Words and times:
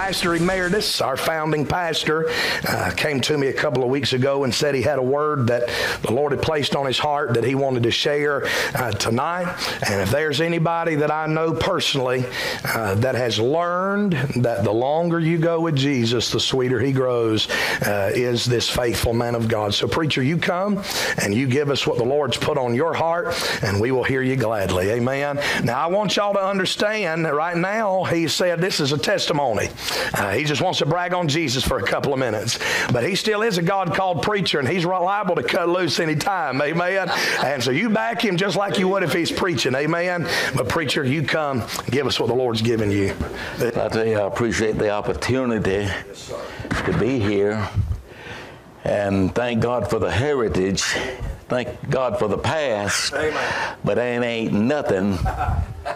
Pastor 0.00 0.34
emeritus, 0.34 1.02
our 1.02 1.14
founding 1.14 1.66
pastor, 1.66 2.30
uh, 2.66 2.90
came 2.96 3.20
to 3.20 3.36
me 3.36 3.48
a 3.48 3.52
couple 3.52 3.84
of 3.84 3.90
weeks 3.90 4.14
ago 4.14 4.44
and 4.44 4.54
said 4.54 4.74
he 4.74 4.80
had 4.80 4.98
a 4.98 5.02
word 5.02 5.48
that 5.48 5.68
the 6.00 6.10
Lord 6.10 6.32
had 6.32 6.40
placed 6.40 6.74
on 6.74 6.86
his 6.86 6.98
heart 6.98 7.34
that 7.34 7.44
he 7.44 7.54
wanted 7.54 7.82
to 7.82 7.90
share 7.90 8.46
uh, 8.74 8.92
tonight. 8.92 9.54
And 9.86 10.00
if 10.00 10.10
there's 10.10 10.40
anybody 10.40 10.94
that 10.94 11.10
I 11.10 11.26
know 11.26 11.52
personally 11.52 12.24
uh, 12.64 12.94
that 12.94 13.14
has 13.14 13.38
learned 13.38 14.12
that 14.36 14.64
the 14.64 14.72
longer 14.72 15.20
you 15.20 15.36
go 15.36 15.60
with 15.60 15.76
Jesus, 15.76 16.30
the 16.30 16.40
sweeter 16.40 16.80
he 16.80 16.92
grows, 16.92 17.50
uh, 17.82 18.10
is 18.14 18.46
this 18.46 18.70
faithful 18.70 19.12
man 19.12 19.34
of 19.34 19.48
God. 19.48 19.74
So, 19.74 19.86
preacher, 19.86 20.22
you 20.22 20.38
come 20.38 20.82
and 21.22 21.34
you 21.34 21.46
give 21.46 21.68
us 21.68 21.86
what 21.86 21.98
the 21.98 22.04
Lord's 22.04 22.38
put 22.38 22.56
on 22.56 22.74
your 22.74 22.94
heart, 22.94 23.34
and 23.62 23.78
we 23.78 23.90
will 23.90 24.04
hear 24.04 24.22
you 24.22 24.36
gladly. 24.36 24.88
Amen. 24.92 25.38
Now, 25.62 25.78
I 25.78 25.88
want 25.88 26.16
y'all 26.16 26.32
to 26.32 26.42
understand 26.42 27.26
that 27.26 27.34
right 27.34 27.56
now, 27.56 28.04
he 28.04 28.28
said 28.28 28.62
this 28.62 28.80
is 28.80 28.92
a 28.92 28.98
testimony. 28.98 29.68
Uh, 30.14 30.32
he 30.32 30.44
just 30.44 30.60
wants 30.60 30.78
to 30.80 30.86
brag 30.86 31.14
on 31.14 31.28
Jesus 31.28 31.64
for 31.64 31.78
a 31.78 31.82
couple 31.82 32.12
of 32.12 32.18
minutes. 32.18 32.58
But 32.92 33.04
he 33.04 33.14
still 33.14 33.42
is 33.42 33.58
a 33.58 33.62
God 33.62 33.94
called 33.94 34.22
preacher, 34.22 34.58
and 34.58 34.68
he's 34.68 34.84
liable 34.84 35.34
to 35.36 35.42
cut 35.42 35.68
loose 35.68 36.00
anytime. 36.00 36.60
Amen. 36.60 37.10
And 37.42 37.62
so 37.62 37.70
you 37.70 37.90
back 37.90 38.24
him 38.24 38.36
just 38.36 38.56
like 38.56 38.78
you 38.78 38.88
would 38.88 39.02
if 39.02 39.12
he's 39.12 39.32
preaching. 39.32 39.74
Amen. 39.74 40.28
But, 40.54 40.68
preacher, 40.68 41.04
you 41.04 41.22
come 41.22 41.62
give 41.90 42.06
us 42.06 42.18
what 42.20 42.26
the 42.26 42.34
Lord's 42.34 42.62
given 42.62 42.90
you. 42.90 43.14
I 43.58 43.88
tell 43.88 44.06
you, 44.06 44.18
I 44.18 44.26
appreciate 44.26 44.78
the 44.78 44.90
opportunity 44.90 45.88
to 46.84 46.96
be 46.98 47.18
here. 47.18 47.68
And 48.84 49.34
thank 49.34 49.62
God 49.62 49.90
for 49.90 49.98
the 49.98 50.10
heritage. 50.10 50.84
Thank 51.50 51.90
God 51.90 52.16
for 52.16 52.28
the 52.28 52.38
past. 52.38 53.12
Amen. 53.12 53.76
But 53.84 53.98
it 53.98 54.22
ain't 54.22 54.52
nothing 54.52 55.18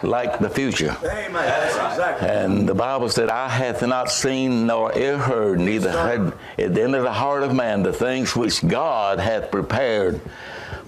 like 0.03 0.39
the 0.39 0.49
future. 0.49 0.97
Amen. 1.01 1.31
That's 1.33 1.75
exactly. 1.75 2.27
And 2.27 2.67
the 2.67 2.75
Bible 2.75 3.07
said, 3.07 3.29
eye 3.29 3.47
hath 3.47 3.81
not 3.81 4.11
seen 4.11 4.67
nor 4.67 4.95
ear 4.97 5.17
heard, 5.17 5.61
neither 5.61 5.91
had 5.91 6.33
it 6.57 6.77
entered 6.77 7.03
the 7.03 7.13
heart 7.13 7.43
of 7.43 7.55
man 7.55 7.83
the 7.83 7.93
things 7.93 8.35
which 8.35 8.67
God 8.67 9.17
hath 9.17 9.49
prepared 9.49 10.19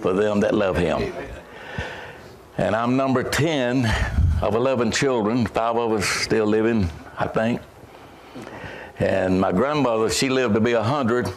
for 0.00 0.12
them 0.12 0.40
that 0.40 0.54
love 0.54 0.76
him. 0.76 1.14
And 2.58 2.76
I'm 2.76 2.94
number 2.94 3.22
10 3.22 3.86
of 4.42 4.54
11 4.54 4.92
children, 4.92 5.46
five 5.46 5.76
of 5.76 5.92
us 5.92 6.06
still 6.06 6.46
living, 6.46 6.90
I 7.18 7.26
think. 7.26 7.62
And 9.00 9.40
my 9.40 9.52
grandmother, 9.52 10.10
she 10.10 10.28
lived 10.28 10.54
to 10.54 10.60
be 10.60 10.74
100. 10.74 11.28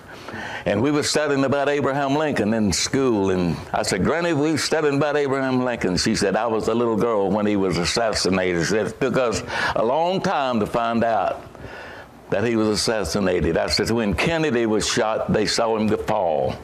And 0.65 0.81
we 0.81 0.91
were 0.91 1.03
studying 1.03 1.43
about 1.43 1.69
Abraham 1.69 2.15
Lincoln 2.15 2.53
in 2.53 2.71
school. 2.71 3.31
And 3.31 3.55
I 3.73 3.83
said, 3.83 4.03
Granny, 4.03 4.33
we 4.33 4.57
studying 4.57 4.95
about 4.97 5.15
Abraham 5.17 5.63
Lincoln. 5.63 5.97
She 5.97 6.15
said, 6.15 6.35
I 6.35 6.47
was 6.47 6.67
a 6.67 6.73
little 6.73 6.95
girl 6.95 7.29
when 7.29 7.45
he 7.45 7.55
was 7.55 7.77
assassinated. 7.77 8.61
She 8.63 8.69
said, 8.69 8.87
it 8.87 8.99
took 9.01 9.17
us 9.17 9.43
a 9.75 9.83
long 9.83 10.21
time 10.21 10.59
to 10.59 10.65
find 10.65 11.03
out 11.03 11.43
that 12.29 12.43
he 12.43 12.55
was 12.55 12.67
assassinated. 12.67 13.57
I 13.57 13.67
said, 13.67 13.91
when 13.91 14.13
Kennedy 14.13 14.65
was 14.65 14.87
shot, 14.87 15.31
they 15.33 15.45
saw 15.45 15.75
him 15.77 15.89
fall. 16.05 16.55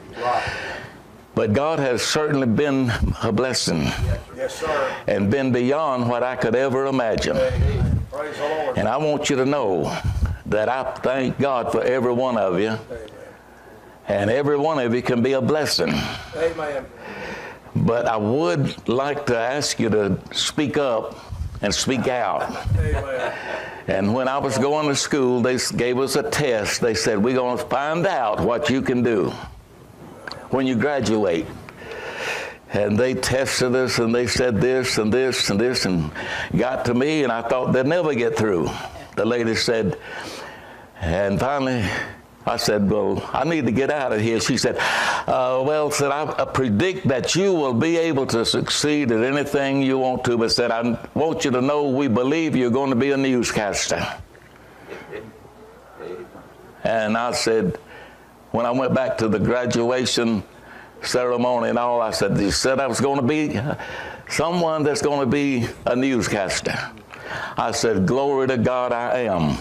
But 1.35 1.53
God 1.53 1.77
has 1.77 2.01
certainly 2.01 2.47
been 2.47 2.91
a 3.21 3.31
blessing 3.31 3.81
Yes, 4.35 4.59
sir. 4.59 4.95
and 5.05 5.29
been 5.29 5.51
beyond 5.51 6.09
what 6.09 6.23
I 6.23 6.35
could 6.35 6.55
ever 6.55 6.87
imagine. 6.87 7.36
Praise 8.11 8.36
the 8.37 8.41
Lord. 8.43 8.77
And 8.77 8.87
I 8.87 8.97
want 8.97 9.30
you 9.30 9.36
to 9.36 9.45
know 9.45 9.95
that 10.47 10.69
I 10.69 10.83
thank 10.95 11.37
God 11.39 11.71
for 11.71 11.83
every 11.83 12.13
one 12.13 12.37
of 12.37 12.59
you. 12.59 12.77
And 14.08 14.30
every 14.30 14.58
one 14.58 14.80
of 14.80 14.93
you 14.93 15.02
can 15.02 15.21
be 15.21 15.33
a 15.33 15.41
blessing. 15.41 15.93
Amen. 16.35 16.85
But 17.75 18.08
I 18.08 18.17
would 18.17 18.87
like 18.87 19.25
to 19.27 19.37
ask 19.37 19.80
you 19.80 19.89
to 19.89 20.19
speak 20.31 20.77
up 20.77 21.15
and 21.61 21.73
speak 21.73 22.07
out. 22.07 22.49
Amen. 22.77 23.33
And 23.87 24.13
when 24.13 24.27
I 24.27 24.37
was 24.37 24.57
going 24.57 24.87
to 24.87 24.95
school, 24.95 25.41
they 25.41 25.57
gave 25.75 25.97
us 25.99 26.15
a 26.15 26.23
test. 26.23 26.81
They 26.81 26.93
said, 26.93 27.23
We're 27.23 27.36
going 27.36 27.57
to 27.57 27.65
find 27.65 28.05
out 28.05 28.39
what 28.41 28.69
you 28.69 28.81
can 28.81 29.03
do 29.03 29.31
when 30.49 30.67
you 30.67 30.75
graduate. 30.75 31.45
And 32.69 32.97
they 32.97 33.13
tested 33.13 33.75
us 33.75 33.97
and 33.99 34.13
they 34.13 34.27
said 34.27 34.59
this 34.59 34.97
and 34.97 35.11
this 35.11 35.49
and 35.49 35.59
this 35.59 35.86
and 35.86 36.11
got 36.57 36.83
to 36.86 36.93
me, 36.93 37.23
and 37.23 37.31
I 37.31 37.41
thought 37.41 37.71
they'd 37.71 37.86
never 37.86 38.13
get 38.13 38.37
through. 38.37 38.69
The 39.15 39.25
lady 39.25 39.55
said, 39.55 39.97
and 41.02 41.39
finally, 41.39 41.85
I 42.47 42.55
said, 42.55 42.89
Well, 42.89 43.30
I 43.33 43.43
need 43.43 43.65
to 43.65 43.71
get 43.71 43.91
out 43.91 44.13
of 44.13 44.21
here. 44.21 44.39
She 44.39 44.58
said, 44.58 44.77
uh, 45.27 45.61
Well, 45.65 45.91
said, 45.91 46.11
I, 46.11 46.45
predict 46.45 47.08
that 47.09 47.35
you 47.35 47.53
will 47.53 47.73
be 47.73 47.97
able 47.97 48.25
to 48.27 48.45
succeed 48.45 49.11
at 49.11 49.21
anything 49.21 49.81
you 49.81 49.97
want 49.97 50.23
to, 50.25 50.37
but 50.37 50.52
said, 50.52 50.71
I 50.71 50.97
want 51.13 51.43
you 51.43 51.52
to 51.52 51.61
know 51.61 51.89
we 51.89 52.07
believe 52.07 52.55
you're 52.55 52.71
going 52.71 52.89
to 52.89 52.95
be 52.95 53.11
a 53.11 53.17
newscaster. 53.17 54.05
And 56.83 57.17
I 57.17 57.33
said, 57.33 57.77
when 58.52 58.65
I 58.65 58.71
went 58.71 58.93
back 58.93 59.17
to 59.17 59.27
the 59.27 59.39
graduation 59.39 60.41
ceremony 61.02 61.69
and 61.69 61.77
all, 61.77 62.02
I 62.02 62.11
said, 62.11 62.39
You 62.39 62.52
said 62.52 62.80
I 62.80 62.87
was 62.87 63.02
going 63.02 63.19
to 63.19 63.27
be 63.27 63.59
someone 64.30 64.83
that's 64.83 65.02
going 65.02 65.19
to 65.19 65.25
be 65.25 65.67
a 65.86 65.95
newscaster. 65.95 66.91
I 67.58 67.71
said, 67.71 68.05
Glory 68.05 68.48
to 68.48 68.58
God, 68.58 68.92
I 68.92 69.21
am 69.21 69.58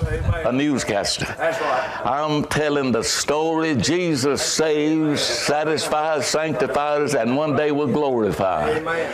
a 0.47 0.53
newscaster. 0.53 1.27
Right. 1.39 2.07
I'm 2.07 2.45
telling 2.45 2.93
the 2.93 3.03
story 3.03 3.75
Jesus 3.75 4.43
saves, 4.43 5.21
satisfies, 5.21 6.27
sanctifies, 6.27 7.15
and 7.15 7.37
one 7.37 7.57
day 7.57 7.73
will 7.73 7.93
glorify. 7.93 8.71
Amen. 8.71 9.13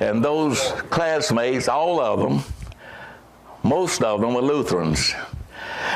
And 0.00 0.24
those 0.24 0.60
classmates, 0.90 1.68
all 1.68 2.00
of 2.00 2.20
them, 2.20 2.42
most 3.62 4.02
of 4.02 4.20
them 4.20 4.34
were 4.34 4.42
Lutherans. 4.42 5.14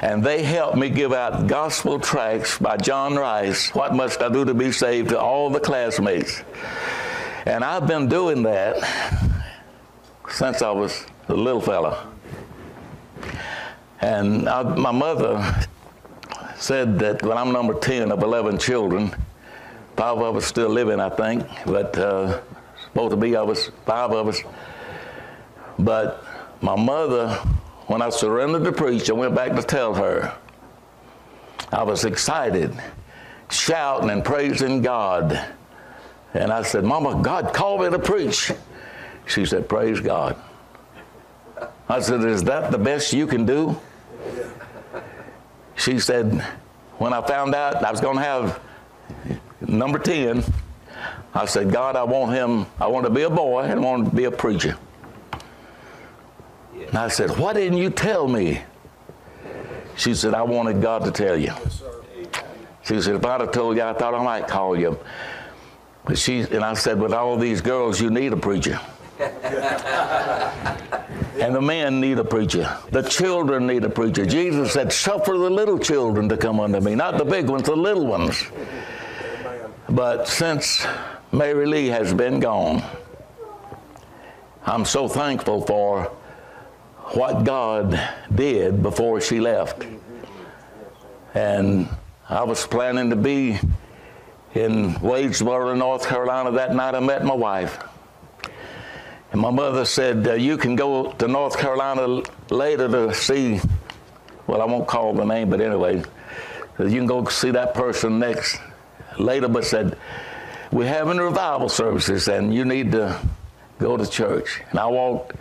And 0.02 0.22
they 0.22 0.42
helped 0.42 0.76
me 0.76 0.90
give 0.90 1.12
out 1.12 1.46
gospel 1.46 1.98
tracts 1.98 2.58
by 2.58 2.76
John 2.76 3.16
Rice, 3.16 3.74
What 3.74 3.94
Must 3.94 4.20
I 4.22 4.28
Do 4.28 4.44
to 4.44 4.54
Be 4.54 4.70
Saved, 4.70 5.10
to 5.10 5.20
all 5.20 5.50
the 5.50 5.60
classmates. 5.60 6.42
And 7.46 7.64
I've 7.64 7.86
been 7.86 8.08
doing 8.08 8.42
that 8.44 8.76
since 10.28 10.62
I 10.62 10.70
was 10.70 11.04
a 11.28 11.34
little 11.34 11.60
fella. 11.60 12.08
And 14.00 14.48
I, 14.48 14.62
my 14.62 14.92
mother 14.92 15.66
said 16.56 16.98
that 16.98 17.22
when 17.22 17.36
I'm 17.36 17.52
number 17.52 17.74
10 17.74 18.12
of 18.12 18.22
11 18.22 18.58
children, 18.58 19.14
five 19.96 20.18
of 20.18 20.36
us 20.36 20.46
still 20.46 20.68
living, 20.68 21.00
I 21.00 21.10
think, 21.10 21.46
but 21.66 21.96
uh, 21.98 22.40
supposed 22.84 23.10
to 23.10 23.16
be 23.16 23.36
of 23.36 23.50
us, 23.50 23.70
five 23.84 24.12
of 24.12 24.28
us. 24.28 24.42
But 25.78 26.24
my 26.60 26.76
mother, 26.76 27.30
when 27.86 28.02
I 28.02 28.10
surrendered 28.10 28.64
to 28.64 28.72
preach, 28.72 29.10
I 29.10 29.12
went 29.12 29.34
back 29.34 29.54
to 29.54 29.62
tell 29.62 29.94
her. 29.94 30.34
I 31.70 31.82
was 31.82 32.04
excited, 32.04 32.74
shouting 33.50 34.10
and 34.10 34.24
praising 34.24 34.80
God. 34.80 35.38
And 36.34 36.52
I 36.52 36.62
said, 36.62 36.84
Mama, 36.84 37.20
God 37.22 37.52
called 37.52 37.82
me 37.82 37.90
to 37.90 37.98
preach. 37.98 38.52
She 39.26 39.44
said, 39.44 39.68
Praise 39.68 40.00
God. 40.00 40.36
I 41.88 42.00
said, 42.00 42.22
Is 42.24 42.44
that 42.44 42.70
the 42.70 42.78
best 42.78 43.12
you 43.12 43.26
can 43.26 43.46
do? 43.46 43.78
She 45.76 45.98
said, 45.98 46.44
When 46.98 47.12
I 47.12 47.26
found 47.26 47.54
out 47.54 47.84
I 47.84 47.90
was 47.90 48.00
going 48.00 48.16
to 48.16 48.22
have 48.22 48.60
number 49.60 49.98
10, 49.98 50.44
I 51.34 51.46
said, 51.46 51.70
God, 51.70 51.96
I 51.96 52.02
want 52.02 52.32
him, 52.32 52.66
I 52.80 52.88
want 52.88 53.06
to 53.06 53.10
be 53.10 53.22
a 53.22 53.30
boy 53.30 53.62
and 53.62 53.80
I 53.80 53.82
want 53.82 54.10
to 54.10 54.14
be 54.14 54.24
a 54.24 54.30
preacher. 54.30 54.76
And 56.74 56.96
I 56.96 57.08
said, 57.08 57.30
Why 57.38 57.52
didn't 57.52 57.78
you 57.78 57.90
tell 57.90 58.28
me? 58.28 58.60
She 59.96 60.14
said, 60.14 60.34
I 60.34 60.42
wanted 60.42 60.80
God 60.80 61.04
to 61.04 61.10
tell 61.10 61.36
you. 61.36 61.52
She 62.84 63.00
said, 63.00 63.14
If 63.16 63.24
I'd 63.24 63.40
have 63.40 63.52
told 63.52 63.76
you, 63.76 63.82
I 63.82 63.92
thought 63.92 64.14
I 64.14 64.22
might 64.22 64.46
call 64.46 64.78
you. 64.78 64.98
But 66.04 66.18
she, 66.18 66.40
and 66.40 66.64
I 66.64 66.74
said, 66.74 67.00
With 67.00 67.12
all 67.12 67.36
these 67.36 67.60
girls, 67.60 68.00
you 68.00 68.10
need 68.10 68.32
a 68.32 68.36
preacher. 68.36 68.80
and 71.40 71.54
the 71.54 71.60
men 71.60 72.00
need 72.00 72.18
a 72.18 72.24
preacher. 72.24 72.76
The 72.90 73.02
children 73.02 73.66
need 73.66 73.84
a 73.84 73.90
preacher. 73.90 74.26
Jesus 74.26 74.72
said, 74.72 74.92
Suffer 74.92 75.32
the 75.32 75.50
little 75.50 75.78
children 75.78 76.28
to 76.28 76.36
come 76.36 76.60
unto 76.60 76.80
me, 76.80 76.94
not 76.94 77.18
the 77.18 77.24
big 77.24 77.48
ones, 77.48 77.64
the 77.64 77.76
little 77.76 78.06
ones. 78.06 78.44
But 79.88 80.28
since 80.28 80.86
Mary 81.32 81.66
Lee 81.66 81.86
has 81.86 82.12
been 82.12 82.40
gone, 82.40 82.82
I'm 84.66 84.84
so 84.84 85.08
thankful 85.08 85.64
for 85.64 86.04
what 87.14 87.44
God 87.44 87.98
did 88.34 88.82
before 88.82 89.20
she 89.20 89.40
left. 89.40 89.86
And 91.34 91.88
I 92.28 92.42
was 92.44 92.66
planning 92.66 93.10
to 93.10 93.16
be 93.16 93.58
in 94.54 94.94
Wadesboro, 94.94 95.76
North 95.76 96.06
Carolina. 96.06 96.50
That 96.52 96.74
night 96.74 96.94
I 96.94 97.00
met 97.00 97.24
my 97.24 97.34
wife. 97.34 97.78
And 99.32 99.40
my 99.40 99.50
mother 99.50 99.84
said, 99.84 100.26
uh, 100.26 100.34
You 100.34 100.56
can 100.56 100.76
go 100.76 101.12
to 101.12 101.28
North 101.28 101.58
Carolina 101.58 102.22
later 102.50 102.88
to 102.88 103.14
see, 103.14 103.60
well, 104.46 104.62
I 104.62 104.64
won't 104.64 104.86
call 104.88 105.12
the 105.12 105.24
name, 105.24 105.50
but 105.50 105.60
anyway, 105.60 106.02
you 106.78 106.88
can 106.88 107.06
go 107.06 107.24
see 107.26 107.50
that 107.50 107.74
person 107.74 108.18
next 108.18 108.58
later, 109.18 109.48
but 109.48 109.64
said, 109.64 109.98
We're 110.72 110.88
having 110.88 111.18
revival 111.18 111.68
services 111.68 112.28
and 112.28 112.54
you 112.54 112.64
need 112.64 112.92
to 112.92 113.20
go 113.78 113.96
to 113.96 114.06
church. 114.06 114.62
And 114.70 114.78
I 114.78 114.86
walked, 114.86 115.36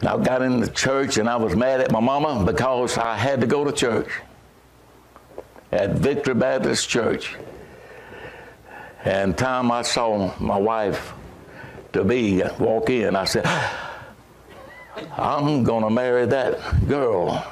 and 0.00 0.08
I 0.08 0.22
got 0.22 0.42
in 0.42 0.60
the 0.60 0.68
church 0.68 1.18
and 1.18 1.28
I 1.28 1.36
was 1.36 1.54
mad 1.54 1.80
at 1.80 1.92
my 1.92 2.00
mama 2.00 2.44
because 2.44 2.96
I 2.98 3.16
had 3.16 3.40
to 3.42 3.46
go 3.46 3.64
to 3.64 3.72
church 3.72 4.08
at 5.72 5.92
Victory 5.92 6.34
Baptist 6.34 6.88
Church. 6.88 7.36
And 9.04 9.36
time 9.36 9.70
I 9.70 9.82
saw 9.82 10.34
my 10.40 10.56
wife 10.56 11.12
to 11.96 12.04
be 12.04 12.42
walk 12.58 12.90
in, 12.90 13.16
I 13.16 13.24
said, 13.24 13.46
I'm 15.16 15.64
going 15.64 15.82
to 15.82 15.90
marry 15.90 16.26
that 16.26 16.86
girl. 16.86 17.44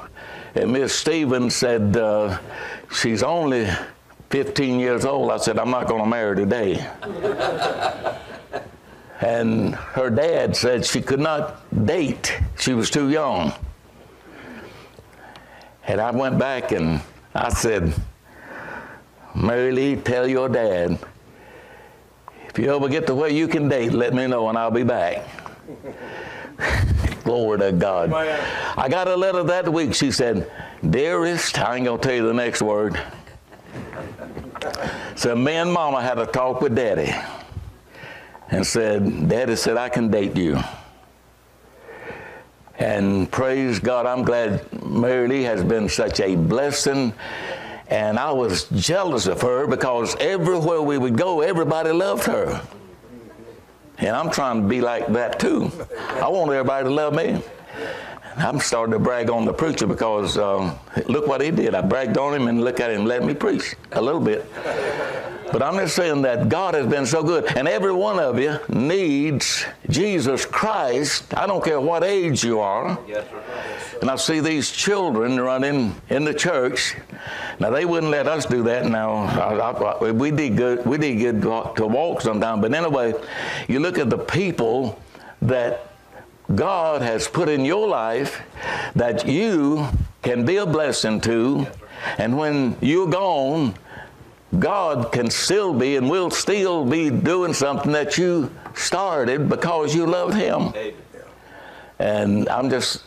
And 0.53 0.71
Miss 0.71 0.93
Stevens 0.93 1.55
said, 1.55 1.97
uh, 1.97 2.39
she's 2.91 3.23
only 3.23 3.67
15 4.29 4.79
years 4.79 5.03
old. 5.03 5.31
I 5.31 5.37
said, 5.37 5.57
I'm 5.57 5.71
not 5.71 5.87
going 5.87 6.03
to 6.03 6.09
marry 6.09 6.35
today. 6.35 6.75
and 9.21 9.73
her 9.75 10.09
dad 10.09 10.55
said 10.55 10.85
she 10.85 11.01
could 11.01 11.19
not 11.19 11.61
date. 11.85 12.39
She 12.59 12.73
was 12.73 12.89
too 12.89 13.09
young. 13.09 13.51
And 15.87 15.99
I 15.99 16.11
went 16.11 16.37
back 16.37 16.71
and 16.71 17.01
I 17.33 17.49
said, 17.49 17.93
Mary 19.33 19.71
Lee, 19.71 19.95
tell 19.95 20.27
your 20.27 20.49
dad, 20.49 20.99
if 22.55 22.59
you 22.59 22.73
ever 22.73 22.87
get 22.87 23.05
to 23.07 23.13
where 23.13 23.29
you 23.29 23.49
can 23.49 23.67
date, 23.67 23.91
let 23.91 24.13
me 24.13 24.27
know 24.27 24.47
and 24.47 24.57
I'll 24.57 24.71
be 24.71 24.83
back. 24.83 25.27
Glory 27.25 27.59
to 27.59 27.73
God. 27.73 28.13
I 28.13 28.87
got 28.87 29.09
a 29.09 29.15
letter 29.17 29.43
that 29.43 29.67
week. 29.67 29.93
She 29.93 30.09
said, 30.09 30.49
Dearest, 30.89 31.59
I 31.59 31.75
ain't 31.75 31.83
going 31.83 31.99
to 31.99 32.07
tell 32.07 32.15
you 32.15 32.25
the 32.25 32.33
next 32.33 32.61
word. 32.61 32.97
So 35.17 35.35
me 35.35 35.51
and 35.55 35.73
Mama 35.73 36.01
had 36.01 36.17
a 36.17 36.25
talk 36.25 36.61
with 36.61 36.75
Daddy 36.75 37.13
and 38.49 38.65
said, 38.65 39.27
Daddy 39.27 39.57
said, 39.57 39.75
I 39.75 39.89
can 39.89 40.09
date 40.09 40.37
you. 40.37 40.57
And 42.79 43.29
praise 43.29 43.79
God, 43.79 44.05
I'm 44.05 44.23
glad 44.23 44.81
Mary 44.81 45.27
Lee 45.27 45.43
has 45.43 45.61
been 45.61 45.89
such 45.89 46.21
a 46.21 46.35
blessing. 46.37 47.13
And 47.87 48.17
I 48.17 48.31
was 48.31 48.65
jealous 48.69 49.27
of 49.27 49.41
her 49.41 49.67
because 49.67 50.15
everywhere 50.19 50.81
we 50.81 50.97
would 50.97 51.17
go, 51.17 51.41
everybody 51.41 51.91
loved 51.91 52.25
her. 52.25 52.61
And 53.99 54.15
I'm 54.15 54.29
trying 54.31 54.63
to 54.63 54.67
be 54.67 54.81
like 54.81 55.07
that 55.07 55.39
too. 55.39 55.71
I 56.21 56.27
want 56.27 56.51
everybody 56.51 56.85
to 56.85 56.89
love 56.89 57.13
me. 57.13 57.41
I'm 58.37 58.59
starting 58.59 58.91
to 58.91 58.99
brag 58.99 59.29
on 59.29 59.45
the 59.45 59.53
preacher 59.53 59.87
because 59.87 60.37
uh, 60.37 60.77
look 61.07 61.25
what 61.25 61.41
he 61.41 61.51
did. 61.51 61.73
I 61.73 61.81
bragged 61.81 62.17
on 62.17 62.33
him 62.33 62.47
and 62.47 62.63
look 62.63 62.79
at 62.79 62.91
him, 62.91 63.05
let 63.05 63.23
me 63.23 63.33
preach 63.33 63.75
a 63.93 64.01
little 64.01 64.19
bit. 64.19 64.45
But 65.51 65.61
I'm 65.61 65.77
just 65.77 65.95
saying 65.95 66.23
that 66.23 66.49
God 66.49 66.73
has 66.73 66.85
been 66.85 67.05
so 67.05 67.23
good. 67.23 67.45
And 67.55 67.65
every 67.65 67.93
one 67.93 68.19
of 68.19 68.37
you 68.37 68.59
needs 68.67 69.63
Jesus 69.89 70.45
Christ. 70.45 71.33
I 71.33 71.47
don't 71.47 71.63
care 71.63 71.79
what 71.79 72.03
age 72.03 72.43
you 72.43 72.59
are. 72.59 72.99
And 74.01 74.11
I 74.11 74.17
see 74.17 74.41
these 74.41 74.69
children 74.69 75.39
running 75.39 75.95
in 76.09 76.25
the 76.25 76.33
church. 76.33 76.95
Now 77.61 77.69
they 77.69 77.85
wouldn't 77.85 78.11
let 78.11 78.27
us 78.27 78.45
do 78.45 78.63
that. 78.63 78.85
Now 78.87 79.13
I, 79.13 79.71
I, 79.71 80.11
we 80.11 80.31
did 80.31 80.57
good. 80.57 80.85
We 80.85 80.97
did 80.97 81.21
good 81.21 81.41
to 81.41 81.87
walk 81.87 82.19
sometime. 82.19 82.59
But 82.59 82.73
anyway, 82.73 83.13
you 83.69 83.79
look 83.79 83.97
at 83.97 84.09
the 84.09 84.17
people 84.17 84.99
that 85.41 85.94
God 86.53 87.01
has 87.01 87.27
put 87.27 87.49
in 87.49 87.65
your 87.65 87.87
life 87.87 88.41
that 88.95 89.27
you 89.27 89.87
can 90.21 90.45
be 90.45 90.57
a 90.57 90.65
blessing 90.65 91.19
to. 91.21 91.67
And 92.17 92.37
when 92.37 92.77
you're 92.81 93.09
gone, 93.09 93.75
God 94.59 95.11
can 95.11 95.29
still 95.29 95.73
be 95.73 95.95
and 95.95 96.09
will 96.09 96.29
still 96.29 96.85
be 96.85 97.09
doing 97.09 97.53
something 97.53 97.91
that 97.93 98.17
you 98.17 98.51
started 98.75 99.49
because 99.49 99.95
you 99.95 100.05
loved 100.05 100.35
Him. 100.35 100.71
And 101.99 102.47
I'm 102.49 102.69
just 102.69 103.03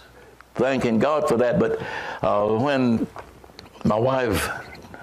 thanking 0.54 0.98
God 0.98 1.28
for 1.28 1.36
that. 1.36 1.58
But 1.58 1.80
uh, 2.22 2.48
when 2.58 3.06
my 3.84 3.98
wife, 3.98 4.50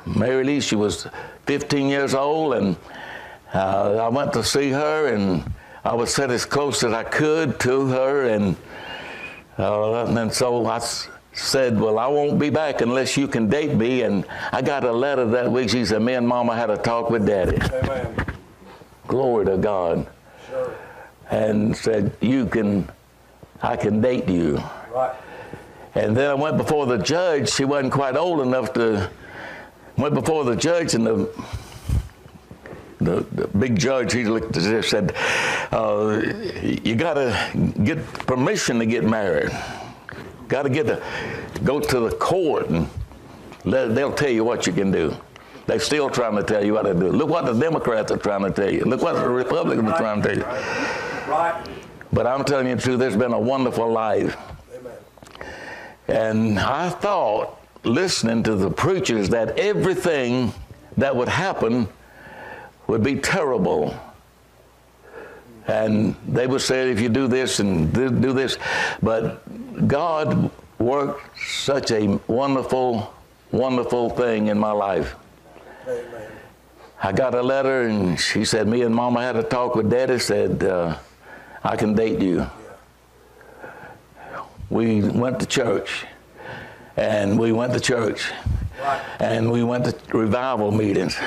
Mary 0.05 0.43
Lee, 0.43 0.59
she 0.59 0.75
was 0.75 1.07
15 1.45 1.87
years 1.87 2.13
old, 2.13 2.55
and 2.55 2.75
uh, 3.53 4.05
I 4.05 4.09
went 4.09 4.33
to 4.33 4.43
see 4.43 4.69
her, 4.71 5.13
and 5.13 5.43
I 5.85 5.93
was 5.93 6.11
sit 6.11 6.31
as 6.31 6.45
close 6.45 6.83
as 6.83 6.93
I 6.93 7.03
could 7.03 7.59
to 7.59 7.85
her, 7.89 8.27
and, 8.29 8.55
uh, 9.59 10.05
and 10.07 10.33
so 10.33 10.65
I 10.65 10.79
said, 11.31 11.79
Well, 11.79 11.99
I 11.99 12.07
won't 12.07 12.39
be 12.39 12.49
back 12.49 12.81
unless 12.81 13.15
you 13.15 13.27
can 13.27 13.47
date 13.47 13.75
me. 13.75 14.01
And 14.01 14.25
I 14.51 14.63
got 14.63 14.83
a 14.83 14.91
letter 14.91 15.25
that 15.25 15.51
week. 15.51 15.69
She 15.69 15.85
said, 15.85 16.01
Me 16.01 16.15
and 16.15 16.27
Mama 16.27 16.55
had 16.55 16.71
a 16.71 16.77
talk 16.77 17.11
with 17.11 17.27
Daddy. 17.27 17.57
Amen. 17.71 18.25
Glory 19.07 19.45
to 19.45 19.57
God. 19.57 20.07
Sure. 20.49 20.75
And 21.29 21.77
said, 21.77 22.17
You 22.19 22.47
can, 22.47 22.89
I 23.61 23.77
can 23.77 24.01
date 24.01 24.27
you. 24.27 24.57
Right. 24.91 25.15
And 25.93 26.17
then 26.17 26.31
I 26.31 26.33
went 26.33 26.57
before 26.57 26.87
the 26.87 26.97
judge. 26.97 27.51
She 27.51 27.63
wasn't 27.63 27.93
quite 27.93 28.17
old 28.17 28.41
enough 28.41 28.73
to, 28.73 29.09
went 29.97 30.15
before 30.15 30.45
the 30.45 30.55
judge, 30.55 30.95
and 30.95 31.05
the 31.05 31.29
the, 32.99 33.25
the, 33.31 33.47
big 33.47 33.77
judge, 33.77 34.13
he 34.13 34.23
looked 34.25 34.55
at 34.55 34.63
this 34.63 34.89
said, 34.89 35.13
uh, 35.71 36.21
you 36.61 36.95
got 36.95 37.15
to 37.15 37.73
get 37.83 38.03
permission 38.25 38.79
to 38.79 38.85
get 38.85 39.03
married. 39.03 39.51
Got 40.47 40.63
to 40.63 40.69
get 40.69 40.87
to 40.87 41.01
go 41.63 41.79
to 41.79 41.99
the 41.99 42.11
court 42.11 42.69
and 42.69 42.87
let, 43.63 43.95
they'll 43.95 44.13
tell 44.13 44.29
you 44.29 44.43
what 44.43 44.67
you 44.67 44.73
can 44.73 44.91
do. 44.91 45.15
They're 45.67 45.79
still 45.79 46.09
trying 46.09 46.35
to 46.35 46.43
tell 46.43 46.63
you 46.63 46.73
what 46.73 46.83
to 46.83 46.93
do. 46.93 47.09
Look 47.09 47.29
what 47.29 47.45
the 47.45 47.53
Democrats 47.53 48.11
are 48.11 48.17
trying 48.17 48.43
to 48.43 48.51
tell 48.51 48.71
you. 48.71 48.83
Look 48.85 49.01
what 49.01 49.15
the 49.15 49.27
Republicans 49.27 49.89
are 49.89 49.97
trying 49.97 50.21
to 50.21 50.27
tell 50.27 50.37
you. 50.37 51.31
Right. 51.31 51.65
But 52.13 52.27
I'm 52.27 52.45
telling 52.45 52.67
you 52.67 52.75
the 52.75 52.81
truth, 52.81 52.99
there's 52.99 53.17
been 53.17 53.33
a 53.33 53.39
wonderful 53.39 53.91
life. 53.91 54.37
And 56.07 56.59
I 56.59 56.89
thought, 56.89 57.59
listening 57.83 58.43
to 58.43 58.55
the 58.55 58.69
preachers, 58.69 59.29
that 59.29 59.57
everything 59.57 60.53
that 60.97 61.15
would 61.15 61.27
happen 61.27 61.87
would 62.87 63.03
be 63.03 63.15
terrible. 63.15 63.95
And 65.67 66.15
they 66.27 66.45
would 66.45 66.61
say, 66.61 66.91
if 66.91 66.99
you 66.99 67.09
do 67.09 67.27
this 67.27 67.59
and 67.59 67.91
do 67.93 68.33
this. 68.33 68.57
But 69.01 69.41
God 69.87 70.51
worked 70.77 71.39
such 71.39 71.91
a 71.91 72.19
wonderful, 72.27 73.13
wonderful 73.51 74.09
thing 74.11 74.47
in 74.47 74.59
my 74.59 74.71
life. 74.71 75.15
Amen. 75.87 76.31
I 77.01 77.11
got 77.11 77.35
a 77.35 77.41
letter 77.41 77.83
and 77.83 78.19
she 78.19 78.45
said, 78.45 78.67
me 78.67 78.81
and 78.81 78.93
mama 78.93 79.21
had 79.21 79.35
a 79.35 79.43
talk 79.43 79.75
with 79.75 79.89
daddy, 79.89 80.17
said, 80.17 80.63
uh, 80.63 80.97
I 81.63 81.75
can 81.75 81.93
date 81.93 82.19
you. 82.19 82.49
We 84.69 85.01
went 85.01 85.39
to 85.39 85.45
church 85.45 86.05
and 86.97 87.37
we 87.37 87.51
went 87.51 87.73
to 87.73 87.79
church 87.79 88.31
and 89.19 89.51
we 89.51 89.63
went 89.63 89.85
to 89.85 90.17
revival 90.17 90.71
meetings. 90.71 91.17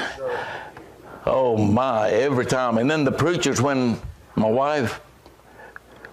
Oh 1.29 1.59
my, 1.59 2.09
every 2.09 2.47
time. 2.47 2.79
And 2.79 2.91
then 2.91 3.05
the 3.05 3.13
preachers, 3.13 3.61
when 3.61 4.01
my 4.35 4.49
wife 4.49 5.01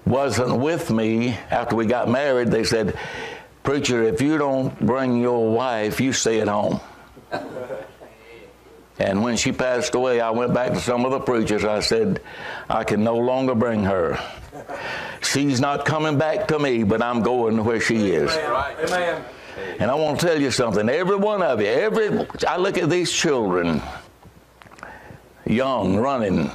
wasn't 0.05 0.59
with 0.59 0.91
me 0.91 1.29
after 1.49 1.75
we 1.75 1.85
got 1.85 2.09
married, 2.09 2.49
they 2.49 2.65
said, 2.65 2.97
Preacher, 3.63 4.03
if 4.03 4.21
you 4.21 4.37
don't 4.37 4.77
bring 4.85 5.21
your 5.21 5.49
wife, 5.51 6.01
you 6.01 6.11
stay 6.11 6.41
at 6.41 6.49
home. 6.49 6.81
and 8.99 9.23
when 9.23 9.37
she 9.37 9.53
passed 9.53 9.95
away, 9.95 10.19
I 10.19 10.31
went 10.31 10.53
back 10.53 10.73
to 10.73 10.79
some 10.79 11.05
of 11.05 11.11
the 11.11 11.21
preachers. 11.21 11.63
I 11.63 11.79
said, 11.79 12.21
I 12.69 12.83
can 12.83 13.03
no 13.03 13.15
longer 13.15 13.55
bring 13.55 13.85
her. 13.85 14.19
She's 15.21 15.61
not 15.61 15.85
coming 15.85 16.17
back 16.17 16.49
to 16.49 16.59
me, 16.59 16.83
but 16.83 17.01
I'm 17.01 17.23
going 17.23 17.63
where 17.63 17.79
she 17.79 18.11
is. 18.11 18.31
Amen. 18.35 19.23
And 19.79 19.89
I 19.89 19.95
want 19.95 20.19
to 20.19 20.27
tell 20.27 20.39
you 20.39 20.51
something. 20.51 20.89
Every 20.89 21.15
one 21.15 21.41
of 21.41 21.61
you, 21.61 21.67
every 21.67 22.27
I 22.45 22.57
look 22.57 22.77
at 22.77 22.89
these 22.89 23.11
children 23.11 23.81
young, 25.45 25.97
running. 25.97 26.49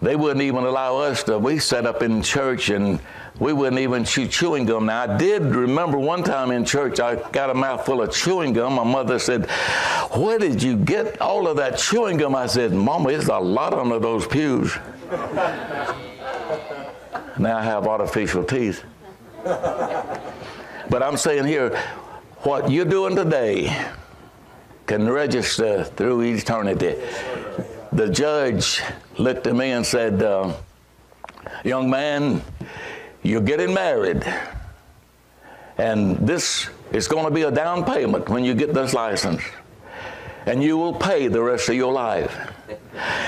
They 0.00 0.14
wouldn't 0.14 0.42
even 0.42 0.64
allow 0.64 0.98
us 0.98 1.24
to. 1.24 1.38
We 1.38 1.58
sat 1.58 1.84
up 1.84 2.02
in 2.02 2.22
church 2.22 2.70
and 2.70 3.00
we 3.40 3.52
wouldn't 3.52 3.80
even 3.80 4.04
chew 4.04 4.26
chewing 4.28 4.64
gum. 4.66 4.86
Now, 4.86 5.02
I 5.02 5.16
did 5.16 5.42
remember 5.42 5.98
one 5.98 6.22
time 6.22 6.50
in 6.50 6.64
church, 6.64 7.00
I 7.00 7.16
got 7.30 7.50
a 7.50 7.54
mouthful 7.54 8.02
of 8.02 8.12
chewing 8.12 8.52
gum. 8.52 8.74
My 8.74 8.84
mother 8.84 9.18
said, 9.18 9.50
Where 10.16 10.38
did 10.38 10.62
you 10.62 10.76
get 10.76 11.20
all 11.20 11.48
of 11.48 11.56
that 11.56 11.78
chewing 11.78 12.16
gum? 12.16 12.34
I 12.34 12.46
said, 12.46 12.72
Mama, 12.72 13.10
it's 13.10 13.28
a 13.28 13.38
lot 13.38 13.74
under 13.74 13.98
those 13.98 14.26
pews. 14.26 14.76
now 17.38 17.58
I 17.58 17.62
have 17.62 17.86
artificial 17.86 18.44
teeth. 18.44 18.84
but 19.44 21.02
I'm 21.02 21.16
saying 21.16 21.44
here, 21.44 21.76
what 22.42 22.70
you're 22.70 22.84
doing 22.84 23.16
today 23.16 23.74
can 24.88 25.08
register 25.08 25.84
through 25.84 26.22
eternity. 26.22 26.96
the 27.92 28.08
judge 28.08 28.82
looked 29.18 29.46
at 29.46 29.54
me 29.54 29.70
and 29.70 29.86
said, 29.86 30.22
uh, 30.22 30.52
Young 31.62 31.90
man, 31.90 32.42
you're 33.22 33.42
getting 33.42 33.74
married. 33.74 34.24
And 35.76 36.16
this 36.26 36.68
is 36.92 37.06
going 37.06 37.24
to 37.26 37.30
be 37.30 37.42
a 37.42 37.50
down 37.50 37.84
payment 37.84 38.28
when 38.28 38.44
you 38.44 38.54
get 38.54 38.72
this 38.74 38.94
license. 38.94 39.42
And 40.46 40.62
you 40.62 40.78
will 40.78 40.94
pay 40.94 41.28
the 41.28 41.42
rest 41.42 41.68
of 41.68 41.74
your 41.74 41.92
life. 41.92 42.34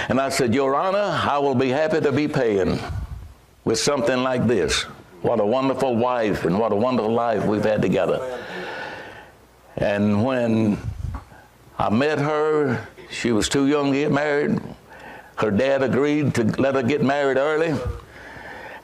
And 0.09 0.19
I 0.21 0.31
said, 0.31 0.55
Your 0.55 0.75
Honor, 0.75 1.21
I 1.23 1.39
will 1.39 1.55
be 1.55 1.69
happy 1.69 2.01
to 2.01 2.13
be 2.13 2.27
paying 2.27 2.79
with 3.65 3.79
something 3.79 4.23
like 4.23 4.47
this. 4.47 4.83
What 5.23 5.41
a 5.41 5.47
wonderful 5.47 5.95
wife 5.97 6.47
and 6.47 6.59
what 6.59 6.73
a 6.73 6.77
wonderful 6.77 7.13
life 7.13 7.45
we've 7.45 7.65
had 7.65 7.83
together. 7.83 8.19
And 9.77 10.25
when 10.25 10.79
I 11.81 11.89
met 11.89 12.19
her, 12.19 12.87
she 13.09 13.33
was 13.33 13.49
too 13.49 13.67
young 13.67 13.91
to 13.93 13.99
get 13.99 14.13
married. 14.13 14.61
Her 15.37 15.51
dad 15.51 15.83
agreed 15.83 16.35
to 16.35 16.45
let 16.61 16.75
her 16.75 16.83
get 16.83 17.03
married 17.03 17.39
early. 17.39 17.75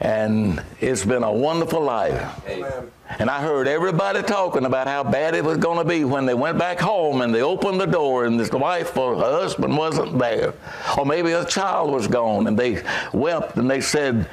And 0.00 0.62
it's 0.80 1.04
been 1.04 1.22
a 1.22 1.30
wonderful 1.30 1.82
life. 1.82 2.42
Amen. 2.48 2.90
And 3.18 3.28
I 3.28 3.42
heard 3.42 3.68
everybody 3.68 4.22
talking 4.22 4.64
about 4.64 4.86
how 4.86 5.04
bad 5.04 5.34
it 5.34 5.44
was 5.44 5.58
going 5.58 5.76
to 5.76 5.84
be 5.84 6.04
when 6.04 6.24
they 6.24 6.32
went 6.32 6.56
back 6.56 6.80
home 6.80 7.20
and 7.20 7.34
they 7.34 7.42
opened 7.42 7.82
the 7.82 7.86
door 7.86 8.24
and 8.24 8.40
this 8.40 8.50
wife 8.50 8.96
or 8.96 9.14
her 9.14 9.40
husband 9.40 9.76
wasn't 9.76 10.18
there. 10.18 10.54
Or 10.96 11.04
maybe 11.04 11.32
a 11.32 11.44
child 11.44 11.90
was 11.90 12.08
gone 12.08 12.46
and 12.46 12.58
they 12.58 12.82
wept 13.12 13.58
and 13.58 13.70
they 13.70 13.82
said, 13.82 14.26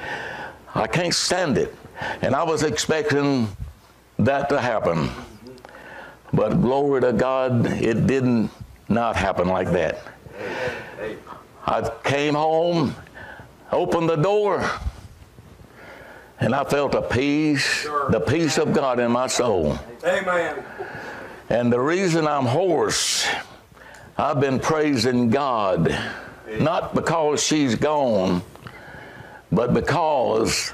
I 0.74 0.88
can't 0.88 1.13
stand 1.13 1.58
it. 1.58 1.75
And 2.22 2.34
I 2.34 2.43
was 2.43 2.63
expecting 2.63 3.50
that 4.20 4.48
to 4.48 4.62
happen. 4.62 5.10
But 6.34 6.62
glory 6.62 7.02
to 7.02 7.13
God, 7.13 7.68
it 7.68 8.08
didn't 8.08 8.50
not 8.90 9.16
happen 9.16 9.48
like 9.48 9.72
that. 9.72 10.00
I 11.66 11.90
came 12.04 12.34
home, 12.34 12.96
opened 13.72 14.10
the 14.10 14.16
door, 14.16 14.70
and 16.40 16.54
I 16.54 16.63
felt 16.63 16.96
a 16.96 17.02
peace, 17.02 17.84
the 18.10 18.20
peace 18.20 18.58
of 18.58 18.74
God 18.74 19.00
in 19.00 19.12
my 19.12 19.28
soul. 19.28 19.78
Amen. 20.04 20.63
And 21.50 21.72
the 21.72 21.80
reason 21.80 22.28
I'm 22.28 22.46
hoarse, 22.46 23.28
I've 24.18 24.40
been 24.40 24.60
praising 24.60 25.30
God, 25.30 25.96
not 26.60 26.96
because 26.96 27.44
she's 27.44 27.75
gone, 27.75 28.42
but 29.52 29.74
because 29.74 30.74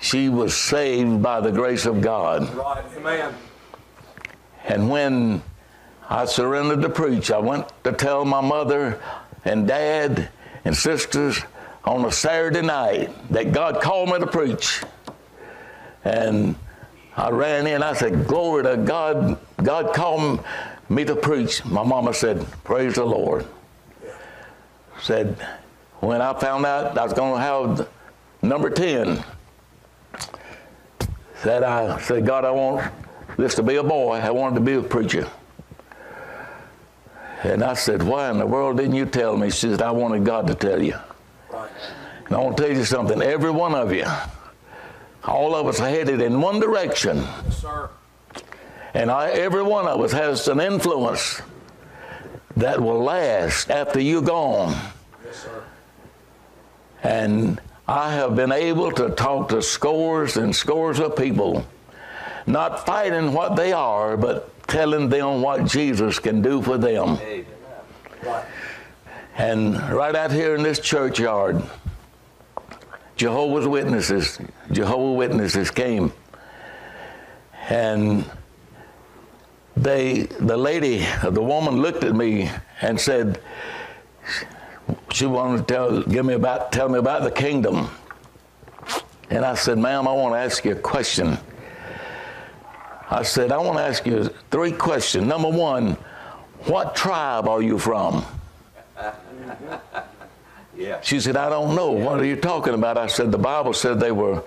she 0.00 0.28
was 0.28 0.56
saved 0.56 1.22
by 1.22 1.40
the 1.40 1.52
grace 1.52 1.86
of 1.86 2.00
God. 2.00 2.52
Right. 2.54 2.84
Amen. 2.96 3.34
And 4.64 4.90
when 4.90 5.42
I 6.08 6.24
surrendered 6.24 6.82
to 6.82 6.88
preach, 6.88 7.30
I 7.30 7.38
went 7.38 7.66
to 7.84 7.92
tell 7.92 8.24
my 8.24 8.40
mother 8.40 9.00
and 9.44 9.68
dad 9.68 10.28
and 10.64 10.76
sisters 10.76 11.40
on 11.84 12.04
a 12.04 12.12
Saturday 12.12 12.62
night 12.62 13.10
that 13.30 13.52
God 13.52 13.80
called 13.80 14.08
me 14.08 14.18
to 14.18 14.26
preach. 14.26 14.82
And 16.04 16.56
I 17.16 17.30
ran 17.30 17.66
in, 17.66 17.82
I 17.82 17.92
said, 17.92 18.26
Glory 18.26 18.64
to 18.64 18.76
God. 18.78 19.38
God 19.62 19.94
called 19.94 20.44
me 20.88 21.04
to 21.04 21.14
preach. 21.14 21.64
My 21.64 21.82
mama 21.82 22.12
said, 22.14 22.46
Praise 22.64 22.94
the 22.94 23.04
Lord. 23.04 23.46
Said, 25.00 25.36
when 26.00 26.20
I 26.20 26.38
found 26.38 26.66
out 26.66 26.96
I 26.98 27.04
was 27.04 27.12
going 27.12 27.34
to 27.34 27.40
have 27.40 27.88
number 28.42 28.70
10, 28.70 29.24
said 31.42 31.62
I 31.62 31.98
said, 32.00 32.26
God, 32.26 32.44
I 32.44 32.50
want 32.50 32.92
this 33.36 33.54
to 33.56 33.62
be 33.62 33.76
a 33.76 33.82
boy. 33.82 34.16
I 34.16 34.30
wanted 34.30 34.56
to 34.56 34.60
be 34.60 34.74
a 34.74 34.82
preacher. 34.82 35.28
And 37.42 37.62
I 37.62 37.74
said, 37.74 38.02
Why 38.02 38.30
in 38.30 38.38
the 38.38 38.46
world 38.46 38.78
didn't 38.78 38.94
you 38.94 39.06
tell 39.06 39.36
me? 39.36 39.50
She 39.50 39.68
said, 39.68 39.82
I 39.82 39.90
wanted 39.90 40.24
God 40.24 40.46
to 40.46 40.54
tell 40.54 40.82
you. 40.82 40.96
And 42.26 42.34
I 42.34 42.38
want 42.38 42.56
to 42.56 42.62
tell 42.62 42.72
you 42.74 42.84
something. 42.84 43.20
Every 43.20 43.50
one 43.50 43.74
of 43.74 43.92
you, 43.92 44.06
all 45.24 45.54
of 45.54 45.66
us 45.66 45.80
are 45.80 45.88
headed 45.88 46.20
in 46.20 46.40
one 46.40 46.58
direction. 46.58 47.18
Yes, 47.18 47.58
sir. 47.58 47.90
And 48.94 49.10
I, 49.10 49.30
every 49.30 49.62
one 49.62 49.86
of 49.86 50.00
us 50.00 50.12
has 50.12 50.48
an 50.48 50.60
influence 50.60 51.42
that 52.56 52.80
will 52.80 53.02
last 53.02 53.70
after 53.70 54.00
you're 54.00 54.22
gone. 54.22 54.74
Yes, 55.24 55.42
sir. 55.42 55.64
And 57.02 57.60
I 57.86 58.12
have 58.14 58.34
been 58.34 58.52
able 58.52 58.90
to 58.92 59.10
talk 59.10 59.50
to 59.50 59.60
scores 59.60 60.38
and 60.38 60.56
scores 60.56 60.98
of 61.00 61.16
people, 61.16 61.66
not 62.46 62.86
fighting 62.86 63.32
what 63.32 63.56
they 63.56 63.72
are, 63.72 64.16
but 64.16 64.50
telling 64.66 65.08
them 65.08 65.42
what 65.42 65.66
Jesus 65.66 66.18
can 66.18 66.42
do 66.42 66.62
for 66.62 66.78
them. 66.78 67.18
And 69.36 69.80
right 69.92 70.14
out 70.14 70.30
here 70.30 70.54
in 70.54 70.62
this 70.62 70.78
churchyard, 70.78 71.62
Jehovah's 73.16 73.66
Witnesses, 73.66 74.38
Jehovah's 74.72 75.16
Witnesses 75.16 75.70
came. 75.70 76.12
And 77.68 78.24
they, 79.76 80.22
the 80.22 80.56
lady, 80.56 81.06
the 81.22 81.42
woman 81.42 81.80
looked 81.80 82.04
at 82.04 82.14
me 82.14 82.50
and 82.80 83.00
said, 83.00 83.40
she 85.10 85.26
wanted 85.26 85.66
to 85.66 85.74
tell, 85.74 86.02
give 86.02 86.24
me 86.24 86.34
about, 86.34 86.72
tell 86.72 86.88
me 86.88 86.98
about 86.98 87.22
the 87.22 87.30
kingdom. 87.30 87.88
And 89.30 89.44
I 89.44 89.54
said, 89.54 89.78
ma'am, 89.78 90.06
I 90.06 90.12
want 90.12 90.34
to 90.34 90.38
ask 90.38 90.64
you 90.64 90.72
a 90.72 90.76
question. 90.76 91.38
I 93.14 93.22
said, 93.22 93.52
I 93.52 93.58
want 93.58 93.78
to 93.78 93.84
ask 93.84 94.04
you 94.06 94.24
three 94.50 94.72
questions. 94.72 95.24
Number 95.24 95.48
one, 95.48 95.92
what 96.64 96.96
tribe 96.96 97.46
are 97.46 97.62
you 97.62 97.78
from? 97.78 98.26
yeah. 100.76 101.00
She 101.00 101.20
said, 101.20 101.36
I 101.36 101.48
don't 101.48 101.76
know. 101.76 101.92
What 101.92 102.18
are 102.18 102.24
you 102.24 102.34
talking 102.34 102.74
about? 102.74 102.98
I 102.98 103.06
said, 103.06 103.30
the 103.30 103.38
Bible 103.38 103.72
said 103.72 104.00
they 104.00 104.10
were 104.10 104.42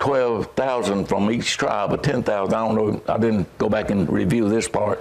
12,000 0.00 1.06
from 1.06 1.30
each 1.30 1.56
tribe, 1.56 1.92
or 1.92 1.96
10,000. 1.96 2.52
I 2.52 2.66
don't 2.66 2.74
know. 2.74 3.00
I 3.06 3.18
didn't 3.18 3.56
go 3.58 3.68
back 3.68 3.90
and 3.90 4.10
review 4.10 4.48
this 4.48 4.66
part. 4.66 5.00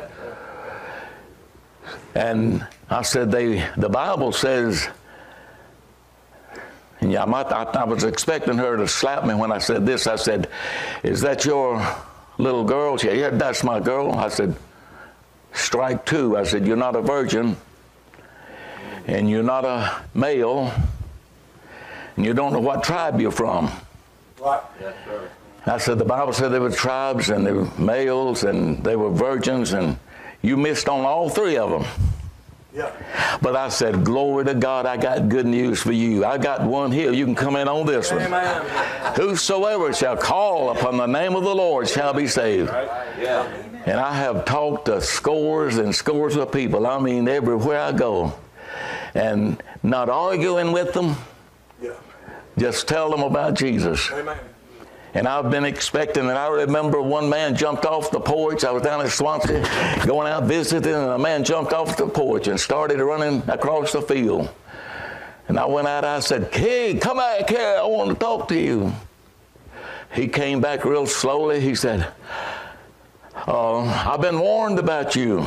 And 2.13 2.63
I 2.87 3.01
said, 3.01 3.31
they, 3.31 3.67
the 3.77 3.89
Bible 3.89 4.31
says, 4.31 4.87
and 6.99 7.11
yeah, 7.11 7.23
I, 7.23 7.41
I, 7.41 7.63
I 7.63 7.83
was 7.83 8.03
expecting 8.03 8.59
her 8.59 8.77
to 8.77 8.87
slap 8.87 9.25
me 9.25 9.33
when 9.33 9.51
I 9.51 9.57
said 9.57 9.87
this. 9.87 10.05
I 10.05 10.17
said, 10.17 10.51
Is 11.01 11.21
that 11.21 11.45
your 11.45 11.83
little 12.41 12.63
girl? 12.63 12.97
She 12.97 13.07
said, 13.07 13.17
Yeah, 13.17 13.29
that's 13.29 13.63
my 13.63 13.79
girl. 13.79 14.11
I 14.13 14.29
said, 14.29 14.55
Strike 15.53 16.05
two. 16.05 16.37
I 16.37 16.43
said, 16.43 16.65
You're 16.65 16.77
not 16.77 16.95
a 16.95 17.01
virgin, 17.01 17.55
and 19.07 19.29
you're 19.29 19.43
not 19.43 19.65
a 19.65 20.03
male, 20.13 20.73
and 22.15 22.25
you 22.25 22.33
don't 22.33 22.53
know 22.53 22.59
what 22.59 22.83
tribe 22.83 23.19
you're 23.19 23.31
from. 23.31 23.71
Right. 24.39 24.61
Yes, 24.79 24.95
sir. 25.05 25.29
I 25.65 25.77
said, 25.77 25.99
The 25.99 26.05
Bible 26.05 26.33
said 26.33 26.49
there 26.49 26.61
were 26.61 26.71
tribes, 26.71 27.29
and 27.29 27.45
there 27.45 27.55
were 27.55 27.69
males, 27.77 28.43
and 28.43 28.83
they 28.83 28.95
were 28.95 29.11
virgins, 29.11 29.73
and 29.73 29.97
you 30.41 30.57
missed 30.57 30.89
on 30.89 31.05
all 31.05 31.29
three 31.29 31.57
of 31.57 31.69
them. 31.69 32.10
Yeah. 32.73 33.37
But 33.41 33.55
I 33.55 33.69
said, 33.69 34.05
Glory 34.05 34.45
to 34.45 34.53
God, 34.53 34.85
I 34.85 34.97
got 34.97 35.27
good 35.29 35.45
news 35.45 35.81
for 35.81 35.91
you. 35.91 36.23
I 36.23 36.37
got 36.37 36.61
one 36.61 36.91
here. 36.91 37.11
You 37.11 37.25
can 37.25 37.35
come 37.35 37.55
in 37.55 37.67
on 37.67 37.85
this 37.85 38.11
one. 38.11 38.21
Amen. 38.21 39.15
Whosoever 39.15 39.93
shall 39.93 40.15
call 40.15 40.69
upon 40.71 40.97
the 40.97 41.05
name 41.05 41.35
of 41.35 41.43
the 41.43 41.53
Lord 41.53 41.89
shall 41.89 42.13
be 42.13 42.27
saved. 42.27 42.69
Yeah. 42.69 43.51
And 43.85 43.99
I 43.99 44.13
have 44.13 44.45
talked 44.45 44.85
to 44.85 45.01
scores 45.01 45.77
and 45.77 45.93
scores 45.93 46.35
of 46.35 46.51
people. 46.51 46.87
I 46.87 46.99
mean, 46.99 47.27
everywhere 47.27 47.79
I 47.79 47.91
go. 47.91 48.33
And 49.13 49.61
not 49.83 50.07
arguing 50.09 50.71
with 50.71 50.93
them, 50.93 51.15
yeah. 51.81 51.91
just 52.57 52.87
tell 52.87 53.09
them 53.09 53.21
about 53.21 53.55
Jesus. 53.55 54.09
Amen. 54.11 54.37
And 55.13 55.27
I've 55.27 55.51
been 55.51 55.65
expecting, 55.65 56.29
and 56.29 56.37
I 56.37 56.47
remember 56.47 57.01
one 57.01 57.29
man 57.29 57.55
jumped 57.55 57.85
off 57.85 58.11
the 58.11 58.19
porch. 58.19 58.63
I 58.63 58.71
was 58.71 58.81
down 58.81 59.01
in 59.01 59.09
Swansea 59.09 59.61
going 60.05 60.31
out 60.31 60.43
visiting, 60.43 60.93
and 60.93 61.11
a 61.11 61.19
man 61.19 61.43
jumped 61.43 61.73
off 61.73 61.97
the 61.97 62.07
porch 62.07 62.47
and 62.47 62.57
started 62.57 62.99
running 63.01 63.43
across 63.49 63.91
the 63.91 64.01
field. 64.01 64.49
And 65.49 65.59
I 65.59 65.65
went 65.65 65.87
out, 65.87 66.05
I 66.05 66.21
said, 66.21 66.49
Kid, 66.51 67.01
come 67.01 67.17
back 67.17 67.49
here, 67.49 67.77
I 67.79 67.85
want 67.85 68.09
to 68.09 68.15
talk 68.15 68.47
to 68.49 68.57
you. 68.57 68.93
He 70.13 70.27
came 70.27 70.61
back 70.61 70.85
real 70.85 71.05
slowly. 71.05 71.59
He 71.59 71.75
said, 71.75 72.07
uh, 73.35 73.79
I've 73.79 74.21
been 74.21 74.39
warned 74.39 74.79
about 74.79 75.15
you. 75.15 75.45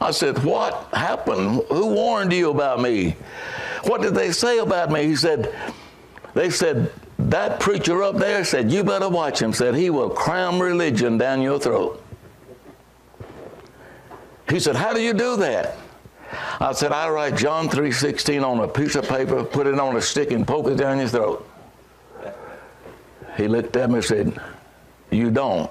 I 0.00 0.10
said, 0.12 0.42
What 0.44 0.88
happened? 0.92 1.62
Who 1.68 1.86
warned 1.88 2.32
you 2.32 2.50
about 2.50 2.80
me? 2.80 3.16
What 3.84 4.02
did 4.02 4.14
they 4.14 4.32
say 4.32 4.58
about 4.58 4.90
me? 4.90 5.04
He 5.04 5.16
said, 5.16 5.54
They 6.34 6.50
said, 6.50 6.92
that 7.30 7.60
preacher 7.60 8.02
up 8.02 8.16
there 8.16 8.44
said, 8.44 8.72
You 8.72 8.82
better 8.82 9.08
watch 9.08 9.40
him, 9.40 9.52
said, 9.52 9.74
He 9.74 9.88
will 9.88 10.10
cram 10.10 10.60
religion 10.60 11.16
down 11.16 11.40
your 11.40 11.58
throat. 11.58 12.02
He 14.48 14.58
said, 14.58 14.74
How 14.74 14.92
do 14.92 15.00
you 15.00 15.14
do 15.14 15.36
that? 15.36 15.76
I 16.60 16.72
said, 16.72 16.92
I 16.92 17.08
write 17.08 17.36
John 17.36 17.68
3.16 17.68 18.44
on 18.44 18.60
a 18.60 18.68
piece 18.68 18.94
of 18.96 19.08
paper, 19.08 19.44
put 19.44 19.66
it 19.66 19.78
on 19.78 19.96
a 19.96 20.02
stick, 20.02 20.32
and 20.32 20.46
poke 20.46 20.66
it 20.68 20.76
down 20.76 20.98
your 20.98 21.08
throat. 21.08 21.48
He 23.36 23.48
looked 23.48 23.76
at 23.76 23.88
me 23.88 23.96
and 23.96 24.04
said, 24.04 24.40
You 25.10 25.30
don't. 25.30 25.70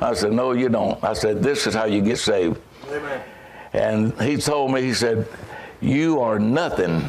I 0.00 0.12
said, 0.12 0.32
No, 0.32 0.52
you 0.52 0.68
don't. 0.68 1.02
I 1.02 1.14
said, 1.14 1.42
This 1.42 1.66
is 1.66 1.74
how 1.74 1.86
you 1.86 2.02
get 2.02 2.18
saved. 2.18 2.60
Amen. 2.90 3.22
And 3.72 4.20
he 4.20 4.36
told 4.36 4.72
me, 4.72 4.82
he 4.82 4.92
said, 4.92 5.26
You 5.80 6.20
are 6.20 6.38
nothing 6.38 7.02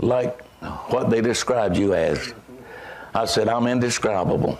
like 0.00 0.42
what 0.88 1.08
they 1.08 1.20
described 1.20 1.76
you 1.76 1.94
as. 1.94 2.34
I 3.14 3.24
said, 3.26 3.48
I'm 3.48 3.66
indescribable. 3.66 4.58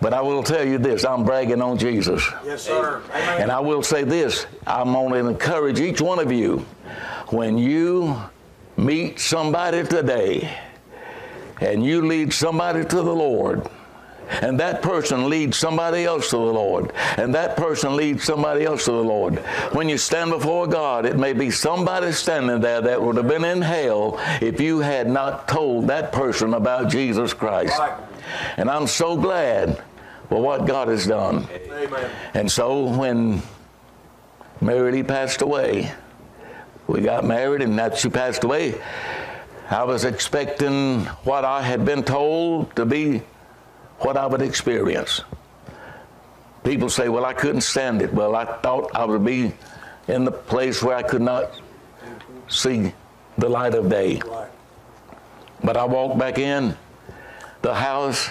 But 0.00 0.14
I 0.14 0.20
will 0.20 0.42
tell 0.42 0.66
you 0.66 0.78
this 0.78 1.04
I'm 1.04 1.24
bragging 1.24 1.60
on 1.60 1.78
Jesus. 1.78 2.22
Yes, 2.44 2.62
sir. 2.62 3.02
Amen. 3.10 3.42
And 3.42 3.50
I 3.50 3.60
will 3.60 3.82
say 3.82 4.04
this 4.04 4.46
I'm 4.66 4.92
going 4.92 5.24
to 5.24 5.28
encourage 5.28 5.80
each 5.80 6.00
one 6.00 6.18
of 6.18 6.30
you 6.30 6.64
when 7.28 7.58
you 7.58 8.16
meet 8.76 9.18
somebody 9.18 9.82
today 9.82 10.56
and 11.60 11.84
you 11.84 12.06
lead 12.06 12.32
somebody 12.32 12.84
to 12.84 12.96
the 12.96 13.14
Lord, 13.14 13.68
and 14.42 14.58
that 14.60 14.82
person 14.82 15.28
leads 15.28 15.56
somebody 15.56 16.04
else 16.04 16.30
to 16.30 16.36
the 16.36 16.42
Lord, 16.42 16.92
and 17.16 17.34
that 17.34 17.56
person 17.56 17.96
leads 17.96 18.24
somebody 18.24 18.64
else 18.64 18.84
to 18.84 18.92
the 18.92 19.04
Lord. 19.04 19.38
When 19.72 19.88
you 19.88 19.98
stand 19.98 20.30
before 20.30 20.66
God, 20.66 21.06
it 21.06 21.16
may 21.16 21.32
be 21.32 21.50
somebody 21.50 22.12
standing 22.12 22.60
there 22.60 22.80
that 22.80 23.00
would 23.00 23.16
have 23.16 23.28
been 23.28 23.44
in 23.44 23.62
hell 23.62 24.18
if 24.40 24.60
you 24.60 24.80
had 24.80 25.08
not 25.08 25.48
told 25.48 25.86
that 25.88 26.12
person 26.12 26.54
about 26.54 26.90
Jesus 26.90 27.32
Christ. 27.32 27.80
And 28.56 28.70
I'm 28.70 28.86
so 28.86 29.16
glad 29.16 29.82
for 30.28 30.42
what 30.42 30.66
God 30.66 30.88
has 30.88 31.06
done. 31.06 31.48
Amen. 31.70 32.10
And 32.34 32.50
so 32.50 32.84
when 32.84 33.42
Mary 34.60 34.92
Lee 34.92 35.02
passed 35.02 35.40
away, 35.40 35.92
we 36.86 37.00
got 37.00 37.24
married, 37.24 37.62
and 37.62 37.78
after 37.80 37.98
she 37.98 38.08
passed 38.08 38.44
away, 38.44 38.74
I 39.70 39.84
was 39.84 40.04
expecting 40.04 41.04
what 41.24 41.44
I 41.44 41.62
had 41.62 41.84
been 41.84 42.02
told 42.02 42.74
to 42.76 42.86
be 42.86 43.22
what 44.00 44.16
I 44.16 44.26
would 44.26 44.42
experience. 44.42 45.22
People 46.64 46.88
say, 46.88 47.08
Well, 47.08 47.24
I 47.24 47.32
couldn't 47.34 47.62
stand 47.62 48.02
it. 48.02 48.12
Well, 48.12 48.36
I 48.36 48.44
thought 48.44 48.90
I 48.94 49.04
would 49.04 49.24
be 49.24 49.52
in 50.06 50.24
the 50.24 50.32
place 50.32 50.82
where 50.82 50.96
I 50.96 51.02
could 51.02 51.22
not 51.22 51.60
see 52.48 52.92
the 53.36 53.48
light 53.48 53.74
of 53.74 53.88
day. 53.88 54.20
But 55.62 55.76
I 55.76 55.84
walked 55.84 56.18
back 56.18 56.38
in 56.38 56.76
the 57.62 57.74
house, 57.74 58.30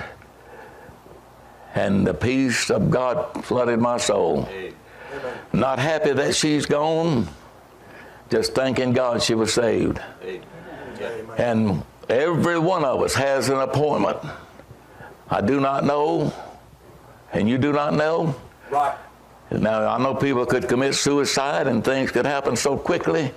and 1.76 2.08
the 2.08 2.14
peace 2.14 2.70
of 2.70 2.90
God 2.90 3.46
flooded 3.46 3.80
my 3.80 3.98
soul. 3.98 4.48
Not 5.54 5.80
happy 5.80 6.14
that 6.14 6.36
she's 6.36 6.66
gone, 6.66 7.28
just 8.30 8.54
thanking 8.54 8.94
God 8.94 9.22
she 9.22 9.34
was 9.34 9.54
saved. 9.54 10.00
And 11.38 11.84
every 12.10 12.60
one 12.60 12.84
of 12.84 13.02
us 13.02 13.14
has 13.14 13.50
an 13.50 13.60
appointment. 13.60 14.18
I 15.30 15.42
do 15.42 15.60
not 15.60 15.84
know, 15.84 16.34
and 17.34 17.50
you 17.50 17.58
do 17.58 17.74
not 17.74 17.94
know. 17.94 18.36
Right. 18.70 18.98
Now, 19.52 19.88
I 19.88 19.98
know 19.98 20.14
people 20.16 20.46
could 20.46 20.68
commit 20.68 20.96
suicide 20.96 21.68
and 21.68 21.84
things 21.84 22.12
could 22.12 22.26
happen 22.26 22.56
so 22.56 22.78
quickly, 22.78 23.32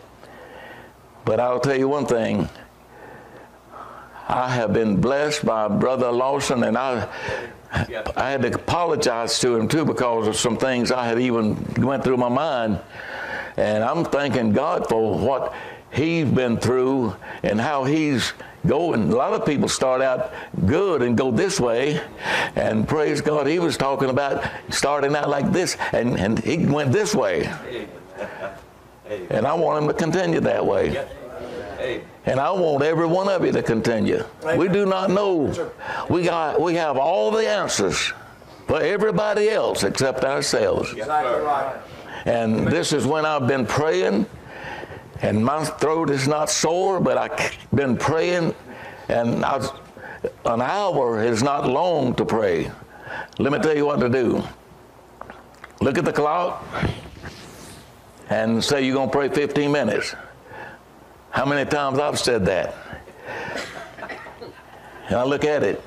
but 1.25 1.39
I'll 1.39 1.61
tell 1.61 1.77
you 1.77 1.89
one 1.89 2.07
thing. 2.07 2.49
I 4.29 4.49
have 4.49 4.73
been 4.73 5.01
blessed 5.01 5.45
by 5.45 5.67
Brother 5.69 6.11
Lawson, 6.11 6.63
and 6.63 6.79
I, 6.79 7.09
I 7.73 8.31
had 8.31 8.43
to 8.43 8.55
apologize 8.55 9.39
to 9.41 9.57
him 9.57 9.67
too 9.67 9.85
because 9.85 10.29
of 10.29 10.37
some 10.37 10.57
things 10.57 10.93
I 10.93 11.07
had 11.07 11.19
even 11.19 11.57
went 11.79 12.05
through 12.05 12.17
my 12.17 12.29
mind. 12.29 12.81
And 13.57 13.83
I'm 13.83 14.05
thanking 14.05 14.53
God 14.53 14.89
for 14.89 15.19
what 15.19 15.53
he's 15.93 16.27
been 16.27 16.59
through 16.59 17.17
and 17.43 17.61
how 17.61 17.85
he's 17.85 18.33
going. 18.67 19.13
A 19.13 19.17
lot 19.17 19.33
of 19.33 19.47
people 19.47 19.69
start 19.69 20.03
out 20.03 20.33
good 20.67 21.03
and 21.03 21.17
go 21.17 21.31
this 21.31 21.59
way, 21.61 22.01
and 22.57 22.87
praise 22.87 23.21
God, 23.21 23.47
he 23.47 23.59
was 23.59 23.77
talking 23.77 24.11
about 24.11 24.45
starting 24.71 25.15
out 25.15 25.29
like 25.29 25.53
this, 25.53 25.77
and, 25.93 26.19
and 26.19 26.39
he 26.39 26.67
went 26.67 26.93
this 26.93 27.15
way. 27.15 27.53
And 29.31 29.47
I 29.47 29.55
want 29.55 29.83
him 29.83 29.89
to 29.89 29.95
continue 29.95 30.41
that 30.41 30.65
way. 30.65 31.07
And 32.27 32.39
I 32.39 32.51
want 32.53 32.85
every 32.85 33.07
one 33.07 33.29
of 33.29 33.45
you 33.45 33.53
to 33.53 33.63
continue. 33.63 34.25
We 34.57 34.69
do 34.69 34.85
not 34.87 35.11
know. 35.11 35.73
We 36.09 36.25
got 36.25 36.61
we 36.61 36.75
have 36.75 36.97
all 36.97 37.31
the 37.31 37.49
answers 37.49 38.13
for 38.67 38.81
everybody 38.81 39.49
else 39.49 39.83
except 39.83 40.25
ourselves. 40.25 40.95
And 42.27 42.69
this 42.69 42.93
is 42.93 43.07
when 43.07 43.25
I've 43.25 43.49
been 43.49 43.67
praying, 43.67 44.27
and 45.23 45.45
my 45.45 45.65
throat 45.65 46.11
is 46.11 46.27
not 46.27 46.51
sore, 46.51 47.01
but 47.01 47.19
I've 47.19 47.57
been 47.75 47.97
praying, 47.97 48.55
and 49.09 49.45
I 49.45 49.61
an 50.45 50.61
hour 50.61 51.23
is 51.23 51.43
not 51.43 51.67
long 51.69 52.15
to 52.15 52.25
pray. 52.25 52.71
Let 53.39 53.53
me 53.53 53.59
tell 53.59 53.77
you 53.77 53.87
what 53.87 54.01
to 54.01 54.09
do. 54.09 54.43
Look 55.81 55.97
at 55.97 56.05
the 56.05 56.13
clock 56.13 56.65
and 58.29 58.63
say 58.63 58.85
you're 58.85 58.95
going 58.95 59.09
to 59.09 59.17
pray 59.17 59.29
15 59.29 59.73
minutes. 59.73 60.15
How 61.31 61.47
many 61.47 61.69
times 61.69 61.99
I've 61.99 62.19
said 62.19 62.45
that? 62.47 62.75
And 65.09 65.17
I 65.17 65.25
look 65.25 65.45
at 65.45 65.63
it. 65.63 65.83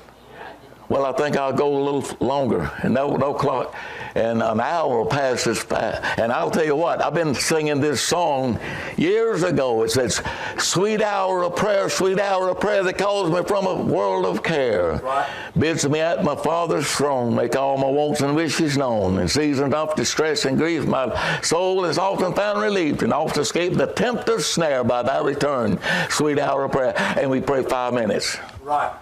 Well, 0.88 1.06
I 1.06 1.12
think 1.12 1.36
I'll 1.36 1.52
go 1.52 1.76
a 1.76 1.82
little 1.82 2.26
longer. 2.26 2.70
And 2.82 2.92
no, 2.94 3.16
no 3.16 3.32
clock. 3.32 3.74
And 4.14 4.42
an 4.42 4.60
hour 4.60 5.04
passes 5.06 5.60
fast. 5.62 6.18
And 6.18 6.32
I'll 6.32 6.50
tell 6.50 6.64
you 6.64 6.76
what, 6.76 7.04
I've 7.04 7.14
been 7.14 7.34
singing 7.34 7.80
this 7.80 8.00
song 8.00 8.60
years 8.96 9.42
ago. 9.42 9.82
It 9.82 9.90
says, 9.90 10.22
Sweet 10.58 11.02
hour 11.02 11.44
of 11.44 11.56
prayer, 11.56 11.88
sweet 11.88 12.20
hour 12.20 12.48
of 12.48 12.60
prayer 12.60 12.84
that 12.84 12.96
calls 12.96 13.30
me 13.30 13.42
from 13.46 13.66
a 13.66 13.74
world 13.74 14.24
of 14.24 14.42
care. 14.42 14.96
Right. 14.96 15.28
Bids 15.58 15.88
me 15.88 16.00
at 16.00 16.22
my 16.22 16.36
Father's 16.36 16.88
throne, 16.88 17.34
make 17.34 17.56
all 17.56 17.76
my 17.76 17.88
wants 17.88 18.20
and 18.20 18.36
wishes 18.36 18.76
known. 18.76 19.18
In 19.18 19.28
seasons 19.28 19.74
of 19.74 19.94
distress 19.96 20.44
and 20.44 20.56
grief, 20.56 20.86
my 20.86 21.40
soul 21.42 21.84
is 21.84 21.98
often 21.98 22.34
found 22.34 22.60
relieved 22.60 23.02
and 23.02 23.12
oft 23.12 23.36
escaped 23.36 23.76
the 23.76 23.86
tempter's 23.86 24.46
snare 24.46 24.84
by 24.84 25.02
thy 25.02 25.20
return. 25.20 25.78
Sweet 26.08 26.38
hour 26.38 26.64
of 26.64 26.72
prayer. 26.72 26.94
And 26.96 27.30
we 27.30 27.40
pray 27.40 27.62
five 27.62 27.94
minutes. 27.94 28.38
Right. 28.62 28.92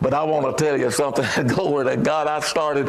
But 0.00 0.14
I 0.14 0.22
want 0.22 0.56
to 0.56 0.64
tell 0.64 0.78
you 0.78 0.90
something. 0.90 1.46
Glory 1.46 1.84
to 1.86 1.96
God. 1.96 2.26
I 2.26 2.40
started 2.40 2.88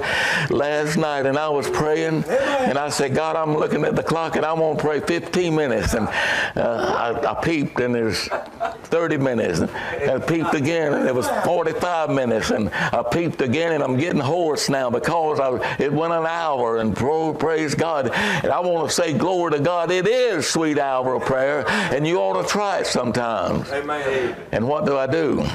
last 0.49 0.97
night 0.97 1.25
and 1.25 1.37
I 1.37 1.49
was 1.49 1.69
praying. 1.69 2.23
And 2.25 2.77
I 2.77 2.89
said, 2.89 3.15
God, 3.15 3.35
I'm 3.35 3.55
looking 3.55 3.83
at 3.83 3.95
the 3.95 4.03
clock 4.03 4.35
and 4.35 4.45
I 4.45 4.53
want 4.53 4.79
to 4.79 4.85
pray 4.85 4.99
15 4.99 5.55
minutes. 5.55 5.93
And 5.93 6.07
uh, 6.07 7.21
I, 7.25 7.31
I 7.31 7.43
peeped 7.43 7.79
and 7.79 7.93
there's 7.93 8.27
30 8.27 9.17
minutes. 9.17 9.59
And 9.59 9.71
I 10.11 10.19
peeped 10.19 10.53
again 10.53 10.93
and 10.93 11.07
it 11.07 11.15
was 11.15 11.27
45 11.45 12.09
minutes. 12.11 12.51
And 12.51 12.69
I 12.69 13.03
peeped 13.03 13.41
again 13.41 13.73
and 13.73 13.83
I'm 13.83 13.97
getting 13.97 14.21
hoarse 14.21 14.69
now 14.69 14.89
because 14.89 15.39
I, 15.39 15.77
it 15.79 15.91
went 15.91 16.13
an 16.13 16.25
hour. 16.25 16.77
And 16.77 16.95
pro, 16.95 17.33
praise 17.33 17.75
God. 17.75 18.11
And 18.11 18.51
I 18.51 18.59
want 18.59 18.89
to 18.89 18.95
say, 18.95 19.13
Glory 19.13 19.51
to 19.53 19.59
God. 19.59 19.91
It 19.91 20.07
is 20.07 20.47
sweet 20.47 20.77
hour 20.77 21.15
of 21.15 21.23
prayer. 21.23 21.67
And 21.67 22.05
you 22.05 22.17
ought 22.19 22.41
to 22.41 22.47
try 22.47 22.79
it 22.79 22.87
sometimes. 22.87 23.69
Amen. 23.71 24.35
And 24.51 24.67
what 24.67 24.85
do 24.85 24.97
I 24.97 25.07
do? 25.07 25.45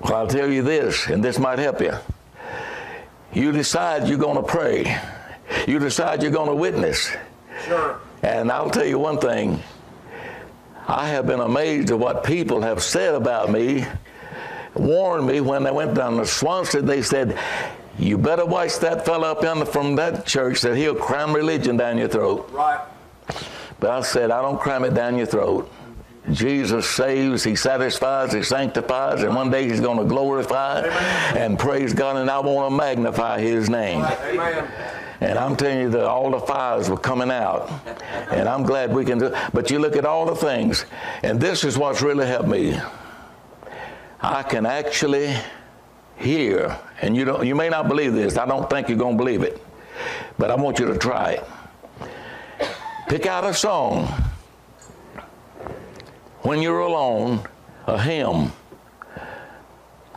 Well, 0.00 0.14
I'll 0.14 0.26
tell 0.26 0.50
you 0.50 0.62
this, 0.62 1.06
and 1.08 1.24
this 1.24 1.38
might 1.38 1.58
help 1.58 1.80
you. 1.80 1.92
You 3.32 3.52
decide 3.52 4.08
you're 4.08 4.18
going 4.18 4.36
to 4.36 4.42
pray. 4.42 5.00
You 5.66 5.78
decide 5.78 6.22
you're 6.22 6.32
going 6.32 6.48
to 6.48 6.54
witness. 6.54 7.10
Sure. 7.66 8.00
And 8.22 8.50
I'll 8.50 8.70
tell 8.70 8.86
you 8.86 8.98
one 8.98 9.18
thing. 9.18 9.62
I 10.86 11.08
have 11.08 11.26
been 11.26 11.40
amazed 11.40 11.90
at 11.90 11.98
what 11.98 12.24
people 12.24 12.62
have 12.62 12.82
said 12.82 13.14
about 13.14 13.50
me, 13.50 13.84
warned 14.74 15.26
me 15.26 15.40
when 15.40 15.62
they 15.62 15.70
went 15.70 15.94
down 15.94 16.16
to 16.16 16.26
Swansea. 16.26 16.80
They 16.80 17.02
said, 17.02 17.38
You 17.98 18.16
better 18.16 18.46
watch 18.46 18.78
that 18.78 19.04
fellow 19.04 19.28
up 19.28 19.42
yonder 19.42 19.66
from 19.66 19.96
that 19.96 20.24
church 20.24 20.62
that 20.62 20.76
he'll 20.76 20.94
cram 20.94 21.34
religion 21.34 21.76
down 21.76 21.98
your 21.98 22.08
throat. 22.08 22.48
Right. 22.52 22.80
But 23.80 23.90
I 23.90 24.00
said, 24.00 24.30
I 24.30 24.40
don't 24.40 24.58
cram 24.58 24.84
it 24.84 24.94
down 24.94 25.18
your 25.18 25.26
throat. 25.26 25.70
Jesus 26.32 26.88
saves, 26.88 27.44
He 27.44 27.56
satisfies, 27.56 28.32
He 28.32 28.42
sanctifies, 28.42 29.22
and 29.22 29.34
one 29.34 29.50
day 29.50 29.68
He's 29.68 29.80
going 29.80 29.98
to 29.98 30.04
glorify 30.04 30.80
and 31.36 31.58
praise 31.58 31.92
God, 31.92 32.16
and 32.16 32.30
I 32.30 32.38
want 32.40 32.70
to 32.70 32.76
magnify 32.76 33.40
His 33.40 33.68
name. 33.68 34.02
Amen. 34.02 34.70
And 35.20 35.38
I'm 35.38 35.56
telling 35.56 35.80
you 35.80 35.90
that 35.90 36.04
all 36.04 36.30
the 36.30 36.40
fires 36.40 36.88
were 36.88 36.96
coming 36.96 37.30
out. 37.30 37.68
And 38.30 38.48
I'm 38.48 38.62
glad 38.62 38.94
we 38.94 39.04
can 39.04 39.18
do 39.18 39.34
But 39.52 39.70
you 39.70 39.80
look 39.80 39.96
at 39.96 40.04
all 40.04 40.26
the 40.26 40.36
things, 40.36 40.84
and 41.22 41.40
this 41.40 41.64
is 41.64 41.76
what's 41.76 42.02
really 42.02 42.26
helped 42.26 42.48
me. 42.48 42.78
I 44.20 44.42
can 44.42 44.66
actually 44.66 45.34
hear, 46.16 46.78
and 47.02 47.16
you 47.16 47.24
don't 47.24 47.46
you 47.46 47.54
may 47.54 47.68
not 47.68 47.88
believe 47.88 48.12
this. 48.12 48.36
I 48.36 48.46
don't 48.46 48.68
think 48.68 48.88
you're 48.88 48.98
gonna 48.98 49.16
believe 49.16 49.42
it. 49.42 49.62
But 50.38 50.50
I 50.50 50.54
want 50.54 50.78
you 50.78 50.86
to 50.86 50.98
try 50.98 51.32
it. 51.32 51.44
Pick 53.08 53.26
out 53.26 53.44
a 53.44 53.54
song 53.54 54.08
when 56.48 56.62
you're 56.62 56.80
alone, 56.80 57.46
a 57.86 58.00
hymn. 58.00 58.50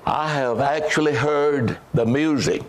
I 0.06 0.30
have 0.30 0.62
actually 0.62 1.14
heard 1.14 1.78
the 1.94 2.06
music. 2.06 2.64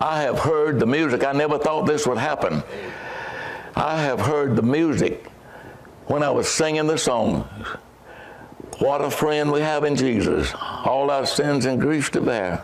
I 0.00 0.22
have 0.22 0.40
heard 0.40 0.80
the 0.80 0.86
music. 0.86 1.22
I 1.22 1.30
never 1.30 1.58
thought 1.58 1.86
this 1.86 2.08
would 2.08 2.18
happen. 2.18 2.64
I 3.76 4.02
have 4.02 4.18
heard 4.18 4.56
the 4.56 4.62
music 4.62 5.28
when 6.08 6.24
I 6.24 6.30
was 6.30 6.48
singing 6.48 6.88
the 6.88 6.98
song. 6.98 7.48
What 8.80 9.00
a 9.00 9.12
friend 9.12 9.52
we 9.52 9.60
have 9.60 9.84
in 9.84 9.94
Jesus. 9.94 10.52
All 10.60 11.08
our 11.08 11.26
sins 11.26 11.66
and 11.66 11.80
griefs 11.80 12.10
to 12.10 12.20
bear. 12.20 12.56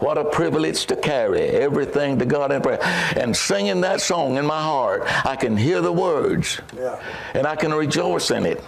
What 0.00 0.18
a 0.18 0.24
privilege 0.24 0.86
to 0.86 0.96
carry 0.96 1.40
everything 1.40 2.18
to 2.18 2.26
God 2.26 2.50
in 2.50 2.62
prayer. 2.62 2.82
And 3.14 3.36
singing 3.36 3.80
that 3.82 4.00
song 4.00 4.38
in 4.38 4.44
my 4.44 4.60
heart, 4.60 5.04
I 5.24 5.36
can 5.36 5.56
hear 5.56 5.80
the 5.80 5.92
words 5.92 6.60
yeah. 6.76 7.00
and 7.32 7.46
I 7.46 7.54
can 7.54 7.72
rejoice 7.72 8.32
in 8.32 8.44
it. 8.44 8.60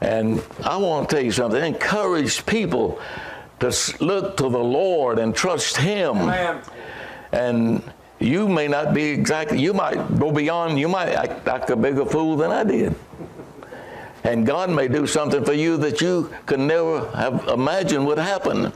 And 0.00 0.42
I 0.62 0.76
want 0.76 1.08
to 1.08 1.16
tell 1.16 1.24
you 1.24 1.32
something 1.32 1.62
encourage 1.62 2.44
people 2.46 3.00
to 3.60 3.74
look 4.00 4.36
to 4.36 4.44
the 4.44 4.58
Lord 4.58 5.18
and 5.18 5.34
trust 5.34 5.76
Him. 5.76 6.16
Amen. 6.16 6.62
And 7.32 7.82
you 8.18 8.48
may 8.48 8.68
not 8.68 8.94
be 8.94 9.04
exactly, 9.04 9.60
you 9.60 9.72
might 9.72 10.18
go 10.18 10.30
beyond, 10.30 10.78
you 10.78 10.88
might 10.88 11.10
act 11.10 11.46
like 11.46 11.68
a 11.70 11.76
bigger 11.76 12.04
fool 12.04 12.36
than 12.36 12.50
I 12.50 12.64
did. 12.64 12.94
And 14.24 14.44
God 14.44 14.70
may 14.70 14.88
do 14.88 15.06
something 15.06 15.44
for 15.44 15.52
you 15.52 15.76
that 15.78 16.00
you 16.00 16.34
could 16.46 16.58
never 16.58 17.08
have 17.10 17.46
imagined 17.46 18.06
would 18.06 18.18
happen. 18.18 18.72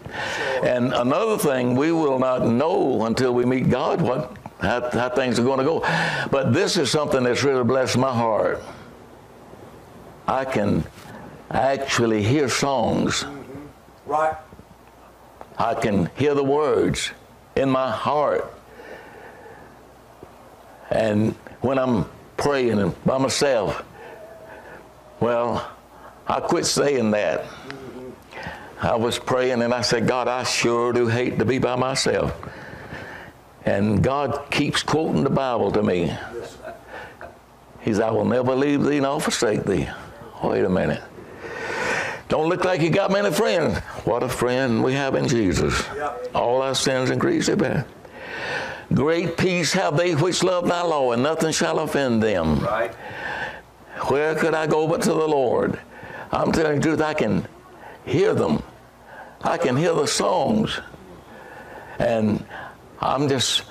And 0.62 0.92
another 0.92 1.38
thing, 1.38 1.74
we 1.74 1.90
will 1.90 2.20
not 2.20 2.46
know 2.46 3.04
until 3.06 3.34
we 3.34 3.44
meet 3.44 3.68
God 3.68 4.00
what 4.00 4.36
how, 4.60 4.90
how 4.90 5.08
things 5.08 5.38
are 5.38 5.42
going 5.42 5.58
to 5.58 5.64
go. 5.64 5.80
But 6.30 6.52
this 6.52 6.76
is 6.76 6.90
something 6.90 7.24
that's 7.24 7.42
really 7.42 7.64
blessed 7.64 7.96
my 7.96 8.12
heart. 8.12 8.62
I 10.28 10.44
can 10.44 10.84
actually 11.50 12.22
hear 12.22 12.48
songs. 12.48 13.24
Mm-hmm. 13.24 14.10
Right. 14.10 14.36
I 15.58 15.74
can 15.74 16.10
hear 16.16 16.34
the 16.34 16.44
words 16.44 17.10
in 17.56 17.68
my 17.68 17.90
heart. 17.90 18.52
And 20.90 21.34
when 21.60 21.78
I'm 21.78 22.06
praying 22.36 22.94
by 23.04 23.18
myself, 23.18 23.84
well, 25.20 25.70
I 26.26 26.40
quit 26.40 26.64
saying 26.64 27.10
that. 27.10 27.44
I 28.80 28.96
was 28.96 29.18
praying 29.18 29.60
and 29.60 29.74
I 29.74 29.82
said, 29.82 30.08
God, 30.08 30.26
I 30.26 30.42
sure 30.44 30.92
do 30.92 31.06
hate 31.06 31.38
to 31.38 31.44
be 31.44 31.58
by 31.58 31.76
myself. 31.76 32.34
And 33.66 34.02
God 34.02 34.50
keeps 34.50 34.82
quoting 34.82 35.22
the 35.22 35.30
Bible 35.30 35.70
to 35.72 35.82
me. 35.82 36.16
He 37.82 37.92
says, 37.92 38.00
I 38.00 38.10
will 38.10 38.24
never 38.24 38.54
leave 38.54 38.82
thee 38.82 39.00
nor 39.00 39.20
forsake 39.20 39.64
thee. 39.64 39.88
Wait 40.42 40.64
a 40.64 40.68
minute. 40.70 41.02
Don't 42.30 42.48
look 42.48 42.64
like 42.64 42.80
you 42.80 42.90
got 42.90 43.10
many 43.10 43.32
friends. 43.32 43.76
What 44.06 44.22
a 44.22 44.28
friend 44.28 44.84
we 44.84 44.92
have 44.92 45.16
in 45.16 45.26
Jesus. 45.26 45.84
All 46.32 46.62
our 46.62 46.76
sins 46.76 47.10
and 47.10 47.20
griefs 47.20 47.48
they 47.48 47.56
bear. 47.56 47.84
Great 48.94 49.36
peace 49.36 49.72
have 49.72 49.96
they 49.96 50.14
which 50.14 50.44
love 50.44 50.68
thy 50.68 50.82
law, 50.82 51.10
and 51.10 51.24
nothing 51.24 51.50
shall 51.50 51.80
offend 51.80 52.22
them. 52.22 52.60
Right. 52.60 52.94
Where 54.06 54.36
could 54.36 54.54
I 54.54 54.68
go 54.68 54.86
but 54.86 55.02
to 55.02 55.08
the 55.08 55.26
Lord? 55.26 55.80
I'm 56.30 56.52
telling 56.52 56.76
you 56.76 56.82
truth, 56.82 57.00
I 57.00 57.14
can 57.14 57.48
hear 58.06 58.32
them. 58.32 58.62
I 59.42 59.58
can 59.58 59.76
hear 59.76 59.92
the 59.92 60.06
songs. 60.06 60.78
And 61.98 62.46
I'm 63.00 63.28
just 63.28 63.64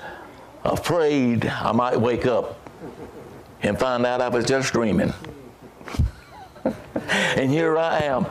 afraid 0.64 1.46
I 1.46 1.72
might 1.72 1.98
wake 1.98 2.26
up 2.26 2.60
and 3.62 3.78
find 3.78 4.04
out 4.04 4.20
I 4.20 4.28
was 4.28 4.44
just 4.44 4.74
dreaming. 4.74 5.14
And 7.04 7.50
here 7.50 7.78
I 7.78 8.00
am. 8.00 8.26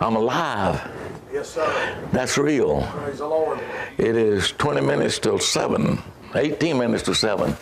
I'm 0.00 0.16
alive. 0.16 0.90
Yes, 1.32 1.50
sir. 1.50 2.08
That's 2.12 2.38
real. 2.38 2.82
Praise 2.82 3.18
the 3.18 3.26
Lord. 3.26 3.58
It 3.98 4.16
is 4.16 4.52
20 4.52 4.80
minutes 4.80 5.18
till 5.18 5.38
7, 5.38 5.98
18 6.34 6.78
minutes 6.78 7.02
to 7.04 7.14
7. 7.14 7.56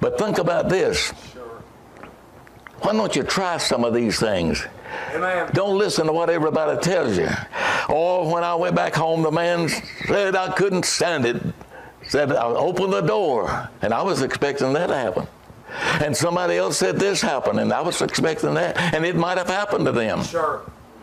But 0.00 0.18
think 0.18 0.38
about 0.38 0.68
this. 0.68 1.10
Why 2.80 2.92
don't 2.92 3.16
you 3.16 3.22
try 3.22 3.56
some 3.56 3.84
of 3.84 3.94
these 3.94 4.18
things? 4.18 4.66
Amen. 5.14 5.50
Don't 5.54 5.78
listen 5.78 6.06
to 6.06 6.12
what 6.12 6.28
everybody 6.30 6.78
tells 6.80 7.16
you. 7.16 7.28
Or 7.88 8.30
when 8.30 8.44
I 8.44 8.54
went 8.54 8.74
back 8.74 8.94
home, 8.94 9.22
the 9.22 9.30
man 9.30 9.68
said 10.06 10.36
I 10.36 10.52
couldn't 10.52 10.84
stand 10.84 11.24
it. 11.24 11.42
Said 12.06 12.32
I'll 12.32 12.56
open 12.58 12.90
the 12.90 13.00
door, 13.00 13.70
and 13.80 13.94
I 13.94 14.02
was 14.02 14.20
expecting 14.20 14.74
that 14.74 14.88
to 14.88 14.94
happen. 14.94 15.26
And 15.74 16.16
somebody 16.16 16.56
else 16.56 16.78
said 16.78 16.98
this 16.98 17.20
happened, 17.20 17.60
and 17.60 17.72
I 17.72 17.80
was 17.80 18.00
expecting 18.00 18.54
that, 18.54 18.76
and 18.94 19.04
it 19.04 19.16
might 19.16 19.38
have 19.38 19.48
happened 19.48 19.86
to 19.86 19.92
them. 19.92 20.22
Sure. 20.22 20.62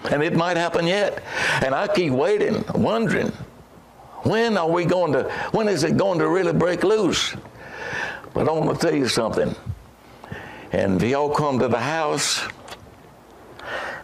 And 0.10 0.24
it 0.24 0.36
might 0.36 0.58
happen 0.58 0.88
yet. 0.88 1.24
And 1.64 1.76
I 1.76 1.88
keep 1.88 2.12
waiting, 2.12 2.64
wondering, 2.74 3.32
when 4.24 4.58
are 4.58 4.70
we 4.70 4.86
going 4.86 5.14
to, 5.14 5.24
when 5.52 5.68
is 5.68 5.84
it 5.84 5.98
going 5.98 6.20
to 6.20 6.28
really 6.28 6.54
break 6.54 6.84
loose? 6.84 7.36
But 8.34 8.48
I 8.48 8.52
want 8.52 8.80
to 8.80 8.88
tell 8.88 8.96
you 8.96 9.08
something. 9.08 9.56
And 10.72 11.02
if 11.02 11.10
y'all 11.10 11.34
come 11.34 11.60
to 11.60 11.68
the 11.68 11.80
house, 11.80 12.48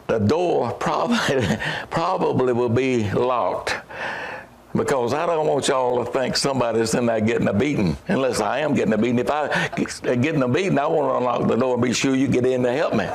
the 0.08 0.19
door 0.19 0.71
probably, 0.80 1.58
probably 1.89 2.53
will 2.53 2.69
be 2.69 3.10
locked 3.12 3.75
because 4.78 5.13
I 5.13 5.26
don't 5.26 5.48
want 5.48 5.68
y'all 5.68 6.06
to 6.06 6.12
think 6.12 6.38
somebody's 6.38 6.94
in 6.94 7.08
there 7.08 7.20
getting 7.20 7.48
a 7.48 7.54
beating, 7.54 7.98
unless 8.08 8.40
I 8.40 8.60
am 8.60 8.74
getting 8.74 8.94
a 8.94 8.98
beating. 8.98 9.20
If 9.20 9.30
I 9.30 9.68
getting 10.16 10.44
a 10.44 10.48
beating, 10.48 10.78
I 10.78 10.88
want 10.88 11.12
to 11.12 11.18
unlock 11.18 11.48
the 11.50 11.56
door 11.56 11.74
and 11.74 11.84
be 11.84 11.94
sure 11.94 12.16
you 12.16 12.28
get 12.28 12.46
in 12.46 12.63
to 12.63 12.72
help 12.72 12.94
me. 12.94 13.06